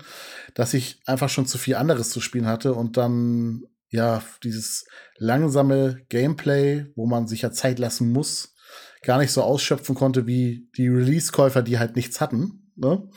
dass 0.55 0.75
ich 0.75 1.01
einfach 1.07 1.29
schon 1.29 1.46
zu 1.46 1.59
viel 1.59 1.77
anderes 1.77 2.11
zu 2.11 2.20
spielen 2.20 2.46
hatte 2.46 2.75
und 2.75 2.96
dann 2.96 3.64
ja 3.88 4.22
dieses 4.42 4.87
langsame 5.16 6.03
Gameplay, 6.09 6.87
wo 6.94 7.07
man 7.07 7.27
sich 7.27 7.42
ja 7.42 7.53
Zeit 7.53 7.79
lassen 7.79 8.12
muss, 8.12 8.55
gar 9.03 9.18
nicht 9.18 9.33
so 9.33 9.42
ausschöpfen 9.42 9.94
konnte 9.94 10.27
wie 10.27 10.68
die 10.77 10.88
Release-Käufer, 10.88 11.62
die 11.62 11.79
halt 11.79 11.96
nichts 11.96 12.20
hatten. 12.20 12.70
Ne? 12.77 13.09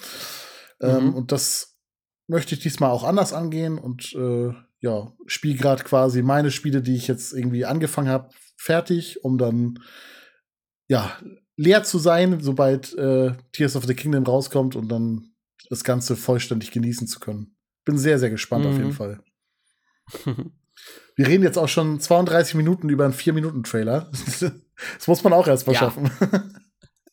Ähm, 0.81 0.91
mhm. 0.91 0.97
Ähm, 0.97 1.13
und 1.15 1.31
das 1.31 1.77
möchte 2.27 2.55
ich 2.55 2.61
diesmal 2.61 2.91
auch 2.91 3.03
anders 3.03 3.33
angehen 3.33 3.77
und 3.79 4.13
äh, 4.13 4.53
ja, 4.81 5.11
spiele 5.25 5.57
gerade 5.57 5.83
quasi 5.83 6.21
meine 6.21 6.51
Spiele, 6.51 6.81
die 6.81 6.95
ich 6.95 7.07
jetzt 7.07 7.33
irgendwie 7.33 7.65
angefangen 7.65 8.07
habe, 8.07 8.29
fertig, 8.59 9.23
um 9.23 9.37
dann 9.37 9.79
ja 10.87 11.17
leer 11.55 11.83
zu 11.83 11.97
sein, 11.97 12.39
sobald 12.41 12.93
äh, 12.97 13.33
Tears 13.53 13.75
of 13.75 13.85
the 13.85 13.95
Kingdom 13.95 14.25
rauskommt 14.25 14.75
und 14.75 14.89
dann 14.89 15.33
das 15.69 15.83
Ganze 15.83 16.15
vollständig 16.15 16.71
genießen 16.71 17.07
zu 17.07 17.19
können. 17.19 17.55
Bin 17.85 17.97
sehr, 17.97 18.19
sehr 18.19 18.29
gespannt 18.29 18.65
mhm. 18.65 18.71
auf 18.71 18.77
jeden 18.77 18.89
mhm. 18.89 18.93
Fall. 18.93 19.23
Wir 21.15 21.27
reden 21.27 21.43
jetzt 21.43 21.57
auch 21.57 21.67
schon 21.67 21.99
32 21.99 22.55
Minuten 22.55 22.89
über 22.89 23.03
einen 23.03 23.13
4-Minuten-Trailer. 23.13 24.09
das 24.39 25.07
muss 25.07 25.23
man 25.23 25.33
auch 25.33 25.47
erstmal 25.47 25.73
ja. 25.75 25.79
schaffen. 25.79 26.09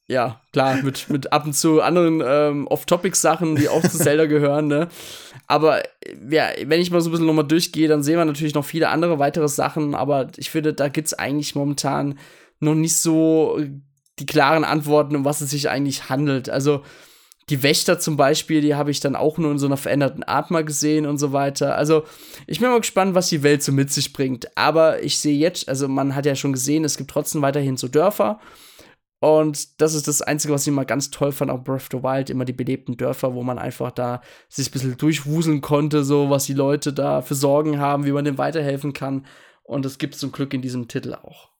Ja, 0.08 0.40
klar, 0.52 0.82
mit, 0.82 1.10
mit 1.10 1.32
ab 1.32 1.46
und 1.46 1.52
zu 1.52 1.82
anderen 1.82 2.22
ähm, 2.24 2.66
Off-Topic-Sachen, 2.68 3.56
die 3.56 3.68
auch 3.68 3.82
zu 3.82 3.98
Zelda 3.98 4.26
gehören, 4.26 4.68
ne? 4.68 4.88
Aber 5.48 5.82
ja, 6.30 6.48
wenn 6.64 6.80
ich 6.80 6.90
mal 6.90 7.00
so 7.00 7.08
ein 7.08 7.12
bisschen 7.12 7.26
nochmal 7.26 7.46
durchgehe, 7.46 7.88
dann 7.88 8.02
sehen 8.02 8.16
wir 8.16 8.24
natürlich 8.24 8.54
noch 8.54 8.64
viele 8.64 8.88
andere 8.88 9.18
weitere 9.18 9.48
Sachen, 9.48 9.94
aber 9.94 10.28
ich 10.36 10.50
finde, 10.50 10.74
da 10.74 10.88
gibt 10.88 11.08
es 11.08 11.14
eigentlich 11.14 11.54
momentan 11.54 12.18
noch 12.60 12.74
nicht 12.74 12.96
so 12.96 13.60
die 14.18 14.26
klaren 14.26 14.64
Antworten, 14.64 15.16
um 15.16 15.24
was 15.24 15.40
es 15.40 15.50
sich 15.50 15.68
eigentlich 15.68 16.08
handelt. 16.08 16.48
Also 16.48 16.82
die 17.48 17.62
Wächter 17.62 17.98
zum 17.98 18.16
Beispiel, 18.16 18.60
die 18.60 18.74
habe 18.74 18.90
ich 18.90 19.00
dann 19.00 19.14
auch 19.14 19.38
nur 19.38 19.52
in 19.52 19.58
so 19.58 19.66
einer 19.66 19.76
veränderten 19.76 20.24
Art 20.24 20.50
mal 20.50 20.64
gesehen 20.64 21.06
und 21.06 21.18
so 21.18 21.32
weiter. 21.32 21.76
Also 21.76 22.04
ich 22.46 22.58
bin 22.58 22.70
mal 22.70 22.80
gespannt, 22.80 23.14
was 23.14 23.28
die 23.28 23.42
Welt 23.42 23.62
so 23.62 23.72
mit 23.72 23.92
sich 23.92 24.12
bringt. 24.12 24.56
Aber 24.56 25.02
ich 25.02 25.18
sehe 25.18 25.36
jetzt, 25.36 25.68
also 25.68 25.86
man 25.86 26.14
hat 26.14 26.26
ja 26.26 26.34
schon 26.34 26.52
gesehen, 26.52 26.84
es 26.84 26.96
gibt 26.96 27.10
trotzdem 27.10 27.42
weiterhin 27.42 27.76
so 27.76 27.86
Dörfer. 27.88 28.40
Und 29.18 29.80
das 29.80 29.94
ist 29.94 30.08
das 30.08 30.20
Einzige, 30.20 30.52
was 30.52 30.62
ich 30.62 30.68
immer 30.68 30.84
ganz 30.84 31.10
toll 31.10 31.32
fand, 31.32 31.50
auch 31.50 31.64
Breath 31.64 31.76
of 31.76 31.88
the 31.90 32.02
Wild, 32.02 32.28
immer 32.28 32.44
die 32.44 32.52
belebten 32.52 32.96
Dörfer, 32.96 33.34
wo 33.34 33.42
man 33.42 33.58
einfach 33.58 33.90
da 33.90 34.20
sich 34.48 34.68
ein 34.68 34.72
bisschen 34.72 34.96
durchwuseln 34.98 35.62
konnte, 35.62 36.04
so 36.04 36.28
was 36.28 36.44
die 36.44 36.52
Leute 36.52 36.92
da 36.92 37.22
für 37.22 37.34
Sorgen 37.34 37.78
haben, 37.78 38.04
wie 38.04 38.12
man 38.12 38.24
denen 38.24 38.38
weiterhelfen 38.38 38.92
kann. 38.92 39.26
Und 39.62 39.84
das 39.84 39.98
gibt 39.98 40.14
es 40.14 40.20
zum 40.20 40.32
Glück 40.32 40.52
in 40.52 40.62
diesem 40.62 40.86
Titel 40.86 41.14
auch. 41.14 41.50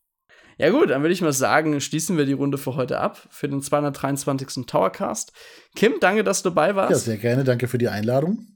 Ja 0.58 0.70
gut, 0.70 0.90
dann 0.90 1.02
würde 1.02 1.12
ich 1.12 1.20
mal 1.20 1.32
sagen, 1.32 1.80
schließen 1.80 2.16
wir 2.16 2.24
die 2.24 2.32
Runde 2.32 2.56
für 2.56 2.76
heute 2.76 2.98
ab, 2.98 3.26
für 3.30 3.48
den 3.48 3.60
223. 3.60 4.64
Towercast. 4.66 5.32
Kim, 5.74 5.94
danke, 6.00 6.24
dass 6.24 6.42
du 6.42 6.50
dabei 6.50 6.74
warst. 6.74 6.90
Ja, 6.90 6.98
sehr 6.98 7.18
gerne, 7.18 7.44
danke 7.44 7.68
für 7.68 7.78
die 7.78 7.88
Einladung. 7.88 8.46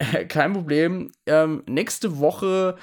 Kein 0.28 0.54
Problem. 0.54 1.12
Ähm, 1.26 1.64
nächste 1.66 2.18
Woche 2.18 2.76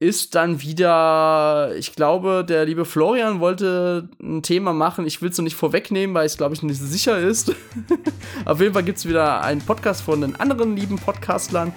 ist 0.00 0.36
dann 0.36 0.62
wieder, 0.62 1.74
ich 1.76 1.96
glaube, 1.96 2.44
der 2.48 2.64
liebe 2.64 2.84
Florian 2.84 3.40
wollte 3.40 4.08
ein 4.22 4.42
Thema 4.42 4.72
machen. 4.72 5.06
Ich 5.06 5.20
will 5.20 5.30
es 5.30 5.38
noch 5.38 5.42
nicht 5.42 5.56
vorwegnehmen, 5.56 6.14
weil 6.14 6.26
es, 6.26 6.36
glaube 6.36 6.54
ich, 6.54 6.62
nicht 6.62 6.80
sicher 6.80 7.18
ist. 7.18 7.52
Auf 8.44 8.60
jeden 8.60 8.74
Fall 8.74 8.84
gibt 8.84 8.98
es 8.98 9.08
wieder 9.08 9.42
einen 9.42 9.60
Podcast 9.60 10.02
von 10.02 10.20
den 10.20 10.36
anderen 10.36 10.76
lieben 10.76 10.96
Podcastlern. 10.96 11.72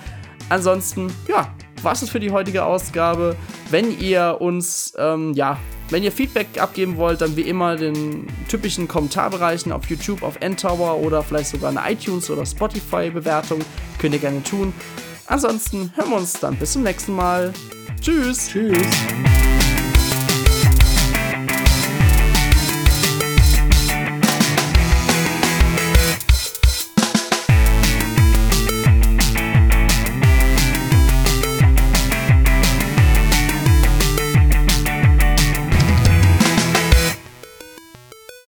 Ansonsten, 0.50 1.12
ja, 1.28 1.52
was 1.82 2.04
ist 2.04 2.12
für 2.12 2.20
die 2.20 2.30
heutige 2.30 2.64
Ausgabe. 2.64 3.36
Wenn 3.72 4.00
ihr 4.00 4.38
uns, 4.40 4.94
ähm, 5.00 5.34
ja, 5.34 5.58
wenn 5.90 6.04
ihr 6.04 6.12
Feedback 6.12 6.48
abgeben 6.60 6.98
wollt, 6.98 7.22
dann 7.22 7.36
wie 7.36 7.42
immer 7.42 7.76
den 7.76 8.28
typischen 8.48 8.88
Kommentarbereichen 8.88 9.72
auf 9.72 9.90
YouTube, 9.90 10.22
auf 10.22 10.38
Endtower 10.42 11.00
oder 11.00 11.24
vielleicht 11.24 11.50
sogar 11.50 11.72
eine 11.72 11.92
iTunes- 11.92 12.30
oder 12.30 12.46
Spotify-Bewertung. 12.46 13.62
Könnt 13.98 14.14
ihr 14.14 14.20
gerne 14.20 14.44
tun. 14.44 14.74
Ansonsten 15.26 15.92
hören 15.96 16.10
wir 16.12 16.18
uns 16.18 16.34
dann 16.34 16.56
bis 16.58 16.74
zum 16.74 16.84
nächsten 16.84 17.16
Mal. 17.16 17.52
Tschüss. 18.02 18.48
Tschüss. 18.48 19.61